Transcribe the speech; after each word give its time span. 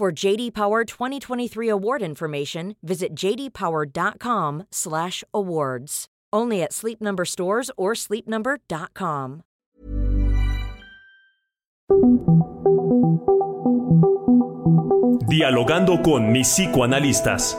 For 0.00 0.08
JD 0.10 0.54
Power 0.54 0.86
2023 0.86 1.68
award 1.68 2.00
information, 2.00 2.74
visit 2.82 3.14
jdpower.com/awards. 3.14 6.06
Only 6.32 6.62
at 6.62 6.72
Sleep 6.72 7.02
Number 7.02 7.26
stores 7.26 7.70
or 7.76 7.92
sleepnumber.com. 7.92 9.42
Dialogando 15.28 16.00
con 16.02 16.32
mis 16.32 16.48
psicoanalistas. 16.48 17.58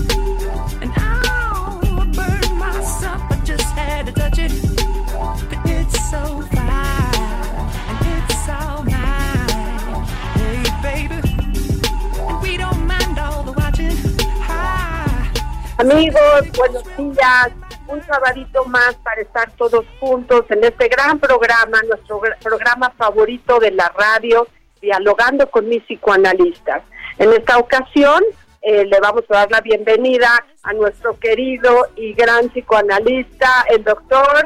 Amigos, 15.81 16.43
buenos 16.55 16.83
días. 16.95 17.49
Un 17.87 18.05
sabadito 18.05 18.63
más 18.65 18.93
para 19.03 19.19
estar 19.19 19.49
todos 19.53 19.83
juntos 19.99 20.45
en 20.49 20.63
este 20.63 20.87
gran 20.87 21.17
programa, 21.17 21.81
nuestro 21.89 22.21
gr- 22.21 22.37
programa 22.37 22.91
favorito 22.91 23.57
de 23.59 23.71
la 23.71 23.91
radio, 23.97 24.47
dialogando 24.79 25.49
con 25.49 25.67
mis 25.67 25.81
psicoanalistas. 25.85 26.83
En 27.17 27.33
esta 27.33 27.57
ocasión 27.57 28.21
eh, 28.61 28.85
le 28.85 28.99
vamos 28.99 29.23
a 29.29 29.33
dar 29.37 29.49
la 29.49 29.61
bienvenida 29.61 30.45
a 30.61 30.73
nuestro 30.73 31.17
querido 31.17 31.87
y 31.95 32.13
gran 32.13 32.49
psicoanalista, 32.49 33.65
el 33.69 33.83
doctor. 33.83 34.45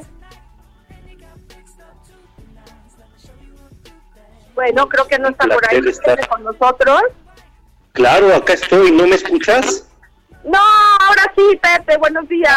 Bueno, 4.54 4.88
creo 4.88 5.06
que 5.06 5.20
no 5.20 5.28
está 5.28 5.48
por 5.48 5.66
ahí 5.70 5.82
placer 5.82 5.88
estar. 5.90 6.16
¿Viene 6.16 6.28
con 6.30 6.44
nosotros. 6.46 7.02
Claro, 7.92 8.34
acá 8.34 8.54
estoy, 8.54 8.90
¿no 8.92 9.06
me 9.06 9.16
escuchas? 9.16 9.90
No, 10.46 10.60
ahora 10.60 11.34
sí, 11.36 11.60
Pepe, 11.60 11.98
buenos 11.98 12.30
días. 12.30 12.54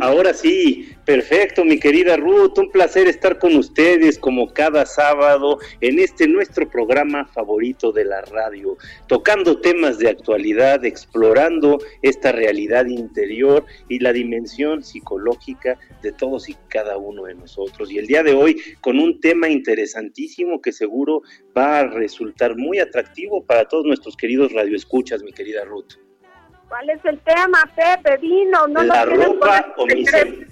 Ahora 0.00 0.34
sí, 0.34 0.90
perfecto, 1.04 1.64
mi 1.64 1.78
querida 1.78 2.16
Ruth, 2.16 2.58
un 2.58 2.68
placer 2.68 3.06
estar 3.06 3.38
con 3.38 3.54
ustedes 3.54 4.18
como 4.18 4.52
cada 4.52 4.84
sábado 4.86 5.60
en 5.80 6.00
este 6.00 6.26
nuestro 6.26 6.68
programa 6.68 7.24
favorito 7.26 7.92
de 7.92 8.06
la 8.06 8.22
radio, 8.22 8.76
tocando 9.06 9.60
temas 9.60 9.98
de 9.98 10.08
actualidad, 10.08 10.84
explorando 10.84 11.78
esta 12.02 12.32
realidad 12.32 12.86
interior 12.86 13.66
y 13.88 14.00
la 14.00 14.12
dimensión 14.12 14.82
psicológica 14.82 15.78
de 16.02 16.10
todos 16.10 16.48
y 16.48 16.56
cada 16.66 16.96
uno 16.96 17.26
de 17.26 17.36
nosotros. 17.36 17.88
Y 17.92 17.98
el 17.98 18.08
día 18.08 18.24
de 18.24 18.34
hoy 18.34 18.60
con 18.80 18.98
un 18.98 19.20
tema 19.20 19.48
interesantísimo 19.48 20.60
que 20.60 20.72
seguro 20.72 21.22
va 21.56 21.78
a 21.78 21.86
resultar 21.86 22.56
muy 22.56 22.80
atractivo 22.80 23.44
para 23.44 23.68
todos 23.68 23.84
nuestros 23.84 24.16
queridos 24.16 24.52
radioescuchas, 24.52 25.22
mi 25.22 25.32
querida 25.32 25.64
Ruth. 25.64 25.94
¿Cuál 26.72 26.88
es 26.88 27.04
el 27.04 27.18
tema, 27.18 27.70
Pepe? 27.76 28.16
Vino, 28.16 28.66
no 28.66 28.82
la 28.82 29.04
lo 29.04 29.14
ropa 29.26 29.74
o 29.76 29.84
mi 29.84 30.06
se- 30.06 30.46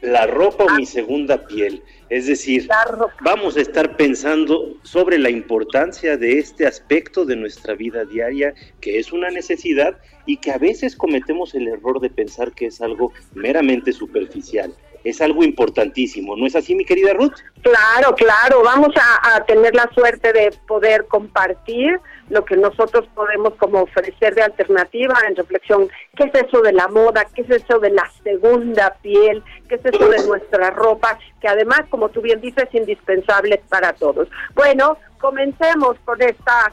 la 0.00 0.26
ropa 0.26 0.64
o 0.64 0.70
mi 0.70 0.86
segunda 0.86 1.46
piel. 1.46 1.82
Es 2.08 2.26
decir, 2.28 2.66
ropa. 2.90 3.12
vamos 3.20 3.58
a 3.58 3.60
estar 3.60 3.94
pensando 3.98 4.72
sobre 4.84 5.18
la 5.18 5.28
importancia 5.28 6.16
de 6.16 6.38
este 6.38 6.66
aspecto 6.66 7.26
de 7.26 7.36
nuestra 7.36 7.74
vida 7.74 8.06
diaria, 8.06 8.54
que 8.80 8.98
es 8.98 9.12
una 9.12 9.28
necesidad 9.28 9.98
y 10.24 10.38
que 10.38 10.50
a 10.50 10.56
veces 10.56 10.96
cometemos 10.96 11.54
el 11.54 11.68
error 11.68 12.00
de 12.00 12.08
pensar 12.08 12.52
que 12.52 12.64
es 12.68 12.80
algo 12.80 13.12
meramente 13.34 13.92
superficial. 13.92 14.72
Es 15.04 15.20
algo 15.20 15.44
importantísimo, 15.44 16.34
¿no 16.36 16.46
es 16.46 16.56
así, 16.56 16.74
mi 16.74 16.86
querida 16.86 17.12
Ruth? 17.12 17.34
Claro, 17.60 18.14
claro, 18.14 18.62
vamos 18.62 18.94
a, 18.96 19.36
a 19.36 19.44
tener 19.44 19.74
la 19.74 19.90
suerte 19.94 20.32
de 20.32 20.52
poder 20.66 21.04
compartir 21.06 22.00
lo 22.30 22.44
que 22.44 22.56
nosotros 22.56 23.06
podemos 23.14 23.54
como 23.54 23.82
ofrecer 23.82 24.34
de 24.34 24.42
alternativa 24.42 25.14
en 25.28 25.36
reflexión. 25.36 25.88
¿Qué 26.16 26.24
es 26.24 26.46
eso 26.46 26.60
de 26.62 26.72
la 26.72 26.88
moda? 26.88 27.24
¿Qué 27.34 27.42
es 27.42 27.50
eso 27.50 27.78
de 27.78 27.90
la 27.90 28.10
segunda 28.22 28.96
piel? 29.02 29.42
¿Qué 29.68 29.76
es 29.76 29.84
eso 29.84 30.08
de 30.08 30.26
nuestra 30.26 30.70
ropa? 30.70 31.18
Que 31.40 31.48
además, 31.48 31.82
como 31.90 32.08
tú 32.08 32.20
bien 32.20 32.40
dices, 32.40 32.64
es 32.64 32.74
indispensable 32.74 33.62
para 33.68 33.92
todos. 33.92 34.28
Bueno, 34.54 34.96
comencemos 35.18 35.96
con 36.04 36.20
esta 36.22 36.72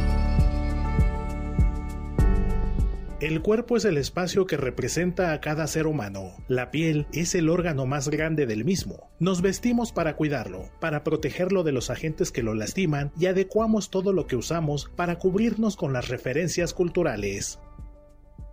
El 3.21 3.43
cuerpo 3.43 3.77
es 3.77 3.85
el 3.85 3.97
espacio 3.99 4.47
que 4.47 4.57
representa 4.57 5.31
a 5.31 5.39
cada 5.41 5.67
ser 5.67 5.85
humano. 5.85 6.31
La 6.47 6.71
piel 6.71 7.05
es 7.13 7.35
el 7.35 7.49
órgano 7.49 7.85
más 7.85 8.09
grande 8.09 8.47
del 8.47 8.65
mismo. 8.65 9.11
Nos 9.19 9.43
vestimos 9.43 9.91
para 9.91 10.15
cuidarlo, 10.15 10.71
para 10.79 11.03
protegerlo 11.03 11.61
de 11.61 11.71
los 11.71 11.91
agentes 11.91 12.31
que 12.31 12.41
lo 12.41 12.55
lastiman 12.55 13.11
y 13.19 13.27
adecuamos 13.27 13.91
todo 13.91 14.11
lo 14.11 14.25
que 14.25 14.37
usamos 14.37 14.89
para 14.95 15.19
cubrirnos 15.19 15.75
con 15.75 15.93
las 15.93 16.07
referencias 16.07 16.73
culturales. 16.73 17.59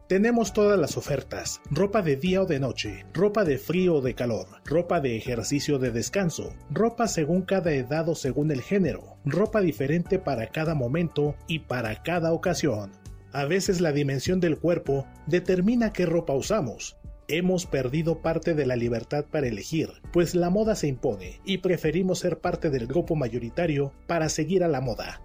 Tenemos 0.08 0.54
todas 0.54 0.78
las 0.78 0.96
ofertas, 0.96 1.60
ropa 1.70 2.00
de 2.00 2.16
día 2.16 2.40
o 2.40 2.46
de 2.46 2.58
noche, 2.58 3.04
ropa 3.12 3.44
de 3.44 3.58
frío 3.58 3.96
o 3.96 4.00
de 4.00 4.14
calor, 4.14 4.46
ropa 4.64 5.00
de 5.00 5.18
ejercicio 5.18 5.76
o 5.76 5.78
de 5.78 5.90
descanso, 5.90 6.54
ropa 6.70 7.08
según 7.08 7.42
cada 7.42 7.72
edad 7.72 8.08
o 8.08 8.14
según 8.14 8.50
el 8.50 8.62
género, 8.62 9.18
ropa 9.26 9.60
diferente 9.60 10.18
para 10.18 10.46
cada 10.46 10.74
momento 10.74 11.34
y 11.46 11.58
para 11.58 12.02
cada 12.02 12.32
ocasión. 12.32 12.90
A 13.32 13.44
veces 13.44 13.80
la 13.80 13.92
dimensión 13.92 14.40
del 14.40 14.58
cuerpo 14.58 15.06
determina 15.26 15.92
qué 15.92 16.06
ropa 16.06 16.32
usamos. 16.32 16.96
Hemos 17.28 17.66
perdido 17.66 18.22
parte 18.22 18.54
de 18.54 18.64
la 18.64 18.74
libertad 18.74 19.26
para 19.30 19.48
elegir, 19.48 19.90
pues 20.12 20.34
la 20.34 20.48
moda 20.48 20.74
se 20.74 20.88
impone 20.88 21.40
y 21.44 21.58
preferimos 21.58 22.20
ser 22.20 22.38
parte 22.38 22.70
del 22.70 22.86
grupo 22.86 23.16
mayoritario 23.16 23.92
para 24.06 24.30
seguir 24.30 24.64
a 24.64 24.68
la 24.68 24.80
moda. 24.80 25.20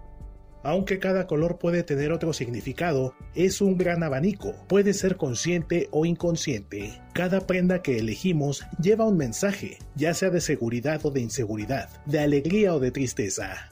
Aunque 0.62 0.98
cada 0.98 1.26
color 1.26 1.58
puede 1.58 1.82
tener 1.82 2.10
otro 2.10 2.32
significado, 2.32 3.14
es 3.34 3.60
un 3.60 3.76
gran 3.76 4.02
abanico, 4.02 4.54
puede 4.66 4.94
ser 4.94 5.16
consciente 5.16 5.88
o 5.90 6.06
inconsciente. 6.06 7.02
Cada 7.12 7.46
prenda 7.46 7.82
que 7.82 7.98
elegimos 7.98 8.64
lleva 8.80 9.06
un 9.06 9.18
mensaje, 9.18 9.78
ya 9.94 10.14
sea 10.14 10.30
de 10.30 10.40
seguridad 10.40 11.04
o 11.04 11.10
de 11.10 11.20
inseguridad, 11.20 11.88
de 12.06 12.20
alegría 12.20 12.74
o 12.74 12.80
de 12.80 12.90
tristeza. 12.90 13.68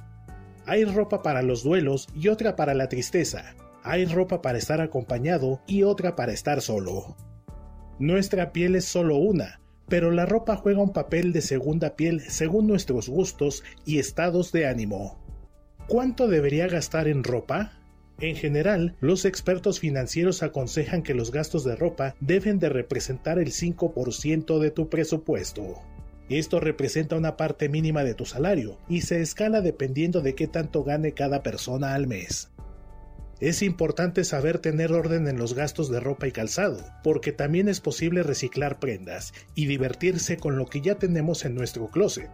Hay 0.67 0.85
ropa 0.85 1.23
para 1.23 1.41
los 1.43 1.63
duelos 1.63 2.09
y 2.15 2.29
otra 2.29 2.57
para 2.57 2.75
la 2.75 2.89
tristeza. 2.89 3.57
Hay 3.85 4.05
ropa 4.05 4.43
para 4.43 4.59
estar 4.59 4.81
acompañado 4.81 5.61
y 5.67 5.83
otra 5.83 6.15
para 6.15 6.33
estar 6.33 6.61
solo. 6.61 7.17
Nuestra 7.99 8.53
piel 8.53 8.77
es 8.77 8.85
solo 8.85 9.17
una, 9.17 9.61
pero 9.89 10.11
la 10.11 10.25
ropa 10.25 10.57
juega 10.57 10.81
un 10.81 10.93
papel 10.93 11.33
de 11.33 11.41
segunda 11.41 11.97
piel 11.97 12.21
según 12.21 12.67
nuestros 12.67 13.09
gustos 13.09 13.65
y 13.85 13.99
estados 13.99 14.53
de 14.53 14.67
ánimo. 14.67 15.19
¿Cuánto 15.89 16.29
debería 16.29 16.69
gastar 16.69 17.09
en 17.09 17.25
ropa? 17.25 17.73
En 18.21 18.37
general, 18.37 18.95
los 19.01 19.25
expertos 19.25 19.81
financieros 19.81 20.45
aconsejan 20.45 21.03
que 21.03 21.15
los 21.15 21.33
gastos 21.33 21.65
de 21.65 21.75
ropa 21.75 22.15
deben 22.21 22.61
de 22.61 22.69
representar 22.69 23.41
el 23.41 23.49
5% 23.49 24.61
de 24.61 24.71
tu 24.71 24.89
presupuesto. 24.89 25.83
Esto 26.29 26.61
representa 26.61 27.17
una 27.17 27.37
parte 27.37 27.69
mínima 27.69 28.05
de 28.05 28.15
tu 28.15 28.25
salario 28.25 28.79
y 28.89 29.01
se 29.01 29.21
escala 29.21 29.61
dependiendo 29.61 30.21
de 30.21 30.37
qué 30.37 30.47
tanto 30.47 30.85
gane 30.85 31.13
cada 31.13 31.43
persona 31.43 31.95
al 31.95 32.07
mes. 32.07 32.52
Es 33.43 33.61
importante 33.61 34.23
saber 34.23 34.61
tener 34.61 34.93
orden 34.93 35.27
en 35.27 35.37
los 35.37 35.55
gastos 35.55 35.91
de 35.91 35.99
ropa 35.99 36.29
y 36.29 36.31
calzado, 36.31 36.79
porque 37.03 37.33
también 37.33 37.69
es 37.69 37.81
posible 37.81 38.23
reciclar 38.23 38.79
prendas 38.79 39.35
y 39.57 39.67
divertirse 39.67 40.37
con 40.37 40.57
lo 40.57 40.67
que 40.67 40.81
ya 40.81 40.95
tenemos 40.95 41.45
en 41.45 41.57
nuestro 41.57 41.89
closet. 41.89 42.31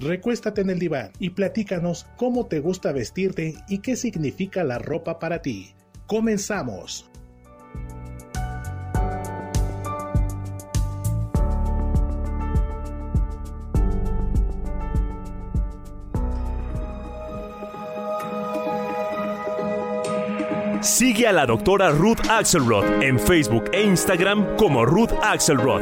Recuéstate 0.00 0.62
en 0.62 0.70
el 0.70 0.80
diván 0.80 1.12
y 1.20 1.30
platícanos 1.30 2.08
cómo 2.16 2.46
te 2.46 2.58
gusta 2.58 2.90
vestirte 2.90 3.54
y 3.68 3.78
qué 3.78 3.94
significa 3.94 4.64
la 4.64 4.80
ropa 4.80 5.20
para 5.20 5.42
ti. 5.42 5.76
Comenzamos. 6.08 7.08
Sigue 20.98 21.28
a 21.28 21.32
la 21.32 21.46
doctora 21.46 21.90
Ruth 21.90 22.28
Axelrod 22.28 23.04
en 23.04 23.20
Facebook 23.20 23.70
e 23.72 23.82
Instagram 23.82 24.56
como 24.56 24.84
Ruth 24.84 25.12
Axelrod. 25.22 25.80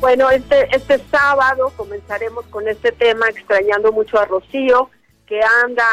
Bueno, 0.00 0.30
este, 0.30 0.74
este 0.74 0.98
sábado 1.10 1.70
comenzaremos 1.76 2.46
con 2.46 2.66
este 2.66 2.92
tema, 2.92 3.28
extrañando 3.28 3.92
mucho 3.92 4.18
a 4.18 4.24
Rocío, 4.24 4.88
que 5.28 5.38
anda 5.64 5.84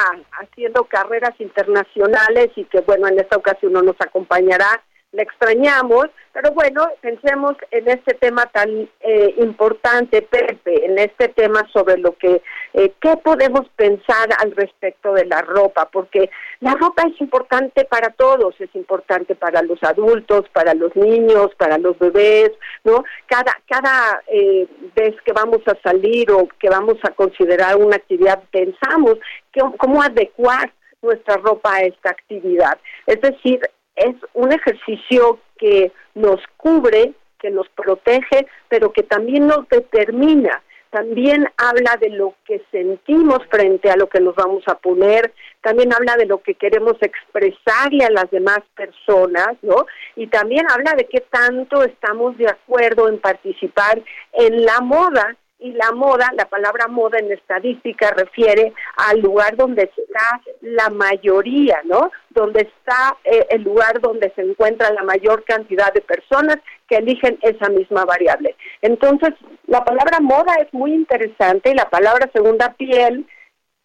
haciendo 0.41 0.85
carreras 0.85 1.33
internacionales 1.39 2.51
y 2.55 2.63
que, 2.65 2.79
bueno, 2.81 3.07
en 3.07 3.19
esta 3.19 3.35
ocasión 3.35 3.73
no 3.73 3.81
nos 3.81 3.97
acompañará. 3.99 4.81
Le 5.15 5.23
extrañamos, 5.23 6.07
pero 6.33 6.51
bueno, 6.51 6.89
pensemos 6.99 7.55
en 7.71 7.87
este 7.87 8.15
tema 8.15 8.47
tan 8.47 8.89
eh, 8.99 9.33
importante, 9.37 10.21
Pepe, 10.21 10.85
en 10.85 10.99
este 10.99 11.29
tema 11.29 11.65
sobre 11.71 11.97
lo 11.97 12.17
que, 12.17 12.41
eh, 12.73 12.91
qué 12.99 13.15
podemos 13.23 13.61
pensar 13.77 14.27
al 14.39 14.51
respecto 14.51 15.13
de 15.13 15.23
la 15.23 15.41
ropa, 15.41 15.87
porque 15.89 16.29
la 16.59 16.73
ropa 16.73 17.03
es 17.03 17.21
importante 17.21 17.85
para 17.85 18.09
todos, 18.09 18.59
es 18.59 18.75
importante 18.75 19.35
para 19.35 19.61
los 19.61 19.81
adultos, 19.83 20.49
para 20.49 20.73
los 20.73 20.93
niños, 20.97 21.55
para 21.57 21.77
los 21.77 21.97
bebés, 21.97 22.51
¿no? 22.83 23.05
Cada, 23.27 23.57
cada 23.69 24.21
eh, 24.27 24.67
vez 24.97 25.15
que 25.23 25.31
vamos 25.31 25.61
a 25.67 25.81
salir 25.81 26.29
o 26.29 26.49
que 26.59 26.69
vamos 26.69 26.97
a 27.03 27.11
considerar 27.11 27.77
una 27.77 27.95
actividad, 27.95 28.43
pensamos 28.51 29.15
cómo 29.77 30.03
adecuar 30.03 30.73
nuestra 31.01 31.37
ropa 31.37 31.75
a 31.75 31.81
esta 31.83 32.09
actividad. 32.09 32.77
Es 33.05 33.21
decir, 33.21 33.61
es 33.95 34.15
un 34.33 34.51
ejercicio 34.51 35.39
que 35.57 35.91
nos 36.13 36.41
cubre, 36.57 37.13
que 37.39 37.49
nos 37.49 37.67
protege, 37.69 38.47
pero 38.69 38.91
que 38.91 39.03
también 39.03 39.47
nos 39.47 39.67
determina. 39.69 40.61
También 40.89 41.45
habla 41.57 41.97
de 41.99 42.09
lo 42.09 42.35
que 42.45 42.63
sentimos 42.71 43.39
frente 43.49 43.89
a 43.89 43.97
lo 43.97 44.07
que 44.07 44.21
nos 44.21 44.33
vamos 44.33 44.63
a 44.67 44.75
poner, 44.75 45.33
también 45.61 45.93
habla 45.93 46.15
de 46.15 46.25
lo 46.25 46.41
que 46.41 46.55
queremos 46.55 46.95
expresarle 47.01 48.05
a 48.05 48.11
las 48.11 48.31
demás 48.31 48.59
personas, 48.75 49.57
¿no? 49.61 49.85
Y 50.15 50.27
también 50.27 50.65
habla 50.71 50.93
de 50.95 51.05
qué 51.05 51.19
tanto 51.19 51.83
estamos 51.83 52.37
de 52.37 52.47
acuerdo 52.47 53.09
en 53.09 53.19
participar 53.19 54.01
en 54.33 54.63
la 54.63 54.79
moda 54.79 55.35
y 55.65 55.71
la 55.71 55.91
moda, 55.93 56.31
la 56.37 56.45
palabra 56.45 56.87
moda 56.87 57.17
en 57.17 57.31
estadística 57.31 58.11
refiere 58.11 58.71
al 58.97 59.19
lugar 59.19 59.55
donde 59.55 59.89
está 59.97 60.41
la 60.61 60.89
mayoría, 60.91 61.81
¿no? 61.85 62.11
Donde 62.29 62.61
está 62.61 63.17
eh, 63.23 63.47
el 63.49 63.63
lugar 63.63 63.99
donde 63.99 64.31
se 64.35 64.43
encuentra 64.43 64.93
la 64.93 65.01
mayor 65.01 65.43
cantidad 65.43 65.91
de 65.91 66.01
personas 66.01 66.57
que 66.87 66.97
eligen 66.97 67.39
esa 67.41 67.69
misma 67.69 68.05
variable. 68.05 68.55
Entonces, 68.83 69.31
la 69.65 69.83
palabra 69.83 70.19
moda 70.19 70.53
es 70.61 70.71
muy 70.71 70.93
interesante 70.93 71.71
y 71.71 71.73
la 71.73 71.89
palabra 71.89 72.29
segunda 72.31 72.75
piel, 72.77 73.25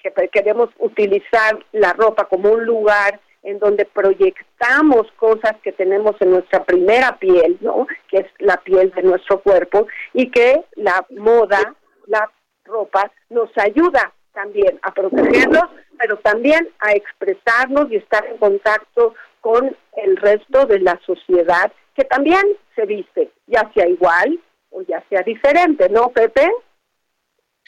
que 0.03 0.13
queremos 0.29 0.69
utilizar 0.79 1.65
la 1.73 1.95
ropa 1.95 2.25
como 2.25 2.51
un 2.51 2.65
lugar 2.65 3.21
en 3.43 3.59
donde 3.59 3.85
proyectamos 3.87 5.11
cosas 5.17 5.57
que 5.63 5.73
tenemos 5.73 6.15
en 6.21 6.33
nuestra 6.33 6.65
primera 6.65 7.19
piel, 7.19 7.59
¿no? 7.61 7.87
Que 8.09 8.19
es 8.19 8.27
la 8.39 8.57
piel 8.59 8.91
de 8.95 9.03
nuestro 9.03 9.41
cuerpo 9.41 9.87
y 10.13 10.31
que 10.31 10.65
la 10.77 11.07
moda, 11.11 11.75
la 12.07 12.31
ropa 12.65 13.11
nos 13.31 13.51
ayuda 13.57 14.13
también 14.33 14.79
a 14.83 14.93
protegernos, 14.93 15.65
pero 15.99 16.17
también 16.19 16.69
a 16.81 16.93
expresarnos 16.93 17.91
y 17.91 17.97
estar 17.97 18.25
en 18.27 18.37
contacto 18.39 19.15
con 19.41 19.77
el 19.97 20.17
resto 20.17 20.67
de 20.67 20.81
la 20.81 20.99
sociedad 21.05 21.73
que 21.95 22.05
también 22.05 22.43
se 22.75 22.87
viste, 22.87 23.31
ya 23.47 23.71
sea 23.75 23.89
igual 23.89 24.39
o 24.71 24.83
ya 24.83 25.03
sea 25.09 25.23
diferente, 25.23 25.89
¿no, 25.89 26.09
Pepe? 26.11 26.49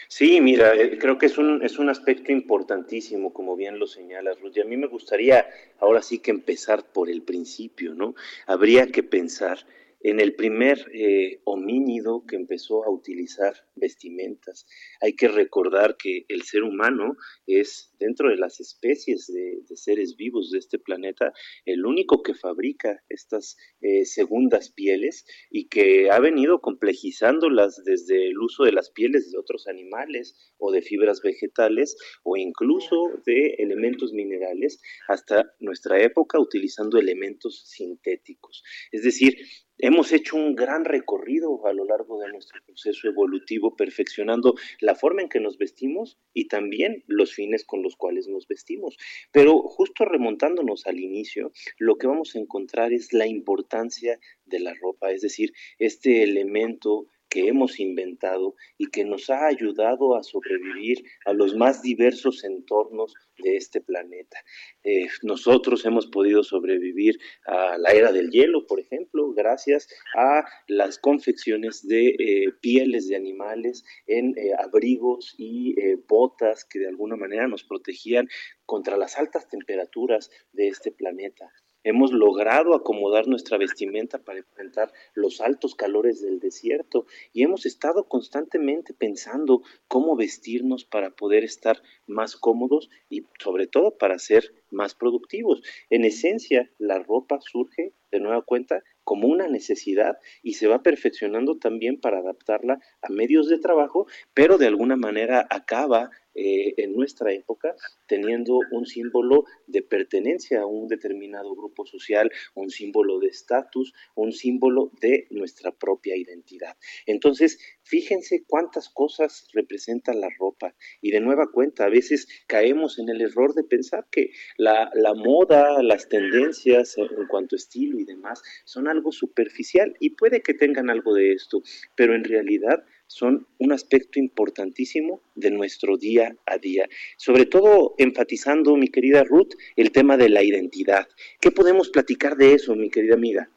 Sí, 0.09 0.41
mira, 0.41 0.75
eh, 0.75 0.99
creo 0.99 1.19
que 1.19 1.27
es 1.27 1.39
un, 1.39 1.63
es 1.63 1.79
un 1.79 1.89
aspecto 1.89 2.33
importantísimo, 2.33 3.33
como 3.33 3.57
bien 3.57 3.79
lo 3.79 3.87
señalas, 3.87 4.41
Ruth. 4.41 4.57
Y 4.57 4.61
a 4.61 4.65
mí 4.65 4.77
me 4.77 4.87
gustaría 4.87 5.47
ahora 5.81 6.03
sí 6.03 6.19
que 6.19 6.31
empezar 6.31 6.85
por 6.85 7.09
el 7.09 7.23
principio, 7.23 7.95
¿no? 7.95 8.15
Habría 8.47 8.87
que 8.89 9.03
pensar 9.03 9.67
en 10.03 10.21
el 10.21 10.35
primer 10.35 10.85
eh, 10.93 11.41
homínido 11.45 12.25
que 12.27 12.37
empezó 12.37 12.85
a 12.85 12.91
utilizar 12.91 13.55
vestimentas. 13.77 14.67
Hay 15.01 15.15
que 15.15 15.29
recordar 15.29 15.97
que 15.97 16.25
el 16.29 16.43
ser 16.43 16.65
humano 16.65 17.17
es, 17.47 17.95
dentro 17.99 18.29
de 18.29 18.37
las 18.37 18.61
especies 18.61 19.27
de, 19.27 19.63
seres 19.77 20.17
vivos 20.17 20.51
de 20.51 20.59
este 20.59 20.79
planeta, 20.79 21.33
el 21.65 21.87
único 21.87 22.23
que 22.23 22.35
fabrica 22.35 23.03
estas 23.09 23.57
eh, 23.81 24.05
segundas 24.05 24.71
pieles 24.71 25.25
y 25.51 25.69
que 25.69 26.11
ha 26.11 26.21
venido 26.21 26.61
complejizándolas 26.61 27.83
desde 27.85 28.29
el 28.29 28.39
uso 28.39 28.65
de 28.65 28.73
las 28.73 28.91
pieles 28.91 29.31
de 29.31 29.39
otros 29.39 29.67
animales 29.67 30.37
o 30.59 30.71
de 30.71 30.83
fibras 30.83 31.21
vegetales 31.23 31.97
o 32.23 32.37
incluso 32.37 32.97
de 33.25 33.55
elementos 33.59 34.13
minerales 34.13 34.81
hasta 35.09 35.53
nuestra 35.59 36.03
época 36.03 36.39
utilizando 36.39 36.99
elementos 36.99 37.65
sintéticos. 37.67 38.63
Es 38.93 39.03
decir, 39.03 39.37
Hemos 39.85 40.13
hecho 40.13 40.37
un 40.37 40.55
gran 40.55 40.85
recorrido 40.85 41.67
a 41.67 41.73
lo 41.73 41.85
largo 41.85 42.21
de 42.21 42.31
nuestro 42.31 42.63
proceso 42.65 43.09
evolutivo, 43.09 43.75
perfeccionando 43.75 44.55
la 44.81 44.95
forma 44.95 45.23
en 45.23 45.29
que 45.29 45.41
nos 45.41 45.59
vestimos 45.59 46.21
y 46.33 46.47
también 46.47 47.03
los 47.09 47.35
fines 47.35 47.65
con 47.65 47.83
los 47.83 47.97
cuales 47.97 48.29
nos 48.29 48.47
vestimos. 48.47 48.97
Pero 49.33 49.61
justo 49.63 50.05
remontándonos 50.05 50.87
al 50.87 51.01
inicio, 51.01 51.51
lo 51.79 51.97
que 51.97 52.07
vamos 52.07 52.37
a 52.37 52.39
encontrar 52.39 52.93
es 52.93 53.13
la 53.13 53.27
importancia 53.27 54.21
de 54.45 54.61
la 54.61 54.73
ropa, 54.81 55.11
es 55.11 55.21
decir, 55.21 55.53
este 55.81 56.23
elemento 56.23 57.09
que 57.33 57.49
hemos 57.49 57.81
inventado 57.81 58.55
y 58.77 58.89
que 58.89 59.07
nos 59.07 59.31
ha 59.31 59.47
ayudado 59.47 60.17
a 60.17 60.23
sobrevivir 60.23 61.03
a 61.25 61.33
los 61.33 61.57
más 61.57 61.81
diversos 61.81 62.45
entornos 62.45 63.15
de 63.39 63.57
este 63.57 63.81
planeta. 63.81 64.37
Eh, 64.85 65.07
nosotros 65.23 65.87
hemos 65.87 66.09
podido 66.09 66.45
sobrevivir 66.45 67.19
a 67.47 67.79
la 67.79 67.93
era 67.93 68.13
del 68.13 68.31
hielo, 68.31 68.67
por 68.67 68.81
ejemplo, 68.81 69.33
gracias 69.33 69.89
a 70.15 70.45
las 70.69 70.99
confecciones 70.99 71.89
de 71.89 72.09
eh, 72.09 72.53
pieles 72.61 73.09
de 73.09 73.17
animales 73.17 73.83
en 74.07 74.37
eh, 74.37 74.51
abrigos 74.59 75.35
y 75.39 75.75
botas 76.07 76.67
que 76.67 76.81
de 76.81 76.89
alguna 76.89 77.17
manera 77.17 77.49
nos 77.49 77.65
protegían 77.65 78.29
contra 78.67 78.99
las 78.99 79.17
altas 79.17 79.49
temperaturas 79.49 80.31
de 80.53 80.69
este 80.69 80.93
planeta. 80.93 81.51
Hemos 81.85 82.13
logrado 82.13 82.75
acomodar 82.75 83.27
nuestra 83.27 83.59
vestimenta 83.59 84.19
para 84.19 84.39
enfrentar 84.39 84.93
los 85.15 85.41
altos 85.41 85.75
calores 85.75 86.23
del 86.23 86.41
desierto 86.41 87.07
y 87.33 87.43
hemos 87.43 87.67
estado 87.67 88.09
constantemente 88.09 88.95
pensando 88.95 89.63
cómo 89.89 90.17
vestirnos 90.17 90.85
para 90.85 91.11
poder 91.11 91.45
estar 91.45 91.83
más 92.07 92.37
cómodos 92.37 92.91
y 93.09 93.27
sobre 93.39 93.67
todo 93.67 93.97
para 93.99 94.19
ser 94.19 94.55
más 94.71 94.95
productivos. 94.95 95.63
En 95.91 96.05
esencia, 96.05 96.71
la 96.79 96.99
ropa 96.99 97.41
surge 97.41 97.93
de 98.11 98.21
nueva 98.21 98.43
cuenta 98.43 98.83
como 99.05 99.27
una 99.27 99.49
necesidad 99.49 100.19
y 100.43 100.55
se 100.55 100.69
va 100.69 100.83
perfeccionando 100.83 101.59
también 101.59 102.01
para 102.01 102.19
adaptarla 102.19 102.79
a 103.03 103.09
medios 103.11 103.49
de 103.49 103.59
trabajo, 103.59 104.07
pero 104.35 104.59
de 104.59 104.67
alguna 104.67 104.97
manera 104.97 105.47
acaba 105.51 106.11
eh, 106.35 106.75
en 106.77 106.95
nuestra 106.95 107.33
época 107.33 107.75
teniendo 108.07 108.59
un 108.71 108.87
símbolo 108.87 109.45
de 109.67 109.83
pertenencia 109.83 110.61
a 110.61 110.67
un 110.67 110.89
determinado 110.89 111.55
grupo 111.55 111.87
social, 111.87 112.31
un 112.55 112.71
símbolo 112.71 113.19
de 113.19 113.29
estatus, 113.29 113.93
un 114.15 114.33
símbolo 114.33 114.91
de 115.01 115.27
nuestra 115.31 115.73
propia 115.73 116.17
identidad. 116.17 116.77
Entonces, 117.07 117.59
fíjense 117.83 118.45
cuántas 118.47 118.89
cosas 118.89 119.49
representa 119.53 120.15
la 120.15 120.29
ropa 120.39 120.75
y 121.01 121.11
de 121.11 121.21
nueva 121.21 121.51
cuenta 121.53 121.85
a 121.85 121.91
veces 121.91 122.29
caemos 122.47 122.99
en 122.99 123.09
el 123.09 123.21
error 123.21 123.55
de 123.55 123.65
pensar 123.65 124.07
que 124.11 124.31
la, 124.57 124.91
la 124.95 125.15
moda, 125.15 125.83
las 125.83 126.09
tendencias 126.09 126.97
en, 126.99 127.09
cuanto 127.29 127.57
a 127.57 127.59
estilo 127.59 127.99
y 127.99 128.05
demás 128.05 128.43
son 128.65 128.89
algo 128.89 129.13
superficial 129.13 129.95
y 130.01 130.11
puede 130.11 130.43
que 130.43 130.55
tengan 130.55 130.91
algo 130.91 131.15
de 131.15 131.33
esto, 131.33 131.63
pero 131.97 132.15
en 132.15 132.25
realidad 132.25 132.85
son 133.13 133.47
un 133.59 133.73
aspecto 133.73 134.19
importantísimo 134.19 135.21
de 135.35 135.51
nuestro 135.51 135.97
día 135.97 136.35
a 136.47 136.59
día. 136.59 136.89
Sobre 137.17 137.47
todo 137.47 137.95
enfatizando, 137.99 138.77
mi 138.77 138.89
querida 138.89 139.23
Ruth, 139.25 139.53
el 139.77 139.93
tema 139.93 140.17
de 140.17 140.29
la 140.29 140.43
identidad. 140.43 141.07
¿Qué 141.41 141.51
podemos 141.51 141.91
platicar 141.91 142.37
de 142.37 142.55
eso, 142.55 142.75
mi 142.75 142.91
querida 142.91 143.15
amiga? 143.15 143.49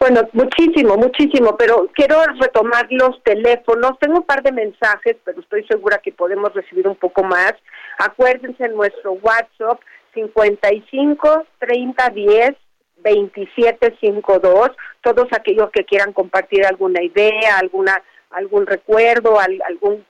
Bueno, 0.00 0.28
muchísimo, 0.32 0.96
muchísimo, 0.96 1.56
pero 1.56 1.88
quiero 1.94 2.22
retomar 2.40 2.86
los 2.90 3.22
teléfonos. 3.22 3.98
Tengo 4.00 4.18
un 4.18 4.26
par 4.26 4.42
de 4.42 4.52
mensajes, 4.52 5.16
pero 5.24 5.40
estoy 5.40 5.64
segura 5.66 5.98
que 5.98 6.12
podemos 6.12 6.52
recibir 6.54 6.86
un 6.88 6.96
poco 6.96 7.22
más. 7.22 7.54
Acuérdense 7.98 8.64
en 8.64 8.74
nuestro 8.74 9.12
WhatsApp 9.12 9.80
55 10.14 11.46
30 11.58 12.10
10 12.10 12.56
2752. 13.04 14.70
Todos 15.02 15.26
aquellos 15.32 15.70
que 15.70 15.84
quieran 15.84 16.12
compartir 16.12 16.66
alguna 16.66 17.02
idea, 17.02 17.58
alguna 17.58 18.02
algún 18.30 18.66
recuerdo, 18.66 19.38
al, 19.38 19.60
algún 19.66 20.04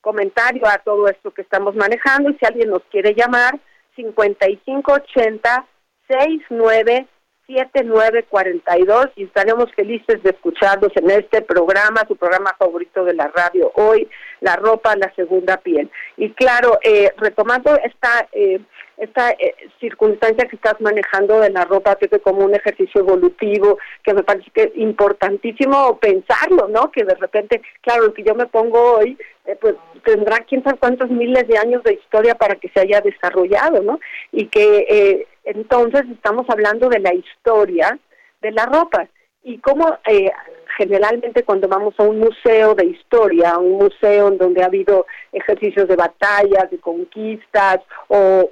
comentario 0.00 0.66
a 0.66 0.78
todo 0.78 1.08
esto 1.08 1.30
que 1.30 1.42
estamos 1.42 1.74
manejando. 1.74 2.30
Y 2.30 2.38
si 2.38 2.46
alguien 2.46 2.70
nos 2.70 2.82
quiere 2.90 3.14
llamar 3.14 3.58
5580 3.96 5.66
69 6.08 7.06
7942 7.54 9.10
y 9.16 9.24
estaremos 9.24 9.72
felices 9.74 10.22
de 10.22 10.30
escucharlos 10.30 10.92
en 10.96 11.10
este 11.10 11.42
programa, 11.42 12.04
su 12.06 12.16
programa 12.16 12.54
favorito 12.58 13.04
de 13.04 13.14
la 13.14 13.28
radio 13.28 13.70
hoy, 13.74 14.08
La 14.40 14.56
ropa, 14.56 14.96
la 14.96 15.12
segunda 15.14 15.58
piel. 15.58 15.90
Y 16.16 16.30
claro, 16.32 16.78
eh, 16.82 17.12
retomando 17.18 17.76
esta 17.76 18.28
eh, 18.32 18.60
esta 19.00 19.30
eh, 19.30 19.54
circunstancia 19.80 20.46
que 20.46 20.56
estás 20.56 20.78
manejando 20.80 21.40
de 21.40 21.50
la 21.50 21.64
ropa, 21.64 21.96
Pepe, 21.96 22.20
como 22.20 22.44
un 22.44 22.54
ejercicio 22.54 23.00
evolutivo, 23.00 23.78
que 24.04 24.12
me 24.12 24.22
parece 24.22 24.50
que 24.50 24.64
es 24.64 24.70
importantísimo 24.76 25.98
pensarlo, 25.98 26.68
¿no? 26.68 26.90
Que 26.92 27.04
de 27.04 27.14
repente, 27.14 27.62
claro, 27.80 28.04
lo 28.04 28.14
que 28.14 28.22
yo 28.22 28.34
me 28.34 28.46
pongo 28.46 28.98
hoy, 28.98 29.16
eh, 29.46 29.56
pues 29.60 29.74
tendrá 30.04 30.38
quién 30.40 30.62
sabe 30.62 30.78
cuántos 30.78 31.10
miles 31.10 31.46
de 31.48 31.58
años 31.58 31.82
de 31.82 31.94
historia 31.94 32.34
para 32.34 32.56
que 32.56 32.68
se 32.68 32.80
haya 32.80 33.00
desarrollado, 33.00 33.82
¿no? 33.82 33.98
Y 34.32 34.46
que 34.46 34.86
eh, 34.88 35.26
entonces 35.44 36.02
estamos 36.12 36.46
hablando 36.48 36.88
de 36.88 37.00
la 37.00 37.14
historia 37.14 37.98
de 38.42 38.52
la 38.52 38.66
ropa 38.66 39.08
y 39.42 39.58
cómo 39.58 39.98
eh, 40.06 40.30
generalmente 40.76 41.42
cuando 41.42 41.68
vamos 41.68 41.94
a 41.98 42.02
un 42.02 42.18
museo 42.18 42.74
de 42.74 42.86
historia, 42.86 43.52
a 43.52 43.58
un 43.58 43.72
museo 43.72 44.28
en 44.28 44.38
donde 44.38 44.62
ha 44.62 44.66
habido 44.66 45.06
ejercicios 45.32 45.88
de 45.88 45.96
batallas, 45.96 46.70
de 46.70 46.78
conquistas 46.78 47.80
o 48.08 48.48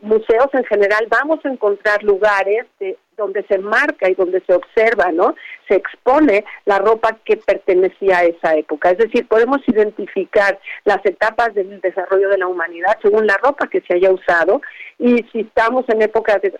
museos 0.00 0.48
en 0.52 0.64
general, 0.64 1.06
vamos 1.08 1.38
a 1.44 1.48
encontrar 1.48 2.02
lugares 2.02 2.66
de 2.78 2.98
donde 3.16 3.44
se 3.44 3.58
marca 3.58 4.08
y 4.08 4.14
donde 4.14 4.40
se 4.46 4.54
observa, 4.54 5.12
¿no? 5.12 5.34
Se 5.68 5.74
expone 5.74 6.44
la 6.64 6.78
ropa 6.78 7.18
que 7.24 7.36
pertenecía 7.36 8.18
a 8.18 8.24
esa 8.24 8.54
época. 8.54 8.90
Es 8.90 8.98
decir, 8.98 9.26
podemos 9.28 9.60
identificar 9.66 10.58
las 10.84 11.04
etapas 11.04 11.54
del 11.54 11.80
desarrollo 11.80 12.28
de 12.28 12.38
la 12.38 12.46
humanidad 12.46 12.98
según 13.02 13.26
la 13.26 13.36
ropa 13.38 13.68
que 13.68 13.80
se 13.82 13.94
haya 13.94 14.10
usado 14.10 14.60
y 14.98 15.24
si 15.32 15.40
estamos 15.40 15.88
en 15.88 16.02
épocas 16.02 16.40
de, 16.42 16.52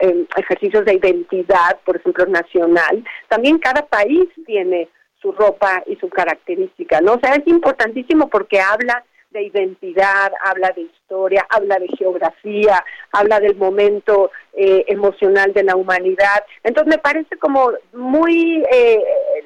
em, 0.00 0.26
ejercicios 0.36 0.84
de 0.84 0.94
identidad, 0.94 1.78
por 1.84 1.96
ejemplo, 1.96 2.26
nacional, 2.26 3.04
también 3.28 3.58
cada 3.58 3.86
país 3.86 4.28
tiene 4.46 4.88
su 5.20 5.32
ropa 5.32 5.82
y 5.86 5.96
su 5.96 6.08
característica, 6.08 7.00
¿no? 7.00 7.14
O 7.14 7.20
sea, 7.20 7.34
es 7.34 7.46
importantísimo 7.46 8.28
porque 8.28 8.60
habla 8.60 9.04
de 9.30 9.44
identidad, 9.44 10.32
habla 10.44 10.72
de 10.74 10.82
historia, 10.82 11.46
habla 11.50 11.78
de 11.78 11.88
geografía, 11.96 12.84
habla 13.12 13.38
del 13.38 13.56
momento 13.56 14.30
eh, 14.52 14.84
emocional 14.88 15.52
de 15.52 15.62
la 15.62 15.76
humanidad. 15.76 16.44
Entonces 16.64 16.90
me 16.90 16.98
parece 16.98 17.36
como 17.38 17.72
muy 17.92 18.64
eh, 18.72 19.02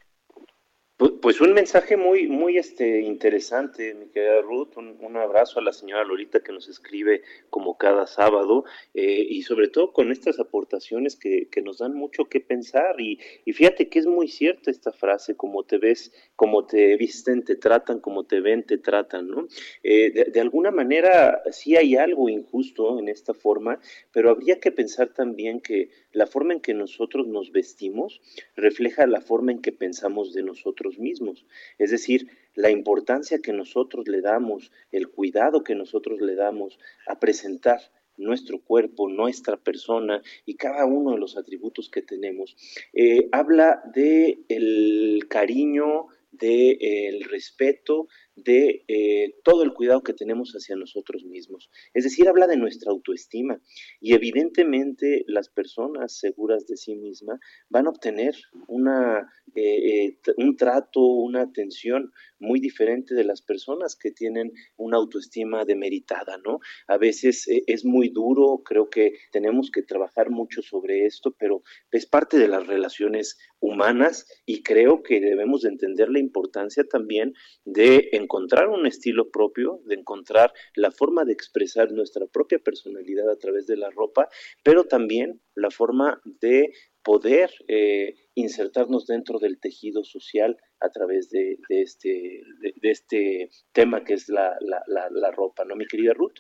Pues 0.97 1.41
un 1.41 1.53
mensaje 1.53 1.95
muy, 1.95 2.27
muy 2.27 2.57
este, 2.57 3.01
interesante, 3.01 3.93
mi 3.93 4.07
querida 4.07 4.41
Ruth. 4.41 4.77
Un, 4.77 5.15
abrazo 5.15 5.59
a 5.59 5.61
la 5.61 5.71
señora 5.71 6.03
Lolita 6.03 6.39
que 6.39 6.51
nos 6.51 6.67
escribe 6.67 7.21
como 7.51 7.77
cada 7.77 8.07
sábado 8.07 8.65
eh, 8.95 9.23
y 9.29 9.43
sobre 9.43 9.67
todo 9.67 9.93
con 9.93 10.11
estas 10.11 10.39
aportaciones 10.39 11.15
que, 11.15 11.49
que 11.51 11.61
nos 11.61 11.77
dan 11.77 11.93
mucho 11.93 12.25
que 12.25 12.39
pensar. 12.39 12.99
Y, 12.99 13.19
y, 13.45 13.53
fíjate 13.53 13.89
que 13.89 13.99
es 13.99 14.07
muy 14.07 14.27
cierta 14.27 14.71
esta 14.71 14.91
frase, 14.91 15.35
como 15.35 15.63
te 15.63 15.77
ves, 15.77 16.11
como 16.35 16.65
te 16.65 16.97
visten, 16.97 17.43
te 17.43 17.55
tratan, 17.55 17.99
como 17.99 18.25
te 18.25 18.41
ven, 18.41 18.63
te 18.63 18.79
tratan, 18.79 19.27
¿no? 19.27 19.47
Eh, 19.83 20.09
de, 20.09 20.23
de 20.25 20.41
alguna 20.41 20.71
manera 20.71 21.43
sí 21.51 21.75
hay 21.75 21.95
algo 21.95 22.27
injusto 22.27 22.97
en 22.97 23.07
esta 23.07 23.35
forma, 23.35 23.79
pero 24.11 24.31
habría 24.31 24.59
que 24.59 24.71
pensar 24.71 25.09
también 25.09 25.61
que 25.61 25.91
la 26.17 26.25
forma 26.25 26.53
en 26.53 26.62
que 26.62 26.74
nosotros 26.74 27.27
nos 27.27 27.51
vestimos 27.51 28.21
refleja 28.55 29.05
la 29.05 29.21
forma 29.21 29.51
en 29.51 29.62
que 29.62 29.71
pensamos 29.71 30.33
de 30.33 30.41
nosotros 30.41 30.97
mismos. 30.97 31.45
Es 31.77 31.91
decir, 31.91 32.27
la 32.55 32.71
importancia 32.71 33.39
que 33.39 33.53
nosotros 33.53 34.07
le 34.07 34.21
damos, 34.21 34.71
el 34.91 35.09
cuidado 35.09 35.63
que 35.63 35.75
nosotros 35.75 36.19
le 36.19 36.33
damos 36.33 36.79
a 37.05 37.19
presentar 37.19 37.79
nuestro 38.17 38.59
cuerpo, 38.59 39.09
nuestra 39.09 39.57
persona 39.57 40.24
y 40.43 40.55
cada 40.55 40.86
uno 40.86 41.12
de 41.12 41.19
los 41.19 41.38
atributos 41.38 41.88
que 41.91 42.01
tenemos. 42.01 42.57
Eh, 42.93 43.29
habla 43.31 43.83
de 43.93 44.39
el 44.50 45.27
cariño, 45.29 46.07
del 46.31 46.77
el 46.81 47.24
respeto, 47.25 48.07
de 48.38 48.84
eh, 48.88 49.34
todo 49.44 49.63
el 49.63 49.74
cuidado 49.74 50.03
que 50.03 50.13
tenemos 50.13 50.53
hacia 50.53 50.75
nosotros 50.75 51.25
mismos. 51.25 51.70
Es 51.94 52.03
decir, 52.03 52.29
habla 52.29 52.46
de 52.46 52.56
nuestra 52.56 52.91
autoestima 52.91 53.60
y 54.00 54.13
evidentemente 54.13 55.24
las 55.27 55.50
personas 55.50 56.17
seguras 56.17 56.67
de 56.67 56.77
sí 56.77 56.96
mismas 56.96 57.39
van 57.70 57.88
a 57.88 57.89
obtener 57.89 58.36
una, 58.67 59.27
eh, 59.56 60.06
eh, 60.06 60.17
un 60.38 60.56
trato, 60.56 61.01
una 61.01 61.41
atención 61.41 62.12
muy 62.39 62.60
diferente 62.60 63.15
de 63.15 63.24
las 63.24 63.41
personas 63.41 63.96
que 63.96 64.12
tienen 64.12 64.53
una 64.77 64.98
autoestima 64.98 65.65
demeritada, 65.65 66.38
¿no? 66.46 66.60
A 66.88 66.98
veces 66.98 67.46
es 67.48 67.84
muy 67.84 68.10
duro, 68.10 68.62
creo 68.63 68.89
que 68.91 69.13
tenemos 69.32 69.72
que 69.72 69.82
trabajar 69.82 70.29
mucho 70.29 70.62
sobre 70.62 71.08
esto, 71.08 71.36
pero 71.39 71.63
es 71.91 72.06
parte 72.06 72.38
de 72.38 72.48
las 72.48 72.67
relaciones 72.67 73.39
humanas 73.60 74.27
y 74.46 74.62
creo 74.62 75.01
que 75.01 75.20
debemos 75.20 75.62
de 75.62 75.70
entender 75.70 76.10
la 76.10 76.20
importancia 76.20 76.84
también 76.84 77.34
de 77.65 78.10
encontrar 78.27 78.67
un 78.67 78.86
estilo 78.86 79.29
propio, 79.29 79.79
de 79.86 79.96
encontrar 79.96 80.53
la 80.75 80.91
forma 80.91 81.24
de 81.24 81.31
expresar 81.31 81.91
nuestra 81.91 82.25
propia 82.27 82.60
personalidad 82.60 83.29
a 83.29 83.38
través 83.38 83.65
de 83.67 83.77
la 83.77 83.89
ropa, 83.89 84.27
pero 84.63 84.84
también 84.84 85.39
la 85.55 85.72
forma 85.72 86.22
de 86.25 86.74
poder 87.03 87.50
eh, 87.69 88.15
insertarnos 88.36 89.07
dentro 89.07 89.39
del 89.39 89.60
tejido 89.60 90.03
social 90.03 90.57
a 90.81 90.89
través 90.89 91.29
de, 91.29 91.57
este, 91.69 92.43
de, 92.60 92.91
este 92.91 93.50
tema 93.72 94.03
que 94.03 94.15
es 94.15 94.27
la, 94.27 94.57
la 94.60 95.31
ropa, 95.31 95.63
¿no, 95.63 95.75
mi 95.75 95.88
querida 95.88 96.13
Ruth? 96.13 96.39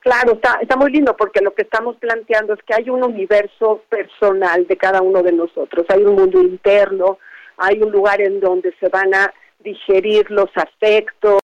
Claro, 0.00 0.34
está, 0.34 0.58
está 0.60 0.76
muy 0.76 0.92
lindo 0.92 1.16
porque 1.16 1.40
lo 1.40 1.54
que 1.54 1.62
estamos 1.62 1.96
planteando 1.96 2.52
es 2.52 2.60
que 2.62 2.74
hay 2.74 2.90
un 2.90 3.02
universo 3.02 3.84
personal 3.88 4.66
de 4.66 4.76
cada 4.76 5.00
uno 5.00 5.22
de 5.22 5.32
nosotros, 5.32 5.86
hay 5.88 6.02
un 6.02 6.16
mundo 6.16 6.42
interno, 6.42 7.18
hay 7.56 7.80
un 7.80 7.90
lugar 7.90 8.20
en 8.20 8.38
donde 8.40 8.74
se 8.78 8.88
van 8.88 9.14
a 9.14 9.32
digerir 9.64 10.30
los 10.30 10.50
afectos, 10.54 11.40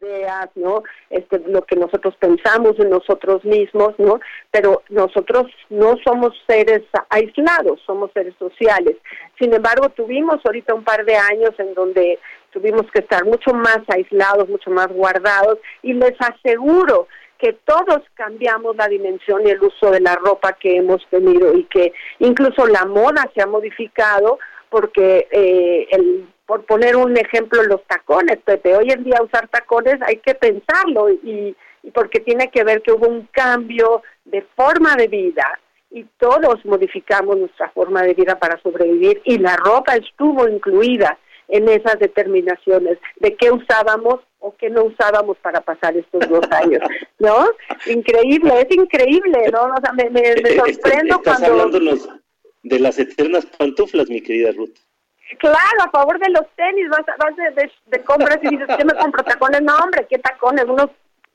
ideas, 0.00 0.48
¿no? 0.54 0.82
Este, 1.10 1.38
lo 1.46 1.62
que 1.62 1.76
nosotros 1.76 2.14
pensamos 2.18 2.76
de 2.76 2.88
nosotros 2.88 3.44
mismos, 3.44 3.94
¿no? 3.98 4.20
Pero 4.50 4.82
nosotros 4.88 5.46
no 5.68 5.96
somos 6.04 6.32
seres 6.46 6.82
aislados, 7.08 7.80
somos 7.86 8.10
seres 8.12 8.34
sociales. 8.38 8.96
Sin 9.38 9.54
embargo, 9.54 9.88
tuvimos 9.90 10.44
ahorita 10.44 10.74
un 10.74 10.84
par 10.84 11.04
de 11.04 11.16
años 11.16 11.50
en 11.58 11.74
donde 11.74 12.18
tuvimos 12.52 12.90
que 12.92 13.00
estar 13.00 13.24
mucho 13.24 13.52
más 13.52 13.80
aislados, 13.88 14.48
mucho 14.48 14.70
más 14.70 14.88
guardados, 14.88 15.58
y 15.82 15.92
les 15.92 16.14
aseguro 16.20 17.06
que 17.38 17.54
todos 17.64 18.02
cambiamos 18.14 18.76
la 18.76 18.86
dimensión 18.88 19.46
y 19.46 19.50
el 19.50 19.62
uso 19.62 19.90
de 19.90 20.00
la 20.00 20.14
ropa 20.16 20.52
que 20.54 20.76
hemos 20.76 21.06
tenido 21.08 21.54
y 21.56 21.64
que 21.64 21.92
incluso 22.18 22.66
la 22.66 22.84
moda 22.84 23.30
se 23.34 23.42
ha 23.42 23.46
modificado 23.46 24.38
porque 24.68 25.26
eh, 25.32 25.88
el, 25.90 26.28
por 26.50 26.64
poner 26.64 26.96
un 26.96 27.16
ejemplo 27.16 27.62
los 27.62 27.80
tacones, 27.84 28.38
Pepe, 28.44 28.74
hoy 28.74 28.90
en 28.90 29.04
día 29.04 29.22
usar 29.22 29.46
tacones 29.46 30.02
hay 30.04 30.16
que 30.16 30.34
pensarlo 30.34 31.08
y, 31.08 31.54
y 31.84 31.90
porque 31.92 32.18
tiene 32.18 32.50
que 32.50 32.64
ver 32.64 32.82
que 32.82 32.90
hubo 32.90 33.06
un 33.06 33.28
cambio 33.30 34.02
de 34.24 34.44
forma 34.56 34.96
de 34.96 35.06
vida 35.06 35.46
y 35.92 36.02
todos 36.18 36.64
modificamos 36.64 37.38
nuestra 37.38 37.70
forma 37.70 38.02
de 38.02 38.14
vida 38.14 38.36
para 38.36 38.60
sobrevivir 38.62 39.22
y 39.24 39.38
la 39.38 39.56
ropa 39.58 39.94
estuvo 39.94 40.48
incluida 40.48 41.16
en 41.46 41.68
esas 41.68 42.00
determinaciones 42.00 42.98
de 43.20 43.36
qué 43.36 43.52
usábamos 43.52 44.16
o 44.40 44.52
qué 44.56 44.70
no 44.70 44.86
usábamos 44.86 45.36
para 45.38 45.60
pasar 45.60 45.96
estos 45.96 46.28
dos 46.28 46.44
años, 46.50 46.82
¿no? 47.20 47.48
Increíble, 47.86 48.66
es 48.68 48.76
increíble, 48.76 49.38
¿no? 49.52 49.66
O 49.66 49.80
sea, 49.80 49.92
me, 49.92 50.10
me, 50.10 50.34
me 50.42 50.50
sorprendo 50.56 51.14
Estás 51.14 51.22
cuando... 51.22 51.46
hablándonos 51.46 52.08
de 52.64 52.80
las 52.80 52.98
eternas 52.98 53.46
pantuflas, 53.46 54.10
mi 54.10 54.20
querida 54.20 54.50
Ruth. 54.50 54.74
Claro, 55.38 55.82
a 55.84 55.90
favor 55.90 56.18
de 56.18 56.30
los 56.30 56.44
tenis, 56.56 56.88
vas, 56.88 57.04
vas 57.18 57.36
de, 57.36 57.70
de, 57.86 58.04
compras 58.04 58.38
y 58.42 58.48
dices, 58.48 58.66
¿qué 58.76 58.84
me 58.84 58.94
compro 58.94 59.22
tacones? 59.22 59.62
No, 59.62 59.76
hombre, 59.76 60.06
¿qué 60.10 60.18
tacones? 60.18 60.64
Unos 60.64 60.90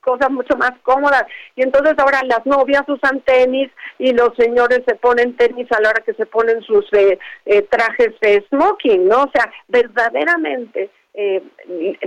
cosas 0.06 0.30
mucho 0.30 0.56
más 0.56 0.72
cómodas. 0.84 1.26
Y 1.56 1.64
entonces 1.64 1.96
ahora 1.98 2.22
las 2.24 2.46
novias 2.46 2.84
usan 2.88 3.22
tenis 3.22 3.70
y 3.98 4.14
los 4.14 4.30
señores 4.38 4.82
se 4.88 4.96
ponen 4.96 5.36
tenis 5.36 5.70
a 5.72 5.82
la 5.82 5.90
hora 5.90 6.04
que 6.06 6.14
se 6.14 6.26
ponen 6.26 6.62
sus 6.62 6.86
eh, 6.94 7.18
eh, 7.46 7.64
trajes 7.64 8.18
de 8.22 8.46
smoking, 8.50 9.08
¿no? 9.08 9.24
O 9.24 9.32
sea, 9.34 9.52
verdaderamente 9.68 10.92
eh, 11.16 11.42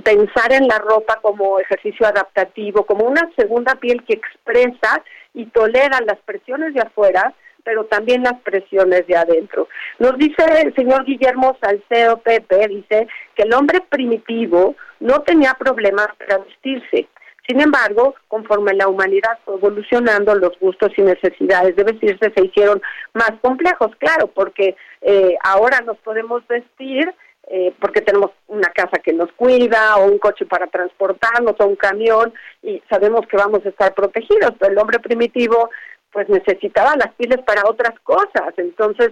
pensar 0.05 0.53
en 0.53 0.69
la 0.69 0.79
ropa 0.79 1.19
como 1.21 1.59
ejercicio 1.59 2.07
adaptativo, 2.07 2.87
como 2.87 3.05
una 3.05 3.31
segunda 3.37 3.75
piel 3.75 4.05
que 4.05 4.15
expresa 4.15 5.03
y 5.35 5.47
tolera 5.47 5.99
las 6.07 6.19
presiones 6.25 6.75
de 6.75 6.81
afuera, 6.81 7.35
pero 7.69 7.85
también 7.85 8.23
las 8.23 8.41
presiones 8.41 9.07
de 9.07 9.15
adentro. 9.15 9.69
Nos 9.99 10.17
dice 10.17 10.43
el 10.65 10.75
señor 10.75 11.05
Guillermo 11.05 11.55
Salcedo 11.61 12.17
Pepe, 12.17 12.67
dice 12.67 13.07
que 13.35 13.43
el 13.43 13.53
hombre 13.53 13.83
primitivo 13.91 14.75
no 15.01 15.21
tenía 15.21 15.53
problemas 15.53 16.09
para 16.17 16.39
vestirse. 16.39 17.09
Sin 17.47 17.61
embargo, 17.61 18.15
conforme 18.29 18.73
la 18.73 18.89
humanidad 18.89 19.39
fue 19.45 19.57
evolucionando, 19.57 20.35
los 20.35 20.59
gustos 20.59 20.93
y 20.97 21.03
necesidades 21.03 21.77
de 21.77 21.85
vestirse 21.85 22.33
se 22.35 22.47
hicieron 22.47 22.81
más 23.13 23.33
complejos, 23.43 23.95
claro, 23.99 24.29
porque 24.29 24.75
eh, 25.03 25.37
ahora 25.45 25.83
nos 25.83 25.99
podemos 25.99 26.47
vestir 26.49 27.15
eh, 27.51 27.75
porque 27.81 28.01
tenemos 28.01 28.31
una 28.47 28.69
casa 28.75 28.99
que 29.03 29.13
nos 29.13 29.31
cuida 29.33 29.97
o 29.97 30.07
un 30.07 30.19
coche 30.19 30.47
para 30.47 30.67
transportarnos 30.69 31.55
o 31.59 31.67
un 31.67 31.77
camión 31.77 32.33
y 32.63 32.83
sabemos 32.91 33.27
que 33.27 33.37
vamos 33.37 33.65
a 33.65 33.69
estar 33.69 33.95
protegidos, 33.95 34.53
pero 34.59 34.73
el 34.73 34.79
hombre 34.79 34.99
primitivo 35.01 35.69
pues 36.13 36.29
necesitaba 36.29 36.97
las 36.97 37.15
pieles 37.15 37.39
para 37.47 37.69
otras 37.69 37.99
cosas. 38.01 38.55
Entonces, 38.57 39.11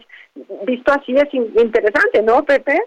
visto 0.67 0.93
así 0.93 1.15
es 1.15 1.33
interesante, 1.33 2.23
¿no, 2.23 2.45
Pepe? 2.45 2.81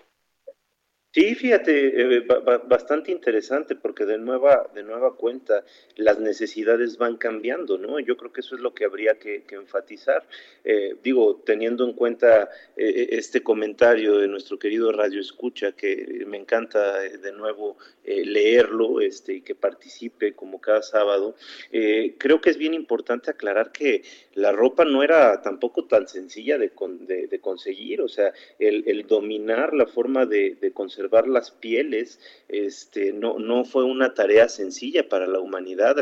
Sí, 1.19 1.35
fíjate, 1.35 2.15
eh, 2.17 2.25
bastante 2.69 3.11
interesante 3.11 3.75
porque 3.75 4.05
de 4.05 4.17
nueva, 4.17 4.71
de 4.73 4.83
nueva 4.83 5.17
cuenta 5.17 5.65
las 5.97 6.17
necesidades 6.17 6.97
van 6.97 7.17
cambiando, 7.17 7.77
¿no? 7.77 7.99
Yo 7.99 8.15
creo 8.15 8.31
que 8.31 8.39
eso 8.39 8.55
es 8.55 8.61
lo 8.61 8.73
que 8.73 8.85
habría 8.85 9.15
que, 9.19 9.43
enfatizar. 9.49 10.25
Eh, 10.63 10.95
digo, 11.03 11.41
teniendo 11.45 11.83
en 11.83 11.91
cuenta 11.91 12.47
eh, 12.77 13.09
este 13.11 13.43
comentario 13.43 14.17
de 14.17 14.29
nuestro 14.29 14.57
querido 14.57 14.93
Radio 14.93 15.19
Escucha, 15.19 15.73
que 15.73 16.23
me 16.25 16.37
encanta 16.37 16.99
de 17.01 17.33
nuevo 17.33 17.75
leerlo 18.05 19.01
este, 19.01 19.33
y 19.33 19.41
que 19.41 19.55
participe 19.55 20.33
como 20.33 20.61
cada 20.61 20.81
sábado, 20.81 21.35
creo 22.17 22.41
que 22.41 22.49
es 22.49 22.57
bien 22.57 22.73
importante 22.73 23.29
aclarar 23.29 23.71
que 23.71 24.03
la 24.33 24.51
ropa 24.51 24.83
no 24.85 25.03
era 25.03 25.41
tampoco 25.41 25.85
tan 25.85 26.07
sencilla 26.07 26.57
de, 26.57 26.71
conseguir, 27.41 28.01
o 28.01 28.07
sea, 28.07 28.33
el, 28.57 29.05
dominar 29.05 29.73
la 29.73 29.85
forma 29.85 30.25
de 30.25 30.71
conservar 30.73 31.08
las 31.27 31.51
pieles 31.51 32.19
este, 32.47 33.13
no, 33.13 33.39
no 33.39 33.65
fue 33.65 33.83
una 33.83 34.13
tarea 34.13 34.49
sencilla 34.49 35.07
para 35.07 35.27
la 35.27 35.39
humanidad, 35.39 35.95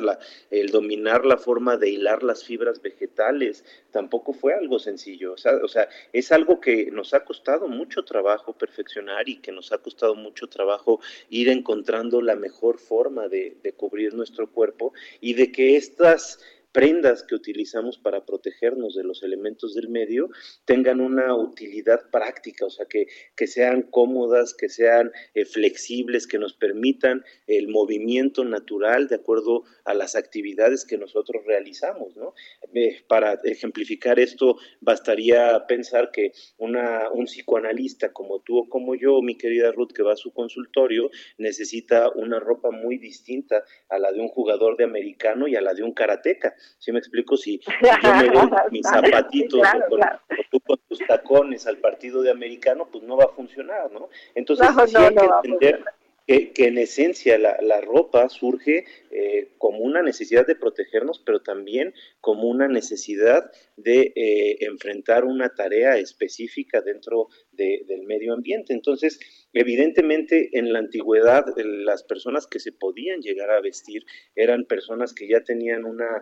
el 0.51 0.69
dominar 0.69 1.25
la 1.25 1.37
forma 1.37 1.77
de 1.77 1.89
hilar 1.89 2.23
las 2.23 2.43
fibras 2.43 2.81
vegetales 2.81 3.65
tampoco 3.91 4.33
fue 4.33 4.53
algo 4.53 4.79
sencillo, 4.79 5.33
o 5.33 5.37
sea, 5.37 5.53
o 5.63 5.67
sea, 5.67 5.89
es 6.13 6.31
algo 6.31 6.59
que 6.59 6.91
nos 6.91 7.13
ha 7.13 7.25
costado 7.25 7.67
mucho 7.67 8.03
trabajo 8.03 8.53
perfeccionar 8.53 9.27
y 9.27 9.37
que 9.37 9.51
nos 9.51 9.71
ha 9.71 9.77
costado 9.77 10.15
mucho 10.15 10.47
trabajo 10.47 10.99
ir 11.29 11.49
encontrando 11.49 12.21
la 12.21 12.35
mejor 12.35 12.77
forma 12.77 13.27
de, 13.27 13.57
de 13.63 13.73
cubrir 13.73 14.13
nuestro 14.13 14.49
cuerpo 14.51 14.93
y 15.21 15.33
de 15.33 15.51
que 15.51 15.75
estas 15.77 16.39
prendas 16.77 17.23
que 17.23 17.33
utilizamos 17.33 17.97
para 17.97 18.23
protegernos 18.23 18.93
de 18.93 19.03
los 19.03 19.23
elementos 19.23 19.73
del 19.73 19.89
medio 19.89 20.29
tengan 20.63 21.01
una 21.01 21.33
utilidad 21.33 22.11
práctica, 22.11 22.67
o 22.67 22.69
sea, 22.69 22.85
que, 22.85 23.07
que 23.35 23.47
sean 23.47 23.81
cómodas, 23.81 24.53
que 24.53 24.69
sean 24.69 25.11
eh, 25.33 25.45
flexibles, 25.45 26.27
que 26.27 26.37
nos 26.37 26.53
permitan 26.53 27.23
el 27.47 27.67
movimiento 27.67 28.45
natural 28.45 29.07
de 29.07 29.15
acuerdo 29.15 29.63
a 29.85 29.95
las 29.95 30.15
actividades 30.15 30.85
que 30.85 30.99
nosotros 30.99 31.43
realizamos, 31.47 32.15
¿no? 32.15 32.35
Eh, 32.75 33.01
para 33.07 33.39
ejemplificar 33.43 34.19
esto, 34.19 34.57
bastaría 34.79 35.65
pensar 35.67 36.11
que 36.11 36.33
una, 36.59 37.09
un 37.09 37.25
psicoanalista 37.25 38.13
como 38.13 38.41
tú 38.41 38.59
o 38.59 38.69
como 38.69 38.93
yo, 38.93 39.23
mi 39.23 39.35
querida 39.35 39.71
Ruth, 39.71 39.93
que 39.95 40.03
va 40.03 40.13
a 40.13 40.15
su 40.15 40.31
consultorio, 40.31 41.09
necesita 41.39 42.11
una 42.11 42.39
ropa 42.39 42.69
muy 42.69 42.99
distinta 42.99 43.63
a 43.89 43.97
la 43.97 44.11
de 44.11 44.19
un 44.19 44.27
jugador 44.27 44.77
de 44.77 44.83
americano 44.83 45.47
y 45.47 45.55
a 45.55 45.61
la 45.61 45.73
de 45.73 45.81
un 45.81 45.93
karateca. 45.93 46.53
¿Sí 46.79 46.91
me 46.91 46.99
explico? 46.99 47.37
Si, 47.37 47.59
yo 48.03 48.13
me 48.15 48.29
voy 48.29 48.49
con 48.49 48.59
mis 48.71 48.87
zapatitos 48.87 49.59
Claro, 49.61 49.85
o, 49.85 49.89
con, 49.89 49.99
claro. 49.99 50.19
o 50.29 50.35
tú 50.51 50.59
con 50.61 50.77
tus 50.87 50.99
tacones 51.07 51.67
al 51.67 51.77
partido 51.77 52.21
de 52.21 52.31
americano, 52.31 52.87
pues 52.91 53.03
no 53.03 53.17
va 53.17 53.25
a 53.25 53.29
funcionar, 53.29 53.91
¿no? 53.91 54.09
Entonces 54.35 54.67
No, 54.75 54.87
sí 54.87 54.93
no, 54.93 54.99
hay 54.99 55.15
no 55.15 55.21
que 55.41 55.47
entender 55.49 55.83
que, 56.27 56.51
en 56.67 56.77
esencia 56.77 57.37
la, 57.37 57.57
la 57.61 57.81
ropa 57.81 58.27
surge 58.29 58.85
eh, 59.11 59.53
como 59.57 59.79
una 59.79 60.01
necesidad 60.01 60.45
de 60.45 60.55
protegernos, 60.55 61.21
pero 61.25 61.41
también 61.41 61.93
como 62.21 62.47
una 62.49 62.67
necesidad 62.67 63.49
de 63.77 64.11
eh, 64.15 64.57
enfrentar 64.65 65.23
una 65.25 65.55
tarea 65.55 65.97
específica 65.97 66.81
dentro 66.81 67.27
de- 67.51 67.83
del 67.87 68.03
medio 68.03 68.33
ambiente. 68.33 68.73
Entonces, 68.73 69.19
evidentemente 69.53 70.49
en 70.53 70.73
la 70.73 70.79
antigüedad 70.79 71.45
eh, 71.57 71.63
las 71.63 72.03
personas 72.03 72.45
que 72.47 72.59
se 72.59 72.71
podían 72.73 73.21
llegar 73.21 73.49
a 73.51 73.61
vestir 73.61 74.03
eran 74.35 74.65
personas 74.65 75.13
que 75.13 75.27
ya 75.27 75.41
tenían 75.43 75.85
una 75.85 76.21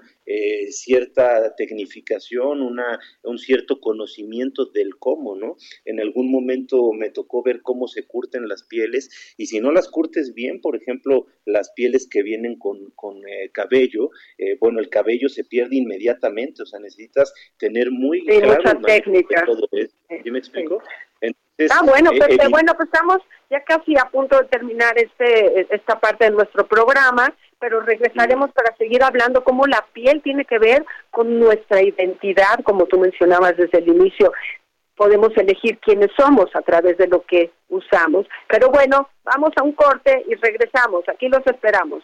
cierta 0.70 1.56
tecnificación, 1.56 2.62
una, 2.62 3.00
un 3.24 3.38
cierto 3.38 3.80
conocimiento 3.80 4.66
del 4.66 4.98
cómo, 4.98 5.36
¿no? 5.36 5.56
En 5.86 6.00
algún 6.00 6.32
momento 6.32 6.92
me 6.94 7.10
tocó 7.10 7.44
ver 7.44 7.62
cómo 7.62 7.88
se 7.88 8.04
curten 8.06 8.48
las 8.48 8.64
pieles 8.64 9.10
y 9.38 9.48
si 9.48 9.60
no 9.60 9.72
las 9.72 9.88
curtes 9.96 10.34
bien, 10.34 10.60
por 10.60 10.76
ejemplo, 10.76 11.26
las 11.46 11.72
pieles 11.72 12.08
que 12.12 12.22
vienen 12.22 12.60
con, 12.60 12.92
con 12.96 13.18
eh, 13.28 13.50
cabello, 13.54 14.10
eh, 14.38 14.58
bueno, 14.60 14.80
el 14.80 14.90
cabello 14.90 15.30
se 15.30 15.46
pierde 15.46 15.78
inmediatamente, 15.78 16.64
o 16.64 16.66
sea, 16.66 16.80
necesitas 16.82 17.34
tener 17.58 17.92
muy 17.92 18.20
Sí, 18.22 18.28
claro 18.42 18.62
mucha 18.62 18.76
técnica. 18.82 19.46
todo 19.46 19.68
esto. 19.72 19.96
¿Sí 20.24 20.32
me 20.32 20.40
explico? 20.40 20.82
Entonces, 21.22 21.72
Ah, 21.72 21.82
bueno, 21.86 22.12
eh, 22.12 22.20
Pepe, 22.20 22.36
evi- 22.44 22.52
bueno, 22.52 22.74
pues 22.76 22.88
estamos 22.92 23.20
ya 23.50 23.64
casi 23.64 23.96
a 23.98 24.10
punto 24.12 24.38
de 24.42 24.48
terminar 24.50 24.94
este 24.98 25.66
esta 25.74 25.98
parte 26.00 26.26
de 26.26 26.32
nuestro 26.32 26.68
programa, 26.68 27.34
pero 27.62 27.80
regresaremos 27.80 28.52
para 28.52 28.76
seguir 28.76 29.02
hablando 29.02 29.44
cómo 29.46 29.66
la 29.66 29.86
piel 29.94 30.22
tiene 30.22 30.44
que 30.44 30.60
ver 30.60 30.84
con 31.12 31.40
nuestra 31.40 31.82
identidad, 31.82 32.60
como 32.66 32.86
tú 32.86 33.00
mencionabas 33.00 33.56
desde 33.56 33.78
el 33.78 33.88
inicio. 33.88 34.34
Podemos 34.96 35.30
elegir 35.36 35.78
quiénes 35.80 36.10
somos 36.18 36.48
a 36.56 36.62
través 36.62 36.98
de 36.98 37.08
lo 37.08 37.22
que 37.26 37.52
usamos. 37.70 38.26
Pero 38.48 38.70
bueno, 38.70 39.10
vamos 39.24 39.52
a 39.58 39.64
un 39.64 39.74
corte 39.74 40.24
y 40.28 40.36
regresamos. 40.36 41.08
Aquí 41.10 41.28
los 41.28 41.46
esperamos. 41.46 42.04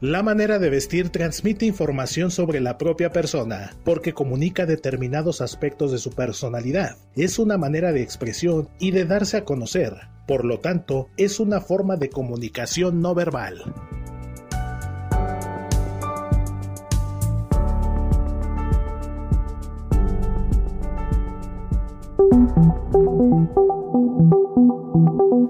La 0.00 0.22
manera 0.22 0.58
de 0.58 0.70
vestir 0.70 1.10
transmite 1.10 1.66
información 1.66 2.30
sobre 2.30 2.60
la 2.60 2.78
propia 2.78 3.12
persona, 3.12 3.76
porque 3.84 4.14
comunica 4.14 4.64
determinados 4.64 5.42
aspectos 5.42 5.92
de 5.92 5.98
su 5.98 6.12
personalidad. 6.12 6.96
Es 7.16 7.38
una 7.38 7.58
manera 7.58 7.92
de 7.92 8.00
expresión 8.00 8.70
y 8.78 8.92
de 8.92 9.04
darse 9.04 9.36
a 9.36 9.44
conocer. 9.44 9.92
Por 10.26 10.46
lo 10.46 10.58
tanto, 10.58 11.08
es 11.18 11.38
una 11.38 11.60
forma 11.60 11.96
de 11.96 12.08
comunicación 12.08 13.02
no 13.02 13.14
verbal. 13.14 13.74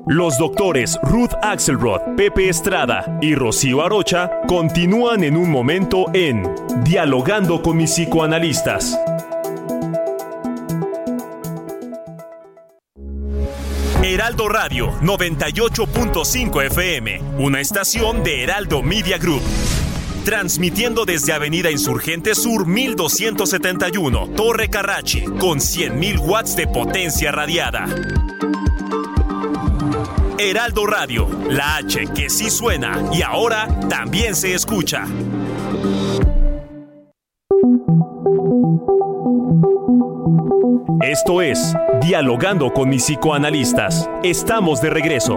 Los 0.07 0.39
doctores 0.39 0.99
Ruth 1.03 1.33
Axelrod, 1.41 2.17
Pepe 2.17 2.49
Estrada 2.49 3.19
y 3.21 3.35
Rocío 3.35 3.83
Arocha 3.83 4.31
continúan 4.49 5.23
en 5.23 5.37
un 5.37 5.51
momento 5.51 6.07
en 6.13 6.53
Dialogando 6.83 7.63
con 7.63 7.77
mis 7.77 7.93
psicoanalistas. 7.93 8.99
Heraldo 14.03 14.49
Radio 14.49 14.91
98.5 15.01 16.65
FM, 16.67 17.21
una 17.39 17.61
estación 17.61 18.25
de 18.25 18.43
Heraldo 18.43 18.83
Media 18.83 19.17
Group. 19.17 19.43
Transmitiendo 20.25 21.05
desde 21.05 21.33
Avenida 21.33 21.71
Insurgente 21.71 22.35
Sur 22.35 22.67
1271, 22.67 24.31
Torre 24.37 24.69
Carrachi, 24.69 25.23
con 25.23 25.61
100.000 25.61 26.19
watts 26.19 26.57
de 26.57 26.67
potencia 26.67 27.31
radiada. 27.31 27.87
Heraldo 30.39 30.87
Radio, 30.87 31.29
la 31.51 31.77
H 31.77 32.07
que 32.15 32.31
sí 32.31 32.51
suena 32.51 33.03
y 33.13 33.23
ahora 33.23 33.69
también 33.89 34.35
se 34.35 34.55
escucha. 34.55 35.05
Esto 41.03 41.43
es 41.43 41.75
Dialogando 42.01 42.73
con 42.73 42.89
mis 42.89 43.05
psicoanalistas. 43.05 44.09
Estamos 44.23 44.81
de 44.81 44.89
regreso. 44.89 45.37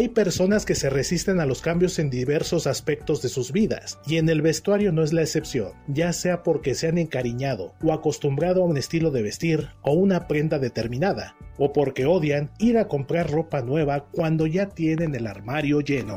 Hay 0.00 0.08
personas 0.08 0.64
que 0.64 0.74
se 0.74 0.88
resisten 0.88 1.40
a 1.40 1.44
los 1.44 1.60
cambios 1.60 1.98
en 1.98 2.08
diversos 2.08 2.66
aspectos 2.66 3.20
de 3.20 3.28
sus 3.28 3.52
vidas, 3.52 3.98
y 4.06 4.16
en 4.16 4.30
el 4.30 4.40
vestuario 4.40 4.92
no 4.92 5.02
es 5.02 5.12
la 5.12 5.20
excepción, 5.20 5.72
ya 5.88 6.14
sea 6.14 6.42
porque 6.42 6.74
se 6.74 6.88
han 6.88 6.96
encariñado 6.96 7.74
o 7.82 7.92
acostumbrado 7.92 8.62
a 8.62 8.64
un 8.64 8.78
estilo 8.78 9.10
de 9.10 9.20
vestir 9.20 9.68
o 9.82 9.92
una 9.92 10.26
prenda 10.26 10.58
determinada, 10.58 11.36
o 11.58 11.74
porque 11.74 12.06
odian 12.06 12.50
ir 12.58 12.78
a 12.78 12.88
comprar 12.88 13.30
ropa 13.30 13.60
nueva 13.60 14.06
cuando 14.10 14.46
ya 14.46 14.70
tienen 14.70 15.14
el 15.14 15.26
armario 15.26 15.82
lleno. 15.82 16.16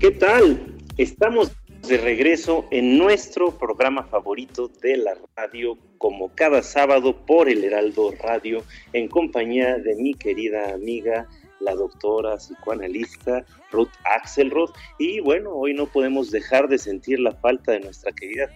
¿Qué 0.00 0.10
tal? 0.10 0.76
Estamos 0.98 1.50
de 1.88 1.96
regreso 1.96 2.66
en 2.70 2.98
nuestro 2.98 3.58
programa 3.58 4.04
favorito 4.04 4.68
de 4.82 4.96
la 4.98 5.14
radio, 5.34 5.78
como 5.98 6.34
cada 6.34 6.62
sábado 6.62 7.24
por 7.24 7.48
el 7.48 7.64
Heraldo 7.64 8.12
Radio, 8.22 8.62
en 8.92 9.08
compañía 9.08 9.76
de 9.78 9.94
mi 9.96 10.14
querida 10.14 10.74
amiga, 10.74 11.26
la 11.60 11.74
doctora 11.74 12.36
psicoanalista 12.36 13.44
Ruth 13.74 13.92
Axelrod. 14.04 14.70
Y 14.98 15.20
bueno, 15.20 15.50
hoy 15.50 15.74
no 15.74 15.86
podemos 15.86 16.30
dejar 16.30 16.68
de 16.68 16.78
sentir 16.78 17.20
la 17.20 17.32
falta 17.32 17.72
de 17.72 17.80
nuestra 17.80 18.12
querida 18.12 18.48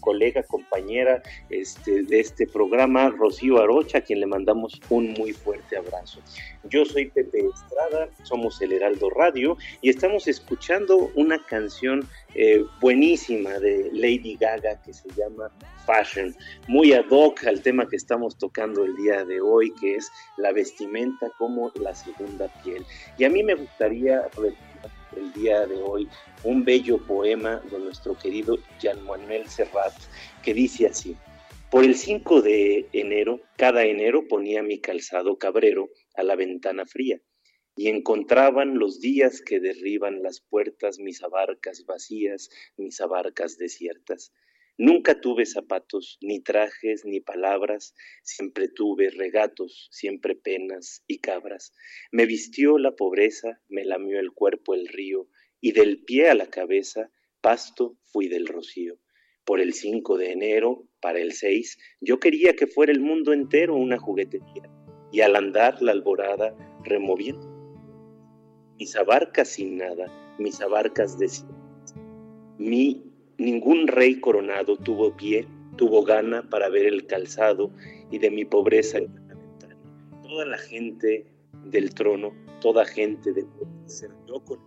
colega, 0.00 0.42
compañera 0.44 1.22
este, 1.50 2.02
de 2.02 2.20
este 2.20 2.46
programa, 2.46 3.10
Rocío 3.10 3.58
Arocha, 3.58 3.98
a 3.98 4.00
quien 4.00 4.20
le 4.20 4.26
mandamos 4.26 4.80
un 4.88 5.12
muy 5.12 5.32
fuerte 5.32 5.76
abrazo. 5.76 6.20
Yo 6.64 6.84
soy 6.84 7.10
Pepe 7.10 7.38
Estrada, 7.38 8.08
somos 8.22 8.60
el 8.62 8.72
Heraldo 8.72 9.10
Radio 9.10 9.56
y 9.82 9.90
estamos 9.90 10.28
escuchando 10.28 11.10
una 11.14 11.42
canción 11.44 12.06
eh, 12.34 12.64
buenísima 12.80 13.58
de 13.58 13.90
Lady 13.92 14.36
Gaga 14.36 14.80
que 14.82 14.92
se 14.92 15.08
llama 15.16 15.50
Fashion, 15.84 16.34
muy 16.68 16.92
ad 16.92 17.06
hoc 17.10 17.44
al 17.46 17.62
tema 17.62 17.88
que 17.88 17.96
estamos 17.96 18.36
tocando 18.36 18.84
el 18.84 18.94
día 18.96 19.24
de 19.24 19.40
hoy, 19.40 19.72
que 19.80 19.96
es 19.96 20.10
la 20.36 20.52
vestimenta 20.52 21.30
como 21.38 21.72
la 21.74 21.94
segunda 21.94 22.48
piel. 22.62 22.84
Y 23.18 23.24
a 23.24 23.30
mí 23.30 23.42
me 23.42 23.54
gustaría 23.54 24.28
el 25.16 25.32
día 25.32 25.66
de 25.66 25.82
hoy 25.82 26.08
un 26.44 26.64
bello 26.64 26.98
poema 26.98 27.62
de 27.70 27.78
nuestro 27.78 28.16
querido 28.16 28.56
Jean 28.80 29.04
Manuel 29.04 29.46
Serrat 29.48 29.94
que 30.42 30.54
dice 30.54 30.86
así. 30.86 31.16
Por 31.70 31.84
el 31.84 31.94
5 31.94 32.42
de 32.42 32.88
enero, 32.92 33.40
cada 33.56 33.84
enero 33.84 34.26
ponía 34.26 34.62
mi 34.62 34.80
calzado 34.80 35.38
cabrero 35.38 35.88
a 36.16 36.24
la 36.24 36.34
ventana 36.34 36.84
fría 36.84 37.20
y 37.76 37.88
encontraban 37.88 38.78
los 38.78 39.00
días 39.00 39.40
que 39.40 39.60
derriban 39.60 40.22
las 40.22 40.40
puertas 40.40 40.98
mis 40.98 41.22
abarcas 41.22 41.86
vacías, 41.86 42.50
mis 42.76 43.00
abarcas 43.00 43.56
desiertas. 43.56 44.32
Nunca 44.82 45.20
tuve 45.20 45.44
zapatos, 45.44 46.16
ni 46.22 46.40
trajes, 46.40 47.04
ni 47.04 47.20
palabras, 47.20 47.94
siempre 48.22 48.66
tuve 48.66 49.10
regatos, 49.10 49.88
siempre 49.90 50.34
penas 50.34 51.04
y 51.06 51.18
cabras. 51.18 51.74
Me 52.12 52.24
vistió 52.24 52.78
la 52.78 52.92
pobreza, 52.96 53.60
me 53.68 53.84
lamió 53.84 54.18
el 54.18 54.32
cuerpo 54.32 54.72
el 54.72 54.88
río, 54.88 55.28
y 55.60 55.72
del 55.72 56.02
pie 56.02 56.30
a 56.30 56.34
la 56.34 56.46
cabeza, 56.46 57.10
pasto 57.42 57.98
fui 58.04 58.28
del 58.28 58.46
rocío. 58.46 58.98
Por 59.44 59.60
el 59.60 59.74
5 59.74 60.16
de 60.16 60.32
enero, 60.32 60.88
para 61.02 61.18
el 61.18 61.32
6, 61.32 61.76
yo 62.00 62.18
quería 62.18 62.56
que 62.56 62.66
fuera 62.66 62.90
el 62.90 63.00
mundo 63.00 63.34
entero 63.34 63.74
una 63.74 63.98
juguetería, 63.98 64.62
y 65.12 65.20
al 65.20 65.36
andar 65.36 65.82
la 65.82 65.92
alborada, 65.92 66.56
removiendo 66.84 67.50
mis 68.78 68.96
abarcas 68.96 69.48
sin 69.50 69.76
nada, 69.76 70.06
mis 70.38 70.58
abarcas 70.62 71.18
de 71.18 71.28
mi 72.56 73.09
Ningún 73.40 73.86
rey 73.86 74.20
coronado 74.20 74.76
tuvo 74.76 75.16
pie, 75.16 75.46
tuvo 75.78 76.04
gana 76.04 76.42
para 76.50 76.68
ver 76.68 76.84
el 76.84 77.06
calzado 77.06 77.70
y 78.10 78.18
de 78.18 78.30
mi 78.30 78.44
pobreza 78.44 78.98
en 78.98 79.14
la 79.14 79.34
ventana. 79.34 79.76
Toda 80.22 80.44
la 80.44 80.58
gente 80.58 81.24
del 81.64 81.94
trono, 81.94 82.34
toda 82.60 82.84
gente 82.84 83.32
de 83.32 83.46
ser 83.86 84.10
yo 84.28 84.44
con 84.44 84.58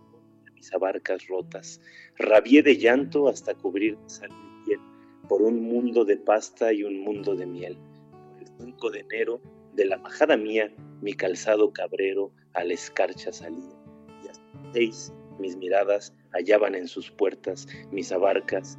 mis 0.56 0.74
abarcas 0.74 1.24
rotas. 1.28 1.80
Rabié 2.18 2.64
de 2.64 2.76
llanto 2.76 3.28
hasta 3.28 3.54
cubrir 3.54 3.96
sangre 4.06 4.36
y 4.42 4.66
piel 4.66 4.80
por 5.28 5.40
un 5.42 5.62
mundo 5.62 6.04
de 6.04 6.16
pasta 6.16 6.72
y 6.72 6.82
un 6.82 6.98
mundo 6.98 7.36
de 7.36 7.46
miel. 7.46 7.78
Por 8.32 8.42
el 8.42 8.48
5 8.58 8.90
de 8.90 8.98
enero, 8.98 9.40
de 9.74 9.84
la 9.84 9.98
majada 9.98 10.36
mía, 10.36 10.74
mi 11.00 11.12
calzado 11.12 11.72
cabrero 11.72 12.32
a 12.54 12.64
la 12.64 12.74
escarcha 12.74 13.32
salía. 13.32 13.70
Y 14.24 14.26
hasta 14.26 14.72
seis 14.72 15.12
mis 15.38 15.56
miradas 15.56 16.12
hallaban 16.32 16.74
en 16.74 16.88
sus 16.88 17.10
puertas 17.10 17.66
mis 17.90 18.12
abarcas, 18.12 18.78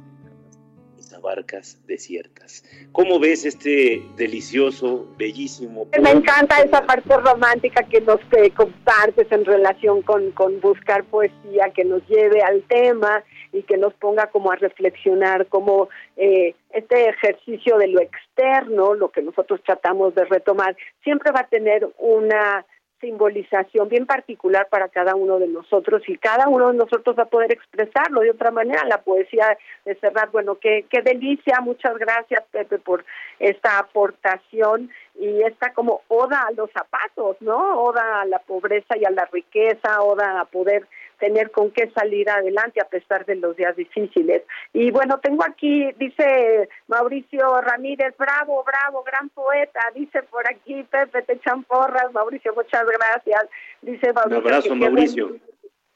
mis 0.96 1.12
abarcas 1.12 1.80
desiertas. 1.86 2.64
¿Cómo 2.92 3.18
ves 3.18 3.44
este 3.44 4.02
delicioso, 4.16 5.06
bellísimo? 5.16 5.88
Me 6.00 6.10
encanta 6.10 6.60
esa 6.60 6.84
parte 6.86 7.16
romántica 7.16 7.82
que 7.84 8.00
nos 8.00 8.20
compartes 8.54 9.30
en 9.30 9.44
relación 9.44 10.02
con, 10.02 10.30
con 10.32 10.60
buscar 10.60 11.04
poesía 11.04 11.70
que 11.74 11.84
nos 11.84 12.06
lleve 12.08 12.42
al 12.42 12.62
tema 12.62 13.22
y 13.52 13.62
que 13.62 13.76
nos 13.76 13.94
ponga 13.94 14.26
como 14.26 14.50
a 14.50 14.56
reflexionar 14.56 15.46
como 15.46 15.88
eh, 16.16 16.54
este 16.70 17.08
ejercicio 17.08 17.78
de 17.78 17.88
lo 17.88 18.00
externo, 18.00 18.94
lo 18.94 19.10
que 19.10 19.22
nosotros 19.22 19.60
tratamos 19.64 20.14
de 20.14 20.24
retomar, 20.24 20.76
siempre 21.02 21.32
va 21.32 21.40
a 21.40 21.48
tener 21.48 21.88
una 21.98 22.66
simbolización 23.00 23.88
bien 23.88 24.06
particular 24.06 24.68
para 24.70 24.88
cada 24.88 25.14
uno 25.14 25.38
de 25.38 25.48
nosotros 25.48 26.02
y 26.08 26.16
cada 26.16 26.48
uno 26.48 26.72
de 26.72 26.78
nosotros 26.78 27.16
va 27.18 27.24
a 27.24 27.28
poder 27.28 27.52
expresarlo 27.52 28.20
de 28.20 28.30
otra 28.30 28.50
manera. 28.50 28.84
La 28.84 29.02
poesía 29.02 29.56
de 29.84 29.94
Serrat, 29.96 30.32
bueno, 30.32 30.56
qué, 30.56 30.86
qué 30.88 31.02
delicia, 31.02 31.60
muchas 31.60 31.96
gracias 31.98 32.42
Pepe 32.50 32.78
por 32.78 33.04
esta 33.38 33.78
aportación 33.78 34.90
y 35.18 35.42
esta 35.42 35.72
como 35.72 36.02
oda 36.08 36.42
a 36.46 36.52
los 36.52 36.70
zapatos, 36.72 37.36
¿no? 37.40 37.80
Oda 37.82 38.22
a 38.22 38.26
la 38.26 38.38
pobreza 38.40 38.96
y 38.96 39.04
a 39.04 39.10
la 39.10 39.24
riqueza, 39.26 40.02
oda 40.02 40.40
a 40.40 40.44
poder 40.44 40.86
tener 41.18 41.50
con 41.50 41.70
qué 41.70 41.90
salir 41.94 42.28
adelante 42.28 42.80
a 42.80 42.88
pesar 42.88 43.24
de 43.24 43.36
los 43.36 43.56
días 43.56 43.74
difíciles. 43.76 44.42
Y 44.72 44.90
bueno, 44.90 45.18
tengo 45.20 45.44
aquí, 45.44 45.90
dice 45.98 46.68
Mauricio 46.88 47.60
Ramírez, 47.62 48.14
bravo, 48.18 48.62
bravo, 48.64 49.02
gran 49.02 49.28
poeta, 49.30 49.80
dice 49.94 50.22
por 50.24 50.46
aquí 50.50 50.82
Pepe, 50.84 51.22
te 51.22 51.34
echan 51.34 51.64
porras, 51.64 52.12
Mauricio, 52.12 52.54
muchas 52.54 52.84
gracias. 52.86 53.46
Dice 53.82 54.12
Mauricio. 54.12 54.38
Un 54.38 54.46
abrazo, 54.46 54.74
Mauricio. 54.74 55.36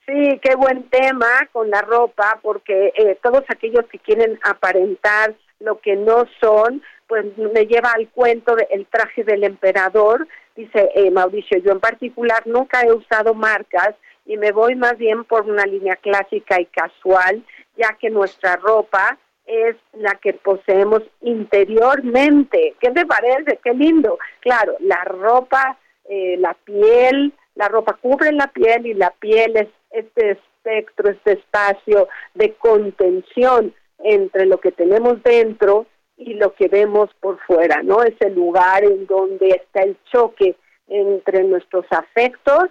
Sí, 0.06 0.40
qué 0.42 0.56
buen 0.56 0.88
tema 0.88 1.48
con 1.52 1.70
la 1.70 1.82
ropa, 1.82 2.40
porque 2.42 2.92
eh, 2.96 3.18
todos 3.22 3.44
aquellos 3.48 3.84
que 3.86 3.98
quieren 3.98 4.40
aparentar 4.42 5.34
lo 5.60 5.78
que 5.78 5.94
no 5.94 6.24
son, 6.40 6.82
pues 7.10 7.26
me 7.36 7.66
lleva 7.66 7.90
al 7.90 8.08
cuento 8.08 8.54
del 8.54 8.86
traje 8.86 9.24
del 9.24 9.42
emperador, 9.42 10.28
dice 10.54 10.90
eh, 10.94 11.10
Mauricio, 11.10 11.58
yo 11.58 11.72
en 11.72 11.80
particular 11.80 12.46
nunca 12.46 12.82
he 12.82 12.92
usado 12.92 13.34
marcas 13.34 13.96
y 14.26 14.36
me 14.36 14.52
voy 14.52 14.76
más 14.76 14.96
bien 14.96 15.24
por 15.24 15.42
una 15.50 15.66
línea 15.66 15.96
clásica 15.96 16.60
y 16.60 16.66
casual, 16.66 17.44
ya 17.76 17.96
que 18.00 18.10
nuestra 18.10 18.54
ropa 18.54 19.18
es 19.44 19.74
la 19.94 20.14
que 20.22 20.34
poseemos 20.34 21.02
interiormente. 21.22 22.76
¿Qué 22.78 22.90
te 22.90 23.04
parece? 23.04 23.58
Qué 23.64 23.74
lindo. 23.74 24.16
Claro, 24.38 24.76
la 24.78 25.02
ropa, 25.02 25.78
eh, 26.08 26.36
la 26.38 26.54
piel, 26.62 27.32
la 27.56 27.66
ropa 27.66 27.94
cubre 27.94 28.30
la 28.30 28.46
piel 28.52 28.86
y 28.86 28.94
la 28.94 29.10
piel 29.10 29.56
es 29.56 29.68
este 29.90 30.30
espectro, 30.30 31.10
este 31.10 31.32
espacio 31.32 32.06
de 32.34 32.54
contención 32.54 33.74
entre 33.98 34.46
lo 34.46 34.60
que 34.60 34.70
tenemos 34.70 35.20
dentro 35.24 35.86
y 36.20 36.34
lo 36.34 36.54
que 36.54 36.68
vemos 36.68 37.08
por 37.20 37.38
fuera, 37.46 37.82
¿no? 37.82 38.02
Es 38.02 38.14
el 38.20 38.34
lugar 38.34 38.84
en 38.84 39.06
donde 39.06 39.48
está 39.48 39.80
el 39.82 39.96
choque 40.12 40.54
entre 40.86 41.44
nuestros 41.44 41.86
afectos 41.90 42.64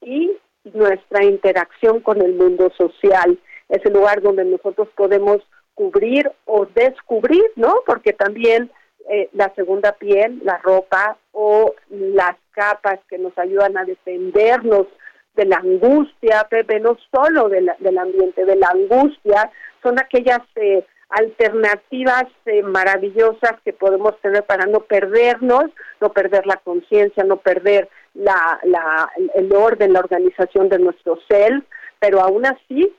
y 0.00 0.32
nuestra 0.64 1.24
interacción 1.24 2.00
con 2.00 2.20
el 2.20 2.34
mundo 2.34 2.70
social. 2.76 3.38
Es 3.68 3.86
el 3.86 3.92
lugar 3.92 4.20
donde 4.22 4.44
nosotros 4.44 4.88
podemos 4.96 5.38
cubrir 5.74 6.30
o 6.46 6.66
descubrir, 6.66 7.44
¿no? 7.54 7.76
Porque 7.86 8.12
también 8.12 8.72
eh, 9.08 9.28
la 9.34 9.54
segunda 9.54 9.92
piel, 9.92 10.40
la 10.42 10.58
ropa 10.58 11.16
o 11.30 11.72
las 11.90 12.36
capas 12.50 12.98
que 13.08 13.18
nos 13.18 13.38
ayudan 13.38 13.78
a 13.78 13.84
defendernos 13.84 14.88
de 15.36 15.44
la 15.44 15.58
angustia, 15.58 16.44
Pepe, 16.50 16.80
no 16.80 16.98
solo 17.14 17.48
del 17.48 17.98
ambiente, 17.98 18.44
de 18.44 18.56
la 18.56 18.68
angustia, 18.68 19.48
son 19.80 20.00
aquellas 20.00 20.40
eh, 20.56 20.84
alternativas 21.10 22.24
eh, 22.46 22.62
maravillosas 22.62 23.60
que 23.64 23.72
podemos 23.72 24.18
tener 24.20 24.44
para 24.44 24.66
no 24.66 24.80
perdernos, 24.80 25.66
no 26.00 26.12
perder 26.12 26.46
la 26.46 26.56
conciencia, 26.56 27.24
no 27.24 27.38
perder 27.38 27.88
la, 28.14 28.60
la, 28.64 29.10
el 29.34 29.52
orden, 29.52 29.92
la 29.92 30.00
organización 30.00 30.68
de 30.68 30.78
nuestro 30.78 31.18
ser, 31.28 31.62
pero 31.98 32.20
aún 32.20 32.46
así 32.46 32.92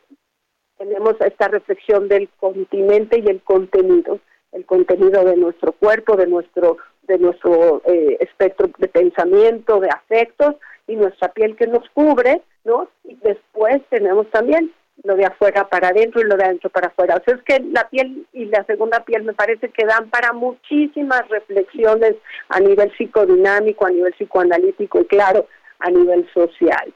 tenemos 0.78 1.15
esta 1.21 1.47
reflexión 1.47 2.08
del 2.08 2.30
continente 2.39 3.19
y 3.19 3.30
el 3.30 3.41
contenido, 3.41 4.19
el 4.52 4.65
contenido 4.65 5.24
de 5.24 5.38
nuestro 5.38 5.71
cuerpo, 5.74 6.15
de 6.15 6.28
nuestro 6.28 6.78
de 7.04 7.17
nuestro 7.17 7.82
eh, 7.86 8.17
espectro 8.19 8.69
de 8.78 8.88
pensamiento, 8.88 9.80
de 9.80 9.89
afectos 9.89 10.56
y 10.88 10.95
nuestra 10.95 11.30
piel 11.34 11.56
que 11.56 11.67
nos 11.67 11.89
cubre, 11.89 12.41
¿no? 12.63 12.88
Y 13.04 13.15
después 13.15 13.82
tenemos 13.89 14.30
también 14.30 14.71
lo 15.04 15.16
de 15.16 15.26
afuera 15.26 15.68
para 15.68 15.90
adentro 15.90 16.22
y 16.22 16.26
lo 16.26 16.38
de 16.38 16.46
adentro 16.46 16.70
para 16.70 16.88
afuera. 16.88 17.16
O 17.16 17.24
sea, 17.24 17.36
es 17.36 17.44
que 17.44 17.60
la 17.72 17.90
piel 17.90 18.28
y 18.34 18.46
la 18.46 18.64
segunda 18.66 19.04
piel 19.04 19.24
me 19.24 19.34
parece 19.34 19.70
que 19.70 19.86
dan 19.86 20.10
para 20.10 20.34
muchísimas 20.34 21.28
reflexiones 21.30 22.16
a 22.50 22.60
nivel 22.60 22.92
psicodinámico, 22.98 23.86
a 23.86 23.92
nivel 23.92 24.14
psicoanalítico 24.14 25.02
y 25.02 25.06
claro, 25.06 25.48
a 25.80 25.90
nivel 25.90 26.30
social. 26.34 26.94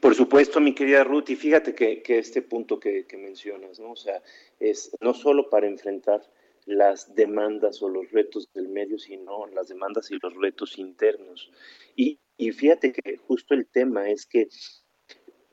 Por 0.00 0.14
supuesto, 0.14 0.60
mi 0.60 0.72
querida 0.72 1.02
Ruth, 1.02 1.30
y 1.30 1.36
fíjate 1.36 1.74
que, 1.74 2.02
este 2.06 2.42
punto 2.42 2.78
que, 2.78 3.04
mencionas, 3.18 3.80
¿no? 3.80 3.92
O 3.92 3.96
sea, 3.96 4.22
es 4.60 4.96
no 5.00 5.14
solo 5.14 5.50
para 5.50 5.66
enfrentar 5.66 6.20
las 6.64 7.12
demandas 7.16 7.82
o 7.82 7.88
los 7.88 8.08
retos 8.12 8.48
del 8.54 8.68
medio, 8.68 8.98
sino 8.98 9.46
las 9.48 9.66
demandas 9.68 10.10
y 10.12 10.18
los 10.22 10.34
retos 10.36 10.78
internos. 10.78 11.50
Y, 11.96 12.20
y 12.36 12.52
fíjate 12.52 12.92
que 12.92 13.16
justo 13.16 13.54
el 13.54 13.66
tema 13.66 14.08
es 14.08 14.26
que 14.26 14.46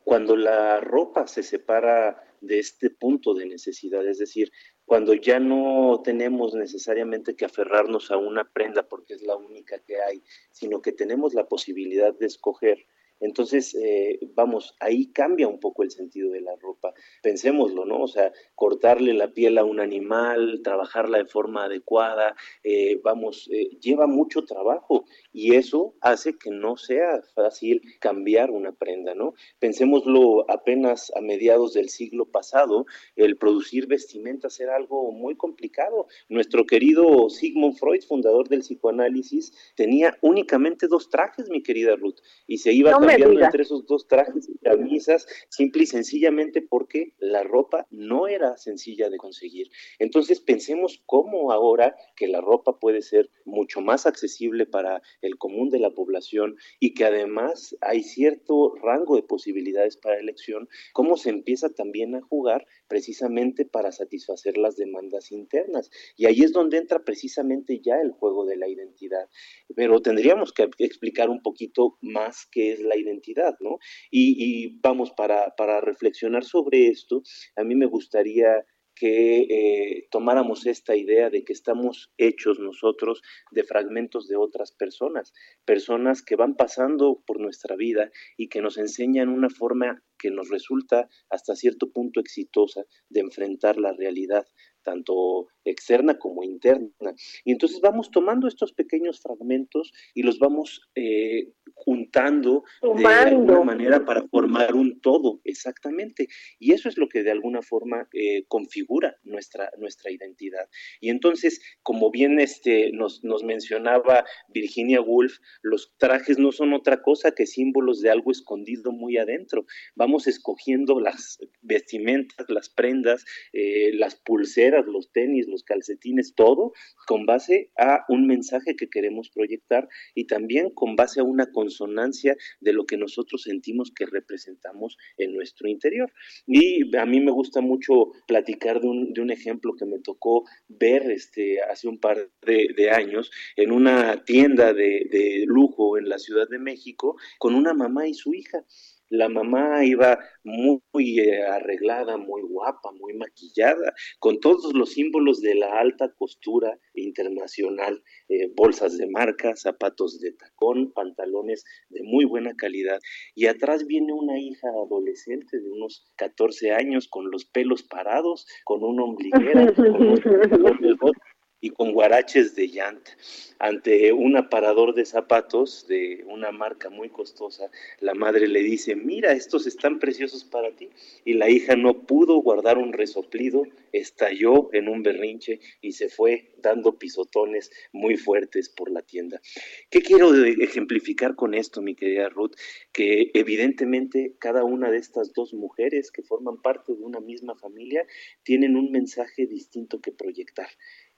cuando 0.08 0.38
la 0.38 0.80
ropa 0.80 1.28
se 1.28 1.44
separa 1.44 2.24
de 2.40 2.60
este 2.60 2.90
punto 2.90 3.34
de 3.34 3.46
necesidad, 3.46 4.08
es 4.08 4.20
decir, 4.20 4.54
cuando 4.86 5.14
ya 5.14 5.38
no 5.38 6.00
tenemos 6.02 6.56
necesariamente 6.56 7.36
que 7.36 7.44
aferrarnos 7.44 8.10
a 8.10 8.16
una 8.16 8.50
prenda 8.50 8.88
porque 8.88 9.16
es 9.16 9.22
la 9.22 9.36
única 9.36 9.80
que 9.80 10.02
hay, 10.02 10.24
sino 10.50 10.82
que 10.82 10.94
tenemos 10.94 11.34
la 11.34 11.50
posibilidad 11.50 12.18
de 12.18 12.26
escoger 12.26 12.86
entonces, 13.20 13.76
eh, 13.76 14.20
vamos, 14.36 14.76
ahí 14.80 15.08
cambia 15.08 15.48
un 15.48 15.60
poco 15.60 15.84
el 15.84 15.92
sentido 15.92 16.32
de 16.32 16.42
la 16.42 16.56
ropa. 16.56 16.94
Pensémoslo, 17.22 17.86
¿no? 17.86 18.02
O 18.04 18.08
sea, 18.08 18.32
cortarle 18.56 19.14
la 19.14 19.34
piel 19.34 19.58
a 19.58 19.64
un 19.64 19.80
animal, 19.80 20.62
trabajarla 20.64 21.18
de 21.20 21.26
forma 21.26 21.66
adecuada, 21.66 22.36
eh, 22.64 23.00
vamos, 23.04 23.50
eh, 23.52 23.78
lleva 23.80 24.08
mucho 24.08 24.44
trabajo 24.44 25.06
y 25.32 25.56
eso 25.56 25.96
hace 26.02 26.38
que 26.38 26.52
no 26.52 26.78
sea 26.78 27.22
fácil 27.34 27.82
cambiar 28.00 28.52
una 28.52 28.72
prenda, 28.72 29.16
¿no? 29.16 29.34
Pensémoslo 29.60 30.50
apenas 30.50 31.12
a 31.16 31.22
mediados 31.22 31.74
del 31.74 31.90
siglo 31.90 32.26
pasado, 32.26 32.86
el 33.16 33.38
producir 33.38 33.88
vestimentas 33.88 34.60
era 34.60 34.76
algo 34.76 35.12
muy 35.12 35.36
complicado. 35.36 36.08
Nuestro 36.30 36.66
querido 36.66 37.30
Sigmund 37.30 37.78
Freud, 37.78 38.04
fundador 38.08 38.48
del 38.48 38.62
psicoanálisis, 38.62 39.54
tenía 39.76 40.18
únicamente 40.22 40.88
dos 40.88 41.10
trajes, 41.10 41.50
mi 41.50 41.64
querida 41.64 41.96
Ruth, 41.96 42.20
y 42.46 42.60
se 42.60 42.74
iba 42.74 42.92
cambiando 43.08 43.46
entre 43.46 43.64
esos 43.64 43.86
dos 43.86 44.08
trajes 44.08 44.50
y 44.50 44.58
camisas, 44.60 45.28
simple 45.50 45.84
y 45.84 45.86
sencillamente 45.86 46.62
porque 46.62 47.14
la 47.20 47.44
ropa 47.44 47.88
no 47.90 48.28
era 48.28 48.58
sencilla 48.58 49.10
de 49.10 49.18
conseguir. 49.18 49.70
Entonces 50.00 50.40
pensemos 50.40 51.02
cómo 51.06 51.52
ahora 51.52 51.96
que 52.16 52.28
la 52.28 52.42
ropa 52.42 52.80
puede 52.80 53.02
ser 53.02 53.30
mucho 53.46 53.82
más 53.82 54.06
accesible 54.06 54.66
para 54.66 55.02
el 55.22 55.38
común 55.38 55.70
de 55.70 55.80
la 55.80 55.92
población 55.92 56.56
y 56.80 56.94
que 56.94 57.06
además 57.06 57.76
hay 57.82 58.04
cierto 58.04 58.76
rango 58.76 59.16
de 59.16 59.24
posibilidades 59.24 59.98
para 59.98 60.20
elección, 60.20 60.68
cómo 60.94 61.18
se 61.18 61.30
empieza 61.30 61.70
también 61.70 62.16
a 62.16 62.22
jugar 62.22 62.66
precisamente 62.88 63.66
para 63.66 63.92
satisfacer 63.92 64.58
las 64.58 64.76
demandas 64.76 65.32
internas. 65.32 65.90
Y 66.16 66.26
ahí 66.26 66.42
es 66.42 66.54
donde 66.54 66.78
entra 66.78 67.04
precisamente 67.04 67.80
ya 67.80 68.00
el 68.02 68.12
juego 68.12 68.46
de 68.46 68.58
la 68.58 68.68
identidad. 68.68 69.30
Pero 69.76 70.02
tendríamos 70.02 70.54
que 70.54 70.70
explicar 70.80 71.30
un 71.30 71.42
poquito 71.42 71.98
más 72.02 72.48
qué 72.52 72.74
es 72.74 72.80
la 72.80 72.97
identidad, 72.98 73.56
¿no? 73.60 73.78
Y, 74.12 74.80
vamos, 74.82 75.12
para, 75.12 75.54
para 75.56 75.82
reflexionar 75.82 76.44
sobre 76.44 76.88
esto, 76.88 77.22
a 77.56 77.64
mí 77.64 77.76
me 77.76 77.86
gustaría 77.86 78.66
que 79.00 79.42
eh, 79.50 80.08
tomáramos 80.10 80.66
esta 80.66 80.96
idea 80.96 81.30
de 81.30 81.44
que 81.44 81.54
estamos 81.54 82.12
hechos 82.18 82.60
nosotros 82.60 83.22
de 83.52 83.64
fragmentos 83.64 84.28
de 84.28 84.38
otras 84.38 84.72
personas, 84.72 85.34
personas 85.66 86.24
que 86.24 86.36
van 86.36 86.56
pasando 86.56 87.22
por 87.26 87.40
nuestra 87.40 87.76
vida 87.76 88.10
y 88.38 88.50
que 88.50 88.62
nos 88.62 88.78
enseñan 88.78 89.30
una 89.30 89.50
forma 89.50 90.04
que 90.18 90.32
nos 90.32 90.50
resulta 90.50 91.08
hasta 91.30 91.56
cierto 91.56 91.92
punto 91.92 92.20
exitosa 92.20 92.86
de 93.10 93.20
enfrentar 93.20 93.78
la 93.78 93.94
realidad, 93.94 94.48
tanto 94.84 95.48
externa 95.70 96.18
como 96.18 96.44
interna. 96.44 97.14
Y 97.44 97.52
entonces 97.52 97.80
vamos 97.82 98.12
tomando 98.12 98.48
estos 98.48 98.74
pequeños 98.74 99.20
fragmentos 99.20 99.92
y 100.14 100.24
los 100.24 100.40
vamos 100.40 100.82
eh, 100.96 101.54
juntando 101.74 102.64
de 102.82 103.06
alguna 103.06 103.64
manera 103.64 104.06
para 104.06 104.28
formar 104.28 104.76
un 104.76 105.00
todo, 105.00 105.42
exactamente. 105.44 106.28
Y 106.60 106.74
eso 106.74 106.90
es 106.90 106.98
lo 106.98 107.08
que 107.08 107.24
de 107.24 107.32
alguna 107.32 107.62
forma 107.62 108.08
eh, 108.14 108.46
configura 108.48 109.18
nuestra, 109.24 109.70
nuestra 109.78 110.12
identidad. 110.12 110.68
Y 111.00 111.10
entonces, 111.10 111.62
como 111.84 112.12
bien 112.12 112.40
este, 112.40 112.92
nos, 112.92 113.24
nos 113.24 113.44
mencionaba 113.44 114.26
Virginia 114.50 115.02
Woolf, 115.02 115.38
los 115.62 115.94
trajes 115.98 116.40
no 116.40 116.52
son 116.52 116.74
otra 116.74 117.02
cosa 117.02 117.32
que 117.32 117.46
símbolos 117.46 118.02
de 118.02 118.10
algo 118.10 118.32
escondido 118.32 118.92
muy 118.92 119.18
adentro. 119.18 119.66
Vamos 119.96 120.28
escogiendo 120.28 121.00
las 121.00 121.40
vestimentas, 121.62 122.50
las 122.50 122.70
prendas, 122.70 123.26
eh, 123.54 123.92
las 123.94 124.16
pulseras, 124.16 124.86
los 124.86 125.12
tenis, 125.12 125.48
los 125.48 125.57
calcetines, 125.64 126.34
todo 126.36 126.74
con 127.06 127.26
base 127.26 127.72
a 127.78 128.06
un 128.10 128.28
mensaje 128.28 128.76
que 128.76 128.90
queremos 128.90 129.30
proyectar 129.30 129.88
y 130.16 130.26
también 130.26 130.70
con 130.72 130.96
base 130.96 131.20
a 131.20 131.24
una 131.24 131.52
consonancia 131.52 132.36
de 132.60 132.74
lo 132.74 132.86
que 132.86 132.98
nosotros 132.98 133.44
sentimos 133.44 133.92
que 133.92 134.06
representamos 134.06 134.98
en 135.18 135.34
nuestro 135.34 135.68
interior. 135.68 136.12
Y 136.46 136.96
a 136.98 137.06
mí 137.06 137.20
me 137.20 137.32
gusta 137.32 137.62
mucho 137.62 138.12
platicar 138.28 138.82
de 138.82 138.88
un, 138.88 139.14
de 139.14 139.22
un 139.22 139.32
ejemplo 139.32 139.76
que 139.76 139.86
me 139.86 140.00
tocó 140.00 140.44
ver 140.68 141.10
este, 141.12 141.62
hace 141.62 141.88
un 141.88 142.00
par 142.00 142.30
de, 142.46 142.90
años 142.92 143.32
en 143.56 143.72
una 143.72 144.24
tienda 144.24 144.74
de, 144.74 145.08
de 145.12 145.44
lujo 145.46 145.98
en 145.98 146.08
la 146.08 146.20
Ciudad 146.20 146.48
de 146.50 146.60
México 146.60 147.18
con 147.38 147.56
una 147.56 147.74
mamá 147.74 148.08
y 148.08 148.14
su 148.14 148.34
hija. 148.34 148.64
La 149.10 149.30
mamá 149.30 149.86
iba 149.86 150.20
muy 150.44 151.20
eh, 151.20 151.44
arreglada, 151.44 152.18
muy 152.18 152.42
guapa, 152.42 152.92
muy 152.92 153.14
maquillada, 153.14 153.94
con 154.20 154.40
todos 154.40 154.74
los 154.74 154.94
símbolos 154.94 155.42
de 155.42 155.56
la 155.56 155.80
alta 155.80 156.12
costura 156.18 156.78
internacional, 156.94 158.04
eh, 158.30 158.52
bolsas 158.56 158.98
de 158.98 159.08
marca, 159.08 159.56
zapatos 159.56 160.20
de 160.20 160.34
tacón, 160.34 160.92
pantalones 160.94 161.64
de 161.90 162.02
muy 162.04 162.26
buena 162.26 162.56
calidad. 162.56 163.00
Y 163.36 163.48
atrás 163.48 163.86
viene 163.88 164.14
una 164.14 164.40
hija 164.40 164.68
adolescente 164.70 165.60
de 165.60 165.70
unos 165.70 166.12
14 166.18 166.72
años 166.72 167.08
con 167.08 167.32
los 167.32 167.46
pelos 167.46 167.84
parados, 167.84 168.46
con 168.66 168.84
un 168.84 169.00
ombliguera, 169.00 169.74
con 169.74 171.14
y 171.60 171.72
con 171.72 171.92
guaraches 171.92 172.56
de 172.56 172.68
llanta. 172.68 173.12
Ante 173.60 174.14
un 174.14 174.38
aparador 174.38 174.94
de 174.94 175.06
zapatos 175.06 175.88
de 175.88 176.24
una 176.28 176.52
marca 176.52 176.90
muy 176.90 177.10
costosa, 177.10 177.72
la 178.00 178.14
madre 178.14 178.48
le 178.48 178.62
dice, 178.62 178.96
mira, 178.96 179.34
estos 179.34 179.66
están 179.66 179.98
preciosos 179.98 180.44
para 180.44 180.76
ti. 180.76 180.90
Y 181.26 181.34
la 181.34 181.50
hija 181.50 181.76
no 181.76 182.06
pudo 182.06 182.38
guardar 182.38 182.78
un 182.78 182.94
resoplido, 182.94 183.64
estalló 183.92 184.70
en 184.74 184.88
un 184.88 185.02
berrinche 185.02 185.60
y 185.82 185.94
se 185.94 186.10
fue 186.10 186.54
dando 186.62 187.00
pisotones 187.00 187.72
muy 187.92 188.18
fuertes 188.18 188.70
por 188.70 188.92
la 188.92 189.02
tienda. 189.02 189.42
¿Qué 189.90 190.02
quiero 190.02 190.36
ejemplificar 190.36 191.36
con 191.36 191.56
esto, 191.56 191.82
mi 191.82 191.96
querida 191.96 192.30
Ruth? 192.30 192.54
Que 192.92 193.32
evidentemente 193.34 194.36
cada 194.40 194.64
una 194.64 194.92
de 194.92 194.98
estas 194.98 195.34
dos 195.34 195.54
mujeres 195.54 196.12
que 196.12 196.22
forman 196.22 196.62
parte 196.62 196.94
de 196.94 197.04
una 197.04 197.20
misma 197.20 197.56
familia 197.56 198.06
tienen 198.44 198.76
un 198.76 198.92
mensaje 198.92 199.48
distinto 199.48 200.00
que 200.00 200.12
proyectar 200.12 200.68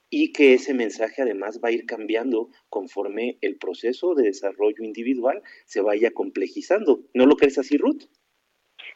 y 0.10 0.34
que 0.34 0.54
ese 0.54 0.74
mensaje 0.74 1.22
además 1.22 1.60
va 1.64 1.70
a 1.70 1.72
ir 1.72 1.86
cambiando 1.86 2.50
conforme 2.70 3.38
el 3.42 3.58
proceso 3.58 4.16
de 4.16 4.24
desarrollo 4.24 4.84
individual 4.84 5.42
se 5.66 5.82
vaya 5.82 6.12
complejizando. 6.12 7.02
¿No 7.14 7.26
lo 7.26 7.36
crees 7.36 7.58
así, 7.60 7.78
Ruth? 7.78 8.04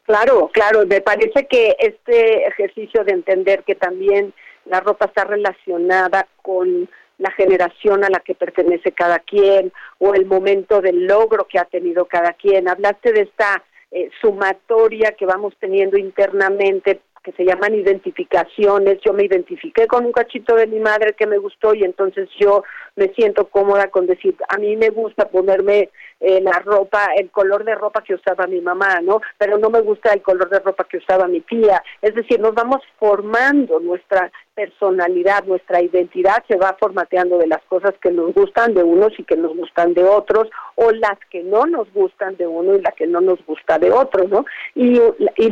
Claro, 0.03 0.49
claro, 0.51 0.85
me 0.85 1.01
parece 1.01 1.47
que 1.47 1.75
este 1.79 2.47
ejercicio 2.47 3.03
de 3.03 3.13
entender 3.13 3.63
que 3.63 3.75
también 3.75 4.33
la 4.65 4.79
ropa 4.79 5.05
está 5.05 5.23
relacionada 5.23 6.27
con 6.41 6.89
la 7.17 7.31
generación 7.31 8.03
a 8.03 8.09
la 8.09 8.19
que 8.19 8.35
pertenece 8.35 8.91
cada 8.91 9.19
quien 9.19 9.71
o 9.99 10.13
el 10.13 10.25
momento 10.25 10.81
del 10.81 11.05
logro 11.05 11.47
que 11.47 11.59
ha 11.59 11.65
tenido 11.65 12.05
cada 12.05 12.33
quien. 12.33 12.67
Hablaste 12.67 13.13
de 13.13 13.21
esta 13.21 13.63
eh, 13.91 14.09
sumatoria 14.19 15.11
que 15.11 15.25
vamos 15.25 15.53
teniendo 15.59 15.97
internamente 15.97 17.01
que 17.23 17.31
se 17.31 17.45
llaman 17.45 17.73
identificaciones. 17.73 18.99
Yo 19.05 19.13
me 19.13 19.23
identifiqué 19.23 19.87
con 19.87 20.05
un 20.05 20.11
cachito 20.11 20.55
de 20.55 20.67
mi 20.67 20.79
madre 20.79 21.13
que 21.13 21.25
me 21.25 21.37
gustó 21.37 21.73
y 21.73 21.83
entonces 21.83 22.29
yo 22.39 22.63
me 22.95 23.07
siento 23.13 23.47
cómoda 23.47 23.87
con 23.87 24.05
decir, 24.05 24.35
a 24.49 24.57
mí 24.57 24.75
me 24.75 24.89
gusta 24.89 25.29
ponerme 25.29 25.89
eh, 26.19 26.41
la 26.41 26.59
ropa, 26.59 27.09
el 27.17 27.31
color 27.31 27.63
de 27.63 27.75
ropa 27.75 28.03
que 28.03 28.13
usaba 28.13 28.45
mi 28.47 28.61
mamá, 28.61 29.01
¿no? 29.01 29.21
Pero 29.37 29.57
no 29.57 29.69
me 29.69 29.81
gusta 29.81 30.13
el 30.13 30.21
color 30.21 30.49
de 30.49 30.59
ropa 30.59 30.83
que 30.83 30.97
usaba 30.97 31.27
mi 31.27 31.41
tía. 31.41 31.81
Es 32.01 32.13
decir, 32.13 32.39
nos 32.39 32.53
vamos 32.53 32.81
formando 32.99 33.79
nuestra 33.79 34.31
personalidad, 34.55 35.43
nuestra 35.45 35.81
identidad 35.81 36.43
se 36.47 36.57
va 36.57 36.75
formateando 36.79 37.37
de 37.37 37.47
las 37.47 37.61
cosas 37.63 37.93
que 38.01 38.11
nos 38.11 38.33
gustan 38.33 38.73
de 38.73 38.83
unos 38.83 39.11
y 39.17 39.23
que 39.23 39.35
nos 39.35 39.55
gustan 39.55 39.93
de 39.93 40.03
otros, 40.03 40.47
o 40.75 40.91
las 40.91 41.17
que 41.29 41.43
no 41.43 41.65
nos 41.65 41.91
gustan 41.93 42.35
de 42.37 42.47
uno 42.47 42.75
y 42.75 42.81
las 42.81 42.93
que 42.95 43.07
no 43.07 43.21
nos 43.21 43.43
gusta 43.45 43.79
de 43.79 43.91
otro, 43.91 44.27
¿no? 44.27 44.45
Y, 44.75 44.99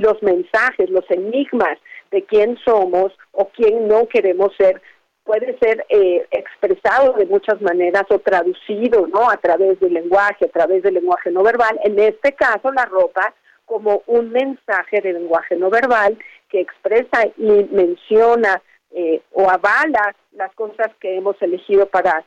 los 0.01 0.23
mensajes, 0.23 0.89
los 0.89 1.09
enigmas 1.09 1.77
de 2.11 2.23
quién 2.23 2.57
somos 2.65 3.11
o 3.31 3.49
quién 3.49 3.87
no 3.87 4.07
queremos 4.07 4.51
ser, 4.57 4.81
puede 5.23 5.57
ser 5.59 5.85
eh, 5.89 6.25
expresado 6.31 7.13
de 7.13 7.27
muchas 7.27 7.61
maneras 7.61 8.03
o 8.09 8.19
traducido, 8.19 9.07
¿no? 9.07 9.29
A 9.29 9.37
través 9.37 9.79
del 9.79 9.93
lenguaje, 9.93 10.45
a 10.45 10.49
través 10.49 10.81
del 10.81 10.95
lenguaje 10.95 11.29
no 11.29 11.43
verbal. 11.43 11.79
En 11.83 11.99
este 11.99 12.33
caso, 12.33 12.71
la 12.71 12.85
ropa 12.85 13.33
como 13.65 14.01
un 14.07 14.31
mensaje 14.31 14.99
de 15.01 15.13
lenguaje 15.13 15.55
no 15.55 15.69
verbal 15.69 16.17
que 16.49 16.59
expresa 16.59 17.27
y 17.37 17.67
menciona 17.71 18.61
eh, 18.93 19.21
o 19.31 19.49
avala 19.49 20.15
las 20.33 20.53
cosas 20.55 20.89
que 20.99 21.15
hemos 21.17 21.41
elegido 21.41 21.85
para 21.87 22.25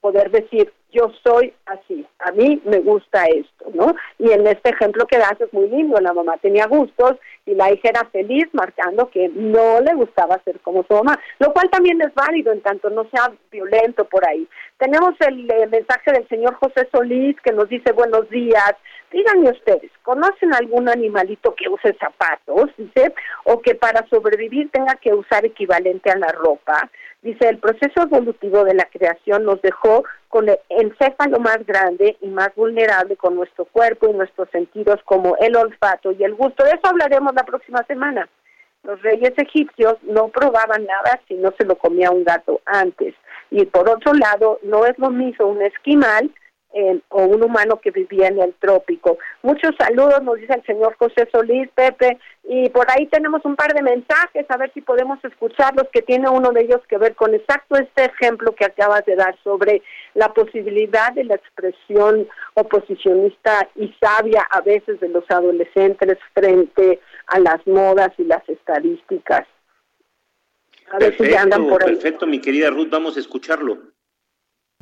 poder 0.00 0.30
decir 0.30 0.72
yo 0.94 1.10
soy 1.24 1.52
así, 1.66 2.06
a 2.20 2.30
mí 2.32 2.62
me 2.64 2.78
gusta 2.78 3.24
esto, 3.24 3.66
¿no? 3.74 3.94
Y 4.18 4.30
en 4.30 4.46
este 4.46 4.70
ejemplo 4.70 5.06
que 5.06 5.18
das 5.18 5.38
es 5.40 5.52
muy 5.52 5.68
lindo, 5.68 6.00
la 6.00 6.12
mamá 6.12 6.36
tenía 6.38 6.66
gustos 6.66 7.16
y 7.46 7.54
la 7.54 7.72
hija 7.72 7.88
era 7.88 8.04
feliz 8.10 8.46
marcando 8.52 9.10
que 9.10 9.28
no 9.28 9.80
le 9.80 9.94
gustaba 9.94 10.40
ser 10.44 10.60
como 10.60 10.84
su 10.84 10.94
mamá, 10.94 11.18
lo 11.40 11.52
cual 11.52 11.68
también 11.70 12.00
es 12.00 12.14
válido 12.14 12.52
en 12.52 12.62
tanto 12.62 12.88
no 12.90 13.04
sea 13.10 13.32
violento 13.50 14.04
por 14.04 14.26
ahí. 14.26 14.48
Tenemos 14.78 15.14
el 15.20 15.46
mensaje 15.68 16.12
del 16.12 16.28
señor 16.28 16.54
José 16.54 16.88
Solís 16.92 17.36
que 17.42 17.52
nos 17.52 17.68
dice 17.68 17.92
buenos 17.92 18.30
días, 18.30 18.74
díganme 19.10 19.50
ustedes, 19.50 19.90
¿conocen 20.02 20.54
algún 20.54 20.88
animalito 20.88 21.54
que 21.54 21.68
use 21.68 21.96
zapatos, 21.98 22.70
dice, 22.76 23.12
o 23.44 23.60
que 23.60 23.74
para 23.74 24.06
sobrevivir 24.08 24.70
tenga 24.70 24.94
que 24.94 25.12
usar 25.12 25.44
equivalente 25.44 26.10
a 26.10 26.18
la 26.18 26.28
ropa? 26.28 26.90
Dice, 27.22 27.48
el 27.48 27.58
proceso 27.58 28.02
evolutivo 28.02 28.64
de 28.64 28.74
la 28.74 28.84
creación 28.84 29.44
nos 29.44 29.62
dejó 29.62 30.04
con 30.34 30.48
el 30.48 30.58
encéfalo 30.68 31.38
más 31.38 31.64
grande 31.64 32.16
y 32.20 32.26
más 32.26 32.52
vulnerable 32.56 33.16
con 33.16 33.36
nuestro 33.36 33.66
cuerpo 33.66 34.08
y 34.08 34.14
nuestros 34.14 34.50
sentidos 34.50 34.98
como 35.04 35.36
el 35.36 35.54
olfato 35.54 36.10
y 36.10 36.24
el 36.24 36.34
gusto. 36.34 36.64
De 36.64 36.70
eso 36.70 36.88
hablaremos 36.88 37.32
la 37.36 37.44
próxima 37.44 37.84
semana. 37.86 38.28
Los 38.82 39.00
reyes 39.02 39.32
egipcios 39.36 39.94
no 40.02 40.26
probaban 40.26 40.86
nada 40.86 41.20
si 41.28 41.34
no 41.34 41.54
se 41.56 41.64
lo 41.64 41.76
comía 41.76 42.10
un 42.10 42.24
gato 42.24 42.60
antes. 42.64 43.14
Y 43.52 43.64
por 43.66 43.88
otro 43.88 44.12
lado, 44.12 44.58
no 44.64 44.84
es 44.84 44.98
lo 44.98 45.10
mismo 45.10 45.46
un 45.46 45.62
esquimal 45.62 46.28
eh, 46.76 47.00
o 47.10 47.22
un 47.22 47.40
humano 47.40 47.80
que 47.80 47.92
vivía 47.92 48.26
en 48.26 48.40
el 48.40 48.52
trópico. 48.54 49.16
Muchos 49.42 49.76
saludos, 49.78 50.22
nos 50.24 50.36
dice 50.36 50.54
el 50.54 50.66
señor 50.66 50.96
José 50.98 51.28
Solís, 51.30 51.68
Pepe, 51.72 52.18
y 52.42 52.68
por 52.70 52.90
ahí 52.90 53.06
tenemos 53.06 53.44
un 53.44 53.54
par 53.54 53.72
de 53.72 53.80
mensajes, 53.80 54.44
a 54.48 54.56
ver 54.56 54.72
si 54.74 54.80
podemos 54.80 55.24
escucharlos, 55.24 55.86
que 55.92 56.02
tiene 56.02 56.28
uno 56.28 56.50
de 56.50 56.62
ellos 56.62 56.80
que 56.88 56.98
ver 56.98 57.14
con 57.14 57.32
exacto 57.32 57.76
este 57.76 58.06
ejemplo 58.06 58.56
que 58.56 58.64
acabas 58.64 59.06
de 59.06 59.14
dar 59.14 59.38
sobre 59.44 59.82
la 60.14 60.34
posibilidad 60.34 61.12
de 61.12 61.22
la 61.22 61.36
expresión 61.36 62.26
oposicionista 62.54 63.68
y 63.76 63.94
sabia 64.00 64.42
a 64.50 64.60
veces 64.60 64.98
de 64.98 65.10
los 65.10 65.24
adolescentes 65.30 66.18
frente 66.32 66.98
a 67.28 67.38
las 67.38 67.64
modas 67.68 68.10
y 68.18 68.24
las 68.24 68.46
estadísticas. 68.48 69.46
A 70.90 70.98
ver 70.98 71.16
si 71.16 71.30
ya 71.30 71.42
andan 71.42 71.68
por 71.68 71.84
ahí. 71.84 71.94
perfecto, 71.94 72.26
mi 72.26 72.40
querida 72.40 72.68
Ruth, 72.70 72.90
vamos 72.90 73.16
a 73.16 73.20
escucharlo. 73.20 73.93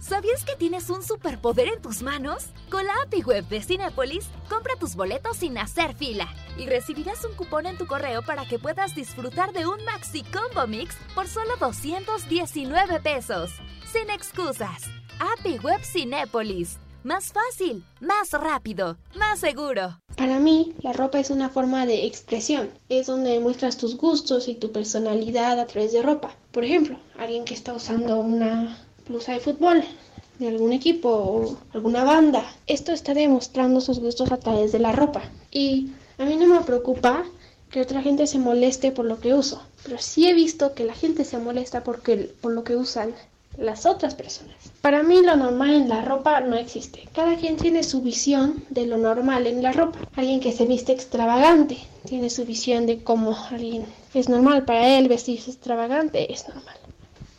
¿Sabías 0.02 0.44
que 0.44 0.56
tienes 0.56 0.90
un 0.90 1.04
superpoder 1.04 1.68
en 1.68 1.80
tus 1.80 2.02
manos? 2.02 2.46
Con 2.68 2.84
la 2.84 2.92
API 3.04 3.22
Web 3.22 3.46
de 3.46 3.62
Cinépolis, 3.62 4.26
compra 4.48 4.74
tus 4.74 4.96
boletos 4.96 5.36
sin 5.36 5.56
hacer 5.56 5.94
fila 5.94 6.26
y 6.58 6.66
recibirás 6.66 7.24
un 7.24 7.36
cupón 7.36 7.66
en 7.66 7.78
tu 7.78 7.86
correo 7.86 8.20
para 8.22 8.44
que 8.44 8.58
puedas 8.58 8.96
disfrutar 8.96 9.52
de 9.52 9.64
un 9.64 9.82
Maxi 9.84 10.24
Combo 10.24 10.66
Mix 10.66 10.96
por 11.14 11.28
solo 11.28 11.52
219 11.60 12.98
pesos. 12.98 13.52
Sin 13.92 14.10
excusas. 14.10 14.82
API 15.20 15.60
Web 15.60 15.84
Cinépolis. 15.84 16.80
Más 17.04 17.32
fácil, 17.32 17.84
más 18.00 18.32
rápido, 18.32 18.96
más 19.14 19.38
seguro. 19.38 20.00
Para 20.16 20.40
mí, 20.40 20.74
la 20.82 20.92
ropa 20.92 21.20
es 21.20 21.30
una 21.30 21.48
forma 21.48 21.86
de 21.86 22.06
expresión. 22.06 22.70
Es 22.88 23.06
donde 23.06 23.38
muestras 23.38 23.76
tus 23.76 23.96
gustos 23.96 24.48
y 24.48 24.56
tu 24.56 24.72
personalidad 24.72 25.60
a 25.60 25.66
través 25.68 25.92
de 25.92 26.02
ropa. 26.02 26.34
Por 26.50 26.64
ejemplo, 26.64 26.98
alguien 27.16 27.44
que 27.44 27.54
está 27.54 27.72
usando 27.72 28.18
una 28.18 28.76
blusa 29.08 29.32
de 29.32 29.40
fútbol 29.40 29.84
de 30.38 30.48
algún 30.48 30.72
equipo 30.72 31.08
o 31.08 31.56
alguna 31.72 32.04
banda. 32.04 32.44
Esto 32.66 32.92
está 32.92 33.14
demostrando 33.14 33.80
sus 33.80 34.00
gustos 34.00 34.32
a 34.32 34.38
través 34.38 34.72
de 34.72 34.78
la 34.78 34.92
ropa. 34.92 35.22
Y 35.50 35.90
a 36.18 36.24
mí 36.24 36.36
no 36.36 36.46
me 36.46 36.60
preocupa 36.60 37.24
que 37.70 37.80
otra 37.80 38.02
gente 38.02 38.26
se 38.26 38.38
moleste 38.38 38.92
por 38.92 39.06
lo 39.06 39.18
que 39.20 39.34
uso, 39.34 39.62
pero 39.82 39.98
sí 39.98 40.28
he 40.28 40.34
visto 40.34 40.74
que 40.74 40.84
la 40.84 40.94
gente 40.94 41.24
se 41.24 41.38
molesta 41.38 41.82
por 41.82 42.00
lo 42.52 42.64
que 42.64 42.76
usan 42.76 43.14
las 43.58 43.86
otras 43.86 44.14
personas. 44.14 44.56
Para 44.80 45.02
mí 45.02 45.22
lo 45.22 45.36
normal 45.36 45.70
en 45.74 45.88
la 45.88 46.02
ropa 46.02 46.40
no 46.40 46.56
existe. 46.56 47.08
Cada 47.14 47.36
quien 47.36 47.56
tiene 47.56 47.82
su 47.82 48.00
visión 48.00 48.64
de 48.70 48.86
lo 48.86 48.98
normal 48.98 49.46
en 49.46 49.62
la 49.62 49.72
ropa. 49.72 49.98
Alguien 50.16 50.40
que 50.40 50.52
se 50.52 50.64
viste 50.64 50.92
extravagante 50.92 51.78
tiene 52.06 52.30
su 52.30 52.44
visión 52.44 52.86
de 52.86 53.02
cómo 53.02 53.36
alguien 53.50 53.86
es 54.14 54.28
normal 54.28 54.64
para 54.64 54.98
él 54.98 55.08
vestirse 55.08 55.50
extravagante, 55.50 56.32
es 56.32 56.48
normal. 56.48 56.76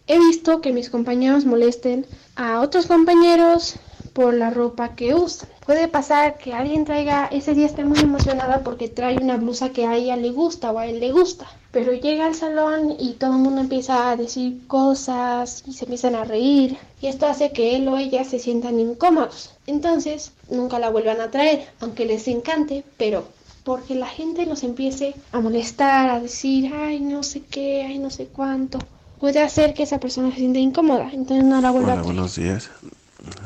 He 0.05 0.19
visto 0.19 0.59
que 0.59 0.73
mis 0.73 0.89
compañeros 0.89 1.45
molesten 1.45 2.05
a 2.35 2.59
otros 2.59 2.87
compañeros 2.87 3.75
por 4.11 4.33
la 4.33 4.49
ropa 4.49 4.95
que 4.95 5.15
usan. 5.15 5.47
Puede 5.65 5.87
pasar 5.87 6.37
que 6.37 6.51
alguien 6.51 6.83
traiga, 6.83 7.27
ese 7.31 7.53
día 7.53 7.67
esté 7.67 7.85
muy 7.85 7.99
emocionada 7.99 8.65
porque 8.65 8.89
trae 8.89 9.15
una 9.15 9.37
blusa 9.37 9.69
que 9.69 9.85
a 9.85 9.95
ella 9.95 10.17
le 10.17 10.31
gusta 10.31 10.73
o 10.73 10.79
a 10.79 10.87
él 10.87 10.99
le 10.99 11.13
gusta. 11.13 11.47
Pero 11.71 11.93
llega 11.93 12.25
al 12.25 12.35
salón 12.35 12.97
y 12.99 13.13
todo 13.13 13.31
el 13.31 13.43
mundo 13.43 13.61
empieza 13.61 14.09
a 14.09 14.17
decir 14.17 14.67
cosas 14.67 15.63
y 15.65 15.71
se 15.71 15.85
empiezan 15.85 16.15
a 16.15 16.25
reír. 16.25 16.77
Y 16.99 17.07
esto 17.07 17.25
hace 17.25 17.53
que 17.53 17.77
él 17.77 17.87
o 17.87 17.97
ella 17.97 18.25
se 18.25 18.39
sientan 18.39 18.81
incómodos. 18.81 19.51
Entonces, 19.67 20.33
nunca 20.49 20.79
la 20.79 20.89
vuelvan 20.89 21.21
a 21.21 21.31
traer, 21.31 21.65
aunque 21.79 22.05
les 22.05 22.27
encante, 22.27 22.83
pero 22.97 23.23
porque 23.63 23.95
la 23.95 24.07
gente 24.07 24.45
los 24.45 24.63
empiece 24.63 25.15
a 25.31 25.39
molestar, 25.39 26.09
a 26.09 26.19
decir, 26.19 26.73
ay, 26.75 26.99
no 26.99 27.23
sé 27.23 27.39
qué, 27.39 27.85
ay, 27.87 27.99
no 27.99 28.09
sé 28.09 28.25
cuánto 28.25 28.79
puede 29.23 29.39
hacer 29.39 29.73
que 29.73 29.83
esa 29.83 30.01
persona 30.01 30.31
se 30.31 30.39
sienta 30.39 30.59
incómoda, 30.59 31.09
entonces 31.13 31.45
no 31.45 31.61
la 31.61 31.71
vuelva 31.71 31.93
Hola, 31.93 32.01
a 32.01 32.03
buenos 32.03 32.35
días. 32.35 32.69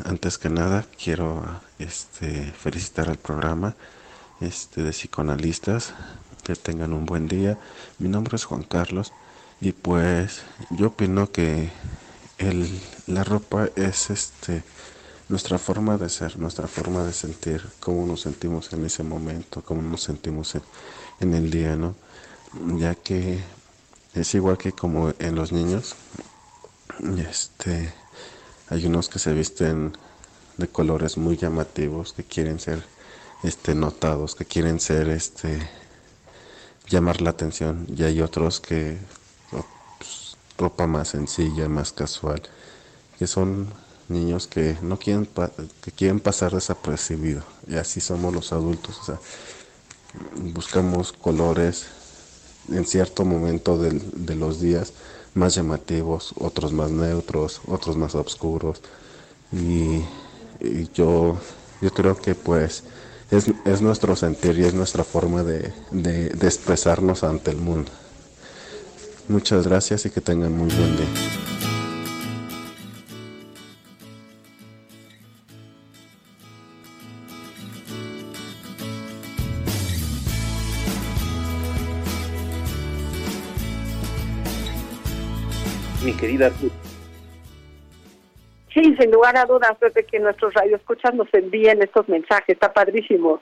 Antes 0.06 0.40
que 0.40 0.50
nada, 0.50 0.88
quiero 1.04 1.46
este, 1.78 2.52
felicitar 2.52 3.10
al 3.10 3.18
programa 3.18 3.76
este, 4.42 4.82
de 4.82 4.90
psicoanalistas. 4.90 5.94
Que 6.44 6.56
tengan 6.56 6.94
un 6.94 7.06
buen 7.06 7.28
día. 7.28 7.60
Mi 8.00 8.10
nombre 8.10 8.38
es 8.38 8.46
Juan 8.46 8.64
Carlos 8.64 9.14
y 9.62 9.72
pues 9.72 10.42
yo 10.72 10.88
opino 10.88 11.32
que 11.32 11.70
el, 12.40 12.68
la 13.06 13.24
ropa 13.24 13.70
es 13.76 14.10
este 14.10 14.64
nuestra 15.30 15.60
forma 15.60 16.00
de 16.00 16.10
ser, 16.10 16.40
nuestra 16.40 16.68
forma 16.68 17.04
de 17.04 17.14
sentir, 17.14 17.62
cómo 17.80 18.04
nos 18.08 18.22
sentimos 18.22 18.74
en 18.74 18.84
ese 18.84 19.04
momento, 19.04 19.62
cómo 19.62 19.84
nos 19.84 20.02
sentimos 20.02 20.56
en, 20.56 20.64
en 21.20 21.36
el 21.36 21.52
día, 21.52 21.76
¿no? 21.76 21.94
Ya 22.80 22.96
que 22.96 23.44
es 24.14 24.34
igual 24.36 24.58
que 24.58 24.72
como 24.72 25.14
en 25.20 25.36
los 25.36 25.52
niños, 25.52 25.96
este, 27.30 27.94
hay 28.70 28.86
unos 28.86 29.10
que 29.10 29.20
se 29.20 29.34
visten 29.34 29.94
de 30.58 30.68
colores 30.68 31.18
muy 31.18 31.38
llamativos, 31.38 32.14
que 32.14 32.24
quieren 32.24 32.60
ser 32.60 32.84
este 33.44 33.76
notados, 33.76 34.36
que 34.36 34.46
quieren 34.46 34.80
ser 34.80 35.10
este 35.10 35.70
llamar 36.90 37.22
la 37.22 37.30
atención. 37.30 37.86
Y 37.96 38.04
hay 38.04 38.22
otros 38.22 38.60
que 38.60 38.98
pues, 39.52 40.38
ropa 40.58 40.88
más 40.88 41.10
sencilla, 41.10 41.70
más 41.70 41.92
casual, 41.92 42.42
que 43.20 43.28
son 43.28 43.72
niños 44.10 44.48
que 44.48 44.78
no 44.82 44.98
quieren 44.98 45.28
que 45.82 45.92
quieren 45.92 46.20
pasar 46.20 46.54
desapercibido. 46.54 47.44
Y 47.68 47.76
así 47.76 48.02
somos 48.02 48.34
los 48.34 48.52
adultos, 48.52 49.00
buscamos 50.36 51.14
colores 51.14 51.88
en 52.70 52.86
cierto 52.86 53.26
momento 53.26 53.78
del- 53.78 54.02
de 54.26 54.36
los 54.36 54.60
días 54.60 54.94
más 55.36 55.56
llamativos, 55.56 56.34
otros 56.40 56.74
más 56.74 56.92
neutros, 56.92 57.62
otros 57.68 57.96
más 57.98 58.16
oscuros. 58.16 58.82
Y, 59.52 60.02
yo, 60.94 61.38
yo 61.82 61.94
creo 61.94 62.16
que 62.18 62.34
pues 62.36 62.84
es, 63.30 63.46
es 63.66 63.82
nuestro 63.82 64.16
sentir 64.16 64.58
y 64.60 64.66
es 64.66 64.74
nuestra 64.74 65.04
forma 65.04 65.44
de, 65.44 65.72
de- 65.92 66.30
de 66.30 66.48
expresarnos 66.48 67.24
ante 67.24 67.52
el 67.52 67.58
mundo. 67.58 67.92
Muchas 69.28 69.68
gracias 69.68 70.06
y 70.06 70.10
que 70.10 70.22
tengan 70.22 70.54
muy 70.58 70.70
buen 70.74 70.96
día. 70.98 71.57
Sí, 88.74 88.96
sin 89.00 89.12
lugar 89.12 89.36
a 89.38 89.46
dudas, 89.46 89.76
Pepe, 89.80 90.06
que 90.06 90.20
nuestros 90.20 90.54
radioescuchas 90.54 91.14
nos 91.16 91.34
envíen 91.34 91.82
estos 91.82 92.08
mensajes, 92.08 92.50
está 92.50 92.72
padrísimo. 92.74 93.42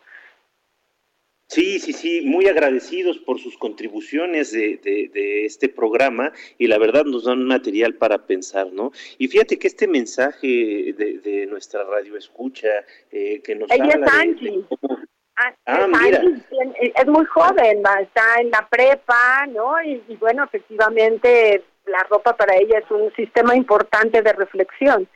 Sí, 1.47 1.79
sí, 1.79 1.93
sí, 1.93 2.21
muy 2.21 2.47
agradecidos 2.47 3.19
por 3.19 3.39
sus 3.39 3.55
contribuciones 3.57 4.51
de, 4.51 4.77
de- 4.77 5.09
de 5.13 5.45
este 5.45 5.69
programa 5.69 6.31
y 6.57 6.65
la 6.67 6.79
verdad 6.79 7.03
nos 7.05 7.25
dan 7.25 7.43
material 7.43 7.93
para 7.95 8.25
pensar, 8.25 8.71
¿no? 8.73 8.91
Y 9.19 9.27
fíjate 9.27 9.59
que 9.59 9.67
este 9.67 9.87
mensaje 9.87 10.47
de, 10.97 11.19
de 11.23 11.45
nuestra 11.45 11.83
radio 11.83 12.17
escucha 12.17 12.67
eh, 13.11 13.41
que 13.43 13.55
nos 13.55 13.69
Ella 13.71 13.83
habla 13.93 14.05
es 14.07 14.13
Angie. 14.13 14.61
cómo- 14.69 14.99
Ah, 15.37 15.53
Ah, 15.65 15.79
es 15.81 15.87
mira. 16.01 16.19
Angie, 16.21 16.93
es 16.95 17.07
muy 17.07 17.25
joven, 17.25 17.83
está 18.01 18.39
en 18.41 18.49
la 18.49 18.67
prepa, 18.67 19.45
¿no? 19.47 19.83
Y, 19.83 20.01
y 20.07 20.15
bueno, 20.15 20.45
efectivamente 20.45 21.61
la 21.87 22.03
ropa 22.09 22.35
para 22.35 22.55
ella 22.55 22.79
es 22.79 22.91
un 22.91 23.13
sistema 23.15 23.55
importante 23.55 24.21
de 24.21 24.33
reflexión. 24.33 25.07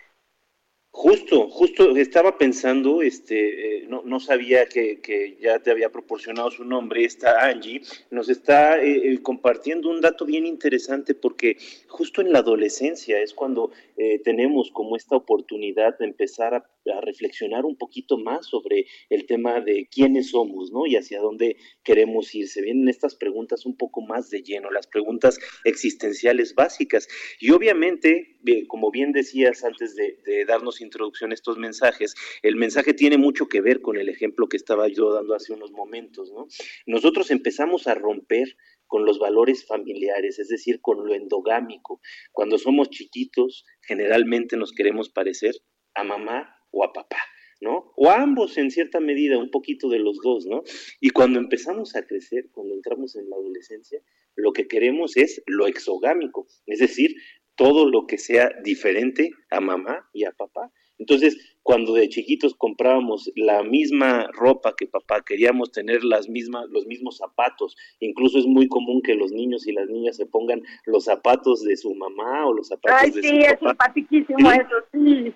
Justo, 0.92 1.48
justo 1.50 1.96
estaba 1.96 2.38
pensando, 2.38 3.04
este, 3.04 3.84
eh, 3.84 3.86
no, 3.88 4.02
no 4.04 4.20
sabía 4.20 4.66
que, 4.66 5.00
que 5.00 5.38
ya 5.40 5.60
te 5.60 5.70
había 5.70 5.92
proporcionado 5.92 6.50
su 6.50 6.66
nombre, 6.66 7.06
esta 7.06 7.46
Angie, 7.46 7.82
nos 8.10 8.28
está 8.28 8.82
eh, 8.82 9.14
eh, 9.14 9.22
compartiendo 9.22 9.88
un 9.90 10.02
dato 10.02 10.26
bien 10.26 10.48
interesante 10.48 11.14
porque 11.14 11.58
justo 11.88 12.22
en 12.22 12.34
la 12.34 12.40
adolescencia 12.40 13.20
es 13.20 13.36
cuando 13.36 13.72
eh, 13.98 14.20
tenemos 14.24 14.72
como 14.72 14.96
esta 14.96 15.16
oportunidad 15.16 15.98
de 16.00 16.06
empezar 16.06 16.56
a, 16.56 16.66
a 16.86 17.02
reflexionar 17.02 17.66
un 17.66 17.78
poquito 17.78 18.18
más 18.18 18.48
sobre 18.48 18.86
el 19.10 19.26
tema 19.26 19.62
de 19.62 19.88
quiénes 19.92 20.32
somos, 20.32 20.72
¿no? 20.72 20.86
Y 20.86 20.96
hacia 20.96 21.20
dónde 21.20 21.58
queremos 21.84 22.34
ir. 22.36 22.48
Se 22.48 22.62
vienen 22.62 22.88
estas 22.90 23.16
preguntas 23.16 23.66
un 23.66 23.78
poco 23.78 24.02
más 24.02 24.30
de 24.30 24.42
lleno, 24.42 24.72
las 24.72 24.88
preguntas 24.88 25.40
existenciales 25.66 26.56
básicas. 26.56 27.08
Y 27.40 27.52
obviamente, 27.52 28.40
como 28.68 28.92
bien 28.92 29.12
decías 29.12 29.64
antes 29.64 29.96
de, 29.96 30.20
de 30.26 30.46
darnos 30.46 30.82
introducción 30.82 31.32
a 31.32 31.36
estos 31.36 31.58
mensajes, 31.58 32.16
el 32.42 32.56
mensaje 32.56 32.94
tiene 32.94 33.18
mucho 33.18 33.48
que 33.48 33.62
ver 33.62 33.82
con 33.82 33.98
el 33.98 34.10
ejemplo 34.10 34.48
que 34.48 34.58
estaba 34.58 34.88
yo 34.88 35.14
dando 35.14 35.36
hace 35.36 35.54
unos 35.54 35.72
momentos, 35.72 36.32
¿no? 36.32 36.48
Nosotros 36.86 37.32
empezamos 37.32 37.88
a 37.88 37.96
romper 37.96 38.56
con 38.88 39.06
los 39.06 39.20
valores 39.20 39.66
familiares, 39.68 40.40
es 40.40 40.48
decir, 40.48 40.82
con 40.82 41.06
lo 41.06 41.14
endogámico. 41.14 42.02
Cuando 42.32 42.58
somos 42.58 42.90
chiquitos, 42.90 43.64
generalmente 43.82 44.58
nos 44.58 44.72
queremos 44.72 45.10
parecer 45.10 45.54
a 45.94 46.04
mamá 46.04 46.59
o 46.72 46.84
a 46.84 46.94
papá. 46.94 47.18
¿no? 47.62 47.92
O 47.98 48.10
a 48.10 48.22
ambos 48.22 48.58
en 48.58 48.72
cierta 48.72 49.02
medida, 49.02 49.38
un 49.38 49.52
poquito 49.52 49.90
de 49.90 50.00
los 50.00 50.18
dos, 50.24 50.46
¿no? 50.46 50.64
Y 51.02 51.10
cuando 51.10 51.40
empezamos 51.40 51.94
a 51.96 52.06
crecer, 52.06 52.50
cuando 52.54 52.74
entramos 52.74 53.18
en 53.18 53.30
la 53.30 53.36
adolescencia, 53.36 54.02
lo 54.36 54.54
que 54.54 54.68
queremos 54.70 55.18
es 55.18 55.44
lo 55.46 55.68
exogámico, 55.68 56.48
es 56.66 56.80
decir, 56.80 57.16
todo 57.56 57.90
lo 57.90 58.08
que 58.08 58.18
sea 58.18 58.50
diferente 58.64 59.32
a 59.52 59.60
mamá 59.60 60.10
y 60.14 60.24
a 60.24 60.32
papá. 60.32 60.72
Entonces, 60.98 61.58
cuando 61.64 61.94
de 61.94 62.08
chiquitos 62.10 62.56
comprábamos 62.56 63.32
la 63.36 63.64
misma 63.64 64.30
ropa 64.34 64.76
que 64.78 64.86
papá, 64.86 65.24
queríamos 65.26 65.72
tener 65.72 66.04
las 66.04 66.30
mismas, 66.30 66.70
los 66.70 66.86
mismos 66.88 67.18
zapatos. 67.18 67.76
Incluso 68.00 68.38
es 68.40 68.46
muy 68.46 68.68
común 68.68 69.02
que 69.02 69.16
los 69.16 69.32
niños 69.32 69.66
y 69.68 69.72
las 69.72 69.90
niñas 69.90 70.18
se 70.18 70.26
pongan 70.26 70.62
los 70.86 71.06
zapatos 71.06 71.64
de 71.64 71.76
su 71.78 71.94
mamá 71.96 72.46
o 72.48 72.54
los 72.54 72.68
zapatos 72.68 73.00
Ay, 73.02 73.12
de 73.12 73.22
sí, 73.22 73.28
su 73.30 73.36
es 73.36 73.54
papá. 73.60 73.94
simpaticísimo 73.94 74.52
¿Sí? 74.52 74.58
eso, 74.58 74.76
sí. 74.92 75.34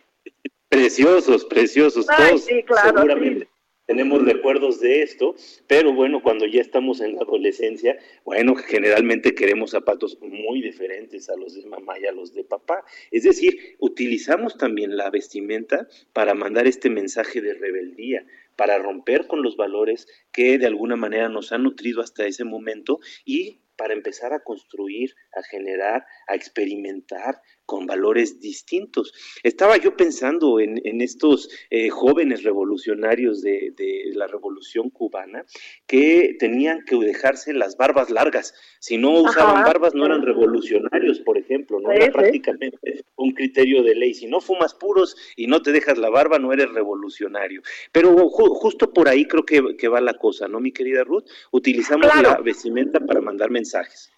Preciosos, 0.74 1.45
preciosos, 1.45 2.05
Ay, 2.09 2.30
todos 2.30 2.45
sí, 2.45 2.63
claro, 2.63 2.97
seguramente 2.97 3.47
tenemos 3.86 4.24
recuerdos 4.24 4.80
de 4.80 5.03
esto, 5.03 5.36
pero 5.67 5.93
bueno, 5.93 6.24
cuando 6.24 6.47
ya 6.47 6.61
estamos 6.61 6.99
en 6.99 7.15
la 7.15 7.21
adolescencia, 7.21 7.97
bueno, 8.24 8.55
generalmente 8.55 9.36
queremos 9.36 9.71
zapatos 9.71 10.17
muy 10.21 10.61
diferentes 10.61 11.30
a 11.30 11.36
los 11.36 11.53
de 11.53 11.65
mamá 11.67 11.99
y 11.99 12.05
a 12.05 12.11
los 12.11 12.34
de 12.34 12.43
papá. 12.43 12.84
Es 13.11 13.24
decir, 13.24 13.76
utilizamos 13.80 14.57
también 14.57 14.97
la 14.97 15.11
vestimenta 15.11 15.88
para 16.11 16.34
mandar 16.34 16.65
este 16.65 16.89
mensaje 16.89 17.41
de 17.41 17.53
rebeldía, 17.53 18.26
para 18.55 18.80
romper 18.80 19.28
con 19.28 19.43
los 19.43 19.57
valores 19.57 20.07
que 20.32 20.57
de 20.57 20.65
alguna 20.65 20.95
manera 20.95 21.30
nos 21.30 21.51
han 21.51 21.63
nutrido 21.63 22.01
hasta 22.01 22.26
ese 22.26 22.45
momento 22.45 22.99
y 23.26 23.59
para 23.76 23.93
empezar 23.93 24.34
a 24.34 24.43
construir, 24.43 25.15
a 25.36 25.43
generar, 25.43 26.05
a 26.28 26.36
experimentar 26.36 27.41
con 27.74 27.88
valores 27.88 28.39
distintos. 28.39 29.11
Estaba 29.41 29.78
yo 29.78 29.97
pensando 29.97 30.59
en, 30.59 30.80
en 30.86 31.01
estos 31.01 31.49
eh, 31.71 31.89
jóvenes 31.89 32.43
revolucionarios 32.43 33.41
de, 33.41 33.74
de 33.76 34.11
la 34.13 34.28
revolución 34.28 34.91
cubana 34.91 35.43
que 35.88 36.36
tenían 36.38 36.86
que 36.86 36.95
dejarse 36.97 37.51
las 37.51 37.76
barbas 37.76 38.11
largas. 38.11 38.53
Si 38.80 38.99
no 38.99 39.09
usaban 39.24 39.55
Ajá. 39.55 39.65
barbas 39.65 39.95
no 39.95 40.05
eran 40.05 40.21
revolucionarios, 40.21 41.19
por 41.21 41.39
ejemplo, 41.39 41.80
no 41.80 41.91
era 41.91 42.11
prácticamente 42.11 43.05
un 43.15 43.32
criterio 43.32 43.82
de 43.82 43.95
ley. 43.95 44.13
Si 44.13 44.28
no 44.28 44.39
fumas 44.39 44.76
puros 44.76 45.15
y 45.36 45.47
no 45.47 45.63
te 45.63 45.71
dejas 45.71 45.97
la 45.97 46.11
barba, 46.11 46.38
no 46.38 46.53
eres 46.53 46.71
revolucionario. 46.74 47.63
Pero 47.91 48.13
ju- 48.15 48.49
justo 48.53 48.93
por 48.93 49.09
ahí 49.09 49.26
creo 49.26 49.43
que, 49.45 49.76
que 49.80 49.88
va 49.88 49.99
la 49.99 50.13
cosa, 50.13 50.47
¿no, 50.47 50.59
mi 50.59 50.71
querida 50.71 51.03
Ruth? 51.03 51.26
Utilizamos 51.51 52.11
Claro. 52.11 52.30
la 52.30 52.38
vestimenta 52.41 52.99
para 52.99 53.19
mandar 53.19 53.49
mensajes. 53.49 54.11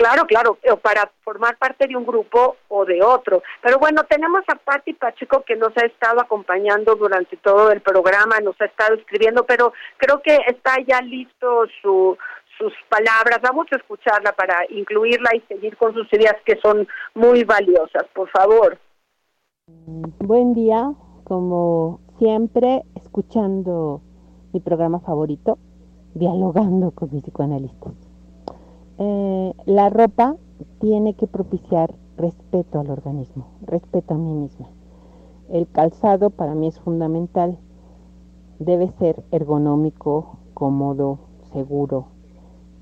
Claro, 0.00 0.24
claro, 0.24 0.56
para 0.80 1.12
formar 1.22 1.58
parte 1.58 1.86
de 1.86 1.94
un 1.94 2.06
grupo 2.06 2.56
o 2.68 2.86
de 2.86 3.02
otro. 3.02 3.42
Pero 3.60 3.78
bueno, 3.78 4.02
tenemos 4.04 4.40
a 4.48 4.54
Patti 4.54 4.94
Pacheco 4.94 5.42
que 5.42 5.56
nos 5.56 5.76
ha 5.76 5.84
estado 5.84 6.22
acompañando 6.22 6.94
durante 6.94 7.36
todo 7.36 7.70
el 7.70 7.82
programa, 7.82 8.40
nos 8.40 8.58
ha 8.62 8.64
estado 8.64 8.94
escribiendo, 8.94 9.44
pero 9.44 9.74
creo 9.98 10.22
que 10.22 10.38
está 10.46 10.76
ya 10.88 11.02
listo 11.02 11.66
su, 11.82 12.16
sus 12.56 12.72
palabras. 12.88 13.40
Vamos 13.42 13.66
a 13.72 13.76
escucharla 13.76 14.32
para 14.32 14.64
incluirla 14.70 15.36
y 15.36 15.40
seguir 15.42 15.76
con 15.76 15.92
sus 15.92 16.10
ideas 16.14 16.36
que 16.46 16.56
son 16.62 16.88
muy 17.12 17.44
valiosas. 17.44 18.04
Por 18.14 18.30
favor. 18.30 18.78
Buen 19.66 20.54
día, 20.54 20.94
como 21.24 22.00
siempre, 22.18 22.84
escuchando 22.96 24.00
mi 24.54 24.60
programa 24.60 25.00
favorito, 25.00 25.58
dialogando 26.14 26.90
con 26.92 27.10
mis 27.12 27.22
psicoanalistas. 27.22 28.09
Eh, 29.00 29.54
la 29.64 29.88
ropa 29.88 30.36
tiene 30.78 31.14
que 31.14 31.26
propiciar 31.26 31.94
respeto 32.18 32.78
al 32.80 32.90
organismo, 32.90 33.46
respeto 33.62 34.14
a 34.14 34.18
mí 34.18 34.32
misma. 34.34 34.68
El 35.48 35.66
calzado 35.68 36.30
para 36.30 36.54
mí 36.54 36.68
es 36.68 36.78
fundamental, 36.80 37.58
debe 38.58 38.90
ser 38.98 39.24
ergonómico, 39.32 40.36
cómodo, 40.54 41.18
seguro 41.52 42.06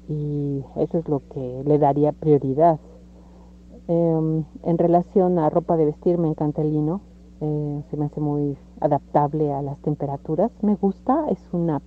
y 0.09 0.65
eso 0.77 0.99
es 0.99 1.09
lo 1.09 1.21
que 1.29 1.63
le 1.65 1.79
daría 1.79 2.13
prioridad. 2.13 2.81
Em, 3.87 4.45
en 4.65 4.79
relación 4.79 5.39
a 5.39 5.49
ropa 5.51 5.77
de 5.77 5.87
vestir, 5.87 6.19
me 6.19 6.29
encanta 6.29 6.63
el 6.63 6.73
lino. 6.73 7.01
eh, 7.41 7.85
se 7.91 7.97
me 7.97 8.07
hace 8.07 8.21
muy 8.21 8.59
adaptable 8.81 9.53
a 9.53 9.63
las 9.63 9.79
temperaturas. 9.79 10.51
Me 10.63 10.75
gusta, 10.75 11.27
es 11.31 11.39
una, 11.53 11.81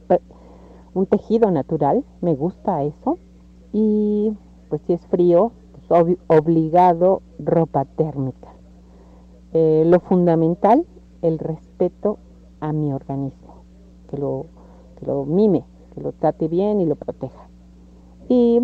un 0.93 1.05
tejido 1.07 1.51
natural, 1.51 2.05
me 2.21 2.35
gusta 2.35 2.83
eso. 2.83 3.17
Y 3.73 4.31
pues 4.69 4.81
si 4.87 4.93
es 4.93 5.05
frío, 5.07 5.51
pues, 5.71 6.01
obvi- 6.01 6.19
obligado 6.27 7.21
ropa 7.39 7.85
térmica. 7.85 8.49
Eh, 9.53 9.83
lo 9.85 9.99
fundamental, 9.99 10.85
el 11.21 11.39
respeto 11.39 12.19
a 12.61 12.71
mi 12.73 12.93
organismo, 12.93 13.65
que 14.09 14.17
lo, 14.17 14.45
que 14.99 15.05
lo 15.05 15.25
mime, 15.25 15.63
que 15.93 16.01
lo 16.01 16.11
trate 16.13 16.47
bien 16.47 16.79
y 16.79 16.85
lo 16.85 16.95
proteja. 16.95 17.47
Y 18.29 18.59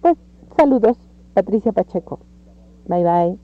pues 0.00 0.16
saludos, 0.56 0.98
Patricia 1.34 1.72
Pacheco. 1.72 2.18
Bye 2.86 3.04
bye. 3.04 3.38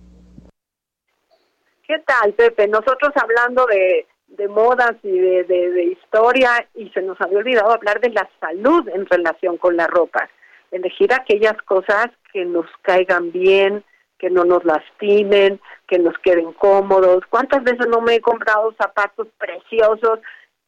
¿Qué 1.86 1.96
tal, 2.06 2.32
Pepe? 2.34 2.66
Nosotros 2.68 3.10
hablando 3.16 3.66
de, 3.66 4.06
de 4.36 4.48
modas 4.48 4.92
y 5.02 5.10
de, 5.10 5.44
de- 5.44 5.70
de 5.70 5.84
historia 5.84 6.50
y 6.74 6.88
se 6.90 7.02
nos 7.02 7.20
había 7.20 7.38
olvidado 7.38 7.72
hablar 7.72 8.00
de 8.00 8.10
la 8.10 8.28
salud 8.40 8.88
en 8.88 9.06
relación 9.06 9.56
con 9.58 9.76
la 9.76 9.86
ropa. 9.86 10.28
Elegir 10.70 11.12
aquellas 11.12 11.60
cosas 11.62 12.08
que 12.32 12.44
nos 12.44 12.66
caigan 12.82 13.32
bien, 13.32 13.84
que 14.20 14.30
no 14.30 14.44
nos 14.44 14.64
lastimen, 14.64 15.60
que 15.88 15.98
nos 15.98 16.16
queden 16.18 16.52
cómodos. 16.52 17.24
¿Cuántas 17.30 17.64
veces 17.64 17.86
no 17.88 18.00
me 18.00 18.16
he 18.16 18.20
comprado 18.20 18.72
zapatos 18.80 19.26
preciosos 19.38 20.20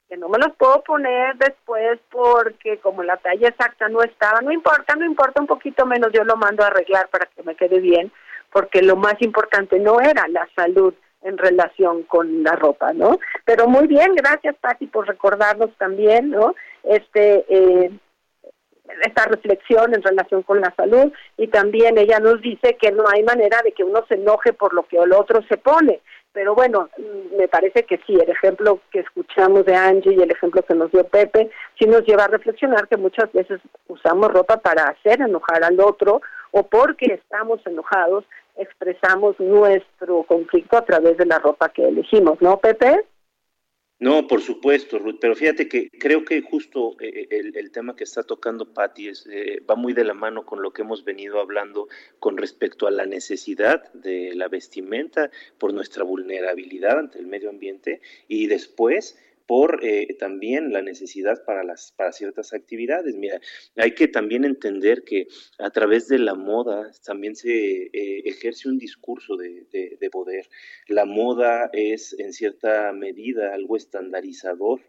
que 0.08 0.16
no 0.16 0.28
me 0.28 0.38
los 0.38 0.56
puedo 0.56 0.82
poner 0.82 1.36
después 1.36 2.00
porque 2.10 2.78
como 2.78 3.02
la 3.02 3.18
talla 3.18 3.48
exacta 3.48 3.88
no 3.88 4.02
estaba? 4.02 4.40
No 4.40 4.52
importa, 4.52 4.96
no 4.96 5.04
importa 5.04 5.40
un 5.40 5.46
poquito 5.46 5.86
menos, 5.86 6.10
yo 6.12 6.24
lo 6.24 6.36
mando 6.36 6.64
a 6.64 6.68
arreglar 6.68 7.08
para 7.08 7.26
que 7.26 7.42
me 7.42 7.54
quede 7.54 7.78
bien, 7.78 8.10
porque 8.50 8.82
lo 8.82 8.96
más 8.96 9.14
importante 9.20 9.78
no 9.78 10.00
era 10.00 10.26
la 10.28 10.48
salud 10.56 10.94
en 11.22 11.38
relación 11.38 12.02
con 12.04 12.42
la 12.42 12.56
ropa, 12.56 12.92
¿no? 12.92 13.18
Pero 13.44 13.68
muy 13.68 13.86
bien, 13.86 14.14
gracias 14.14 14.56
Patti 14.56 14.86
por 14.86 15.06
recordarnos 15.06 15.70
también, 15.78 16.30
¿no? 16.30 16.54
Este 16.82 17.44
eh, 17.48 17.90
esta 19.02 19.24
reflexión 19.26 19.94
en 19.94 20.02
relación 20.02 20.42
con 20.42 20.60
la 20.60 20.72
salud 20.76 21.12
y 21.36 21.48
también 21.48 21.98
ella 21.98 22.18
nos 22.18 22.40
dice 22.40 22.76
que 22.80 22.92
no 22.92 23.04
hay 23.08 23.22
manera 23.22 23.60
de 23.64 23.72
que 23.72 23.84
uno 23.84 24.04
se 24.08 24.14
enoje 24.14 24.52
por 24.52 24.74
lo 24.74 24.84
que 24.84 24.98
el 24.98 25.12
otro 25.12 25.42
se 25.48 25.56
pone. 25.56 26.00
Pero 26.32 26.54
bueno, 26.54 26.88
mm, 26.96 27.36
me 27.36 27.48
parece 27.48 27.82
que 27.84 27.98
sí, 28.06 28.14
el 28.14 28.30
ejemplo 28.30 28.80
que 28.90 29.00
escuchamos 29.00 29.66
de 29.66 29.74
Angie 29.74 30.14
y 30.14 30.22
el 30.22 30.30
ejemplo 30.30 30.62
que 30.62 30.74
nos 30.74 30.90
dio 30.90 31.04
Pepe, 31.04 31.50
sí 31.78 31.86
nos 31.86 32.06
lleva 32.06 32.24
a 32.24 32.28
reflexionar 32.28 32.88
que 32.88 32.96
muchas 32.96 33.30
veces 33.32 33.60
usamos 33.88 34.32
ropa 34.32 34.56
para 34.56 34.84
hacer 34.84 35.20
enojar 35.20 35.62
al 35.62 35.78
otro 35.80 36.22
o 36.52 36.62
porque 36.62 37.14
estamos 37.14 37.60
enojados 37.66 38.24
expresamos 38.56 39.38
nuestro 39.40 40.24
conflicto 40.24 40.76
a 40.76 40.84
través 40.84 41.16
de 41.16 41.26
la 41.26 41.38
ropa 41.38 41.70
que 41.70 41.88
elegimos, 41.88 42.40
¿no, 42.40 42.58
Pepe? 42.58 43.04
No, 44.02 44.26
por 44.26 44.42
supuesto, 44.42 44.98
Ruth, 44.98 45.18
pero 45.20 45.36
fíjate 45.36 45.68
que 45.68 45.88
creo 45.88 46.24
que 46.24 46.42
justo 46.42 46.96
eh, 46.98 47.28
el, 47.30 47.56
el 47.56 47.70
tema 47.70 47.94
que 47.94 48.02
está 48.02 48.24
tocando 48.24 48.74
Patti 48.74 49.06
es, 49.06 49.28
eh, 49.30 49.60
va 49.60 49.76
muy 49.76 49.92
de 49.92 50.02
la 50.02 50.12
mano 50.12 50.44
con 50.44 50.60
lo 50.60 50.72
que 50.72 50.82
hemos 50.82 51.04
venido 51.04 51.38
hablando 51.38 51.86
con 52.18 52.36
respecto 52.36 52.88
a 52.88 52.90
la 52.90 53.06
necesidad 53.06 53.92
de 53.92 54.34
la 54.34 54.48
vestimenta 54.48 55.30
por 55.56 55.72
nuestra 55.72 56.02
vulnerabilidad 56.02 56.98
ante 56.98 57.20
el 57.20 57.28
medio 57.28 57.48
ambiente 57.48 58.00
y 58.26 58.48
después 58.48 59.16
por 59.46 59.84
eh, 59.84 60.16
también 60.18 60.72
la 60.72 60.82
necesidad 60.82 61.44
para, 61.44 61.64
las, 61.64 61.92
para 61.96 62.12
ciertas 62.12 62.52
actividades. 62.52 63.14
Mira, 63.14 63.40
hay 63.76 63.94
que 63.94 64.08
también 64.08 64.44
entender 64.44 65.04
que 65.04 65.26
a 65.58 65.70
través 65.70 66.08
de 66.08 66.18
la 66.18 66.34
moda 66.34 66.90
también 67.04 67.36
se 67.36 67.50
eh, 67.52 68.22
ejerce 68.24 68.68
un 68.68 68.78
discurso 68.78 69.36
de, 69.36 69.66
de 69.70 70.10
poder. 70.10 70.48
La 70.88 71.04
moda 71.04 71.70
es 71.72 72.14
en 72.18 72.32
cierta 72.32 72.92
medida 72.92 73.54
algo 73.54 73.76
estandarizador 73.76 74.80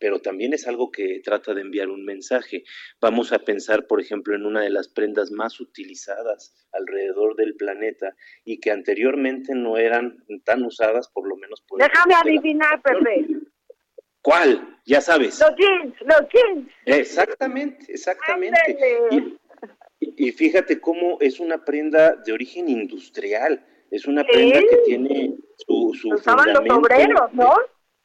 pero 0.00 0.18
también 0.18 0.54
es 0.54 0.66
algo 0.66 0.90
que 0.90 1.20
trata 1.22 1.54
de 1.54 1.60
enviar 1.60 1.90
un 1.90 2.04
mensaje. 2.04 2.64
Vamos 3.00 3.32
a 3.32 3.38
pensar, 3.38 3.86
por 3.86 4.00
ejemplo, 4.00 4.34
en 4.34 4.46
una 4.46 4.62
de 4.62 4.70
las 4.70 4.88
prendas 4.88 5.30
más 5.30 5.60
utilizadas 5.60 6.54
alrededor 6.72 7.36
del 7.36 7.54
planeta 7.54 8.16
y 8.44 8.58
que 8.58 8.70
anteriormente 8.70 9.54
no 9.54 9.76
eran 9.76 10.24
tan 10.44 10.64
usadas, 10.64 11.08
por 11.08 11.28
lo 11.28 11.36
menos 11.36 11.60
por... 11.60 11.80
Déjame 11.80 12.14
adivinar, 12.14 12.80
Pepe. 12.82 13.26
¿Cuál? 14.22 14.78
Ya 14.84 15.00
sabes. 15.00 15.40
Los 15.40 15.56
jeans, 15.56 15.94
los 16.00 16.28
jeans. 16.32 16.68
Exactamente, 16.84 17.92
exactamente. 17.92 18.76
Y, 19.10 20.28
y, 20.28 20.32
fíjate 20.32 20.80
cómo 20.80 21.18
es 21.20 21.40
una 21.40 21.64
prenda 21.64 22.16
de 22.16 22.32
origen 22.32 22.68
industrial, 22.68 23.64
es 23.90 24.06
una 24.06 24.24
prenda 24.24 24.60
que 24.60 24.76
tiene 24.86 25.36
su, 25.56 25.94
su 25.94 26.10
Usaban 26.10 26.52
los 26.52 26.62
obreros, 26.70 27.32
¿no? 27.32 27.54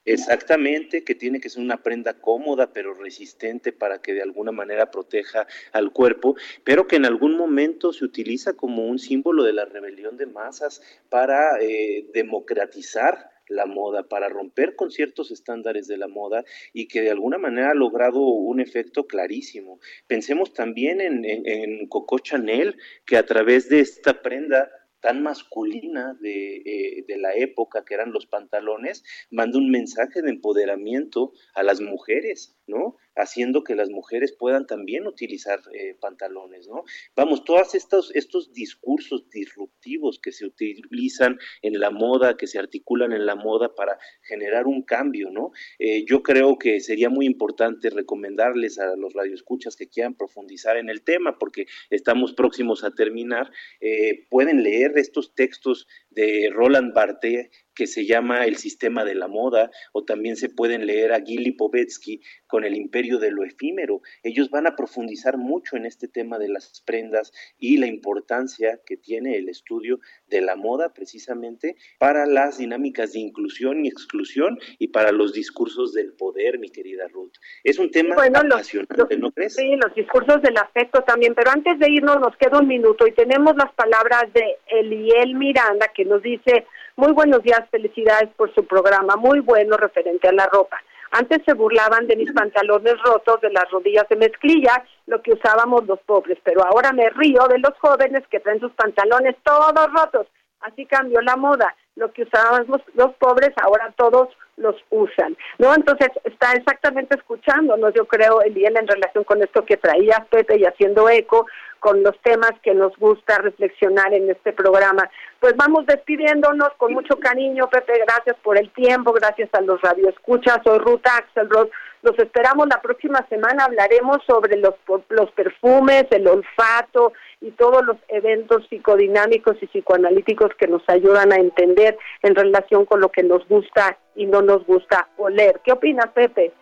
Exactamente, 0.05 1.03
que 1.03 1.16
tiene 1.16 1.39
que 1.39 1.49
ser 1.49 1.63
una 1.63 1.82
prenda 1.82 2.13
cómoda 2.22 2.72
pero 2.72 2.93
resistente 2.93 3.74
para 3.74 4.01
que 4.03 4.13
de 4.13 4.22
alguna 4.22 4.51
manera 4.51 4.91
proteja 4.91 5.47
al 5.72 5.91
cuerpo, 5.91 6.36
pero 6.63 6.88
que 6.88 6.95
en 6.97 7.05
algún 7.05 7.36
momento 7.36 7.91
se 7.91 8.05
utiliza 8.05 8.53
como 8.53 8.86
un 8.86 8.99
símbolo 8.99 9.43
de 9.43 9.53
la 9.53 9.66
rebelión 9.66 10.16
de 10.16 10.28
masas 10.28 10.82
para 11.09 11.59
eh, 11.59 12.05
democratizar 12.13 13.32
la 13.48 13.66
moda, 13.66 14.08
para 14.08 14.30
romper 14.30 14.76
con 14.76 14.91
ciertos 14.91 15.32
estándares 15.32 15.88
de 15.88 15.98
la 15.98 16.08
moda 16.08 16.43
y 16.74 16.88
que 16.88 17.02
de 17.02 17.12
alguna 17.12 17.38
manera 17.38 17.72
ha 17.72 17.76
logrado 17.76 18.22
un 18.22 18.60
efecto 18.60 19.08
clarísimo. 19.08 19.80
Pensemos 20.08 20.54
también 20.54 21.02
en, 21.02 21.88
Coco 21.88 22.20
Chanel, 22.20 22.78
que 23.06 23.18
a 23.18 23.26
través 23.26 23.70
de 23.70 23.80
esta 23.80 24.22
prenda 24.22 24.70
tan 25.02 25.22
masculina 25.22 26.18
de, 26.20 26.58
eh, 26.58 27.06
de, 27.08 27.18
la 27.18 27.36
época, 27.36 27.86
que 27.86 27.93
eran 27.93 28.12
los 28.12 28.26
pantalones, 28.26 29.04
manda 29.30 29.60
un 29.60 29.70
mensaje 29.70 30.24
de 30.24 30.32
empoderamiento 30.32 31.34
a 31.54 31.62
las 31.62 31.80
mujeres, 31.80 32.58
¿no? 32.66 32.98
Haciendo 33.16 33.63
que 33.63 33.76
las 33.76 33.89
mujeres 33.89 34.34
puedan 34.38 34.68
también 34.68 35.07
utilizar 35.07 35.61
eh, 35.74 35.95
pantalones, 35.99 36.68
¿no? 36.68 36.84
Vamos, 37.16 37.43
todos 37.43 37.76
estos, 37.76 38.13
estos 38.16 38.53
discursos 38.53 39.30
disruptivos 39.30 40.20
que 40.20 40.32
se 40.32 40.45
utilizan 40.45 41.38
en 41.61 41.80
la 41.80 41.91
moda, 41.91 42.38
que 42.38 42.47
se 42.47 42.59
articulan 42.59 43.13
en 43.13 43.26
la 43.26 43.36
moda 43.36 43.74
para 43.76 43.97
generar 44.22 44.68
un 44.68 44.84
cambio, 44.84 45.30
¿no? 45.32 45.51
Eh, 45.80 46.05
yo 46.05 46.24
creo 46.24 46.57
que 46.57 46.80
sería 46.80 47.09
muy 47.09 47.26
importante 47.26 47.89
recomendarles 47.89 48.80
a 48.80 48.95
los 48.95 49.13
radioescuchas 49.13 49.76
que 49.76 49.88
quieran 49.88 50.16
profundizar 50.16 50.78
en 50.78 50.89
el 50.89 51.03
tema, 51.03 51.38
porque 51.39 51.66
estamos 51.89 52.34
próximos 52.34 52.84
a 52.84 52.91
terminar, 52.91 53.51
eh, 53.82 54.26
pueden 54.30 54.63
leer 54.63 54.97
estos 54.97 55.34
textos 55.36 55.88
de 56.16 56.49
Roland 56.51 56.93
Barthes 56.93 57.49
que 57.76 57.88
se 57.88 58.05
llama 58.05 58.45
El 58.45 58.55
sistema 58.55 59.03
de 59.03 59.16
la 59.16 59.28
moda, 59.28 59.70
o 59.91 60.05
también 60.05 60.38
se 60.38 60.49
pueden 60.49 60.88
leer 60.88 61.13
a 61.13 61.22
Gili 61.22 61.51
Povetsky 61.51 62.22
con 62.47 62.63
El 62.63 62.76
imperio 62.76 63.20
de 63.20 63.32
lo 63.32 63.43
efímero. 63.43 64.01
Ellos 64.24 64.49
van 64.49 64.66
a 64.66 64.76
profundizar 64.76 65.38
mucho 65.38 65.76
en 65.76 65.86
este 65.86 66.07
tema 66.07 66.39
de 66.39 66.47
las 66.47 66.82
prendas 66.86 67.34
y 67.59 67.78
la 67.78 67.88
importancia 67.88 68.80
que 68.86 68.95
tiene 68.97 69.36
el 69.36 69.49
estudio 69.49 69.99
de 70.28 70.41
la 70.41 70.55
moda 70.55 70.93
precisamente 70.93 71.76
para 71.99 72.26
las 72.26 72.57
dinámicas 72.57 73.11
de 73.11 73.20
inclusión 73.20 73.86
y 73.86 73.89
exclusión 73.89 74.57
y 74.80 74.88
para 74.88 75.11
los 75.11 75.34
discursos 75.34 75.93
del 75.93 76.13
poder, 76.13 76.59
mi 76.59 76.70
querida 76.70 77.07
Ruth. 77.09 77.34
Es 77.63 77.78
un 77.78 77.91
tema 77.91 78.16
apasionante, 78.16 79.18
¿no 79.18 79.32
crees? 79.32 79.55
Sí, 79.55 79.76
los 79.76 79.93
discursos 79.93 80.41
del 80.41 80.55
afecto 80.57 81.01
también, 81.01 81.36
pero 81.36 81.51
antes 81.51 81.78
de 81.78 81.91
irnos 81.91 82.22
nos 82.22 82.38
queda 82.38 82.59
un 82.59 82.68
minuto 82.68 83.05
y 83.05 83.11
tenemos 83.11 83.55
las 83.57 83.74
palabras 83.74 84.32
de 84.34 84.57
Eliel 84.68 85.36
Miranda 85.36 85.91
que 85.93 86.05
nos 86.06 86.22
dice 86.22 86.66
muy 86.95 87.12
buenos 87.12 87.43
días, 87.43 87.62
felicidades 87.72 88.30
por 88.38 88.53
su 88.56 88.66
programa, 88.66 89.16
muy 89.18 89.39
bueno 89.41 89.76
referente 89.76 90.30
a 90.30 90.32
la 90.32 90.45
ropa. 90.47 90.82
Antes 91.12 91.41
se 91.45 91.53
burlaban 91.53 92.08
de 92.08 92.16
mis 92.16 92.32
pantalones 92.32 92.95
rotos, 93.03 93.41
de 93.41 93.51
las 93.51 93.70
rodillas 93.72 94.08
de 94.10 94.16
mezclilla, 94.16 94.84
lo 95.08 95.22
que 95.22 95.34
usábamos 95.34 95.86
los 95.86 95.99
pobres, 96.01 96.38
pero 96.43 96.64
ahora 96.66 96.91
me 96.91 97.10
río 97.10 97.47
de 97.47 97.60
los 97.60 97.72
jóvenes 97.80 98.24
que 98.30 98.39
traen 98.39 98.60
sus 98.60 98.72
pantalones 98.74 99.36
todos 99.43 99.91
rotos. 99.93 100.28
Así 100.62 100.86
cambió 100.86 101.22
la 101.22 101.36
moda. 101.36 101.76
Lo 101.96 102.12
que 102.12 102.24
usábamos 102.24 102.82
los 102.93 103.14
pobres, 103.16 103.52
ahora 103.58 103.93
todos 103.96 104.30
los 104.58 104.76
usan, 104.89 105.36
¿no? 105.58 105.74
Entonces 105.74 106.10
está 106.24 106.54
exactamente 106.54 107.16
escuchándonos, 107.18 107.93
yo 107.93 108.06
creo, 108.06 108.41
Eliel, 108.41 108.78
en 108.78 108.88
relación 108.88 109.24
con 109.24 109.41
esto 109.41 109.66
que 109.66 109.78
traía 109.78 110.26
Pepe 110.30 110.58
y 110.58 110.66
haciendo 110.66 111.10
eco 111.10 111.46
con 111.80 112.02
los 112.04 112.18
temas 112.22 112.54
que 112.64 112.74
nos 112.74 112.96
gusta 112.98 113.38
reflexionar 113.38 114.14
en 114.14 114.30
este 114.30 114.54
programa. 114.54 115.10
Pues 115.39 115.56
vamos 115.56 115.86
despidiéndonos 115.86 116.70
con 116.78 116.93
mucho 116.93 117.20
cariño, 117.20 117.70
Pepe, 117.70 117.93
gracias 118.08 118.38
por 118.43 118.58
el 118.58 118.72
tiempo, 118.72 119.14
gracias 119.14 119.50
a 119.54 119.62
los 119.62 119.80
radioescuchas, 119.82 120.62
soy 120.64 120.80
Ruta 120.80 121.18
Axelrod, 121.18 121.70
los 122.06 122.18
esperamos 122.20 122.68
la 122.68 122.82
próxima 122.82 123.26
semana, 123.28 123.66
hablaremos 123.66 124.20
sobre 124.26 124.58
los, 124.58 124.76
los 125.10 125.32
perfumes, 125.32 126.06
el 126.12 126.28
olfato 126.28 127.14
y 127.41 127.51
todos 127.51 127.84
los 127.86 127.97
eventos 128.08 128.66
psicodinámicos 128.70 129.58
y 129.62 129.68
psicoanalíticos 129.68 130.51
que 130.58 130.68
nos 130.68 130.88
ayudan 130.88 131.34
a 131.34 131.38
entender 131.38 131.97
en 132.22 132.36
relación 132.36 132.86
con 132.86 133.01
lo 133.01 133.10
que 133.10 133.24
nos 133.24 133.47
gusta 133.47 133.97
y 134.16 134.26
no 134.26 134.41
nos 134.41 134.66
gusta 134.66 135.10
oler. 135.18 135.60
¿Qué 135.64 135.72
opinas, 135.72 136.08
Pepe? 136.14 136.53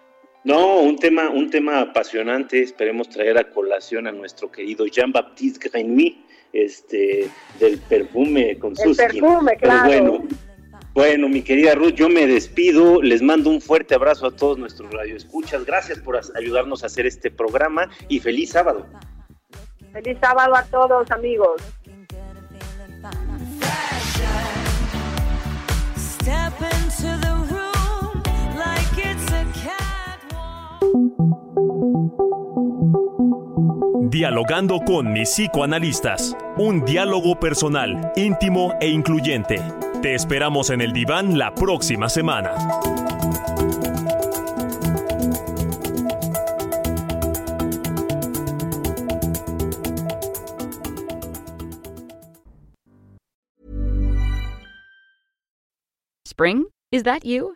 No, 0.44 0.78
un 0.78 0.98
tema, 0.98 1.30
un 1.30 1.50
tema 1.50 1.80
apasionante. 1.80 2.62
Esperemos 2.62 3.10
traer 3.10 3.38
a 3.38 3.50
colación 3.50 4.08
a 4.08 4.12
nuestro 4.12 4.52
querido 4.52 4.86
Jean-Baptiste 4.86 5.70
Grenoy, 5.70 6.26
este, 6.52 7.30
del 7.60 7.80
perfume 7.80 8.58
con 8.60 8.76
sus. 8.76 8.98
perfume, 8.98 9.56
claro. 9.58 9.88
bueno, 9.88 10.24
bueno, 10.94 11.28
mi 11.28 11.41
querida 11.41 11.74
Ruth, 11.74 11.96
yo 11.96 12.08
me 12.08 12.28
despido. 12.28 13.02
Les 13.02 13.22
mando 13.22 13.50
un 13.50 13.62
fuerte 13.62 13.96
abrazo 13.96 14.28
a 14.28 14.32
todos 14.32 14.60
nuestros 14.60 14.91
radioescuchas. 14.91 15.66
Gracias 15.66 16.00
por 16.00 16.20
ayudarnos 16.36 16.84
a 16.84 16.86
hacer 16.86 17.08
este 17.08 17.32
programa 17.32 17.89
y 18.08 18.20
feliz 18.20 18.52
sábado. 18.52 18.86
Feliz 19.91 20.18
sábado 20.22 20.56
a 20.56 20.64
todos, 20.66 21.10
amigos. 21.12 21.62
Dialogando 34.10 34.80
con 34.86 35.12
mis 35.12 35.30
psicoanalistas. 35.30 36.38
Un 36.58 36.86
diálogo 36.86 37.39
personal, 37.39 38.12
íntimo 38.16 38.76
e 38.80 38.88
incluyente. 38.88 39.60
Te 40.04 40.16
esperamos 40.16 40.70
en 40.70 40.82
el 40.82 40.91
diván 40.91 41.38
la 41.38 41.56
próxima 41.56 42.10
semana. 42.10 42.51
Spring? 56.26 56.66
Is 56.91 57.04
that 57.04 57.24
you? 57.24 57.56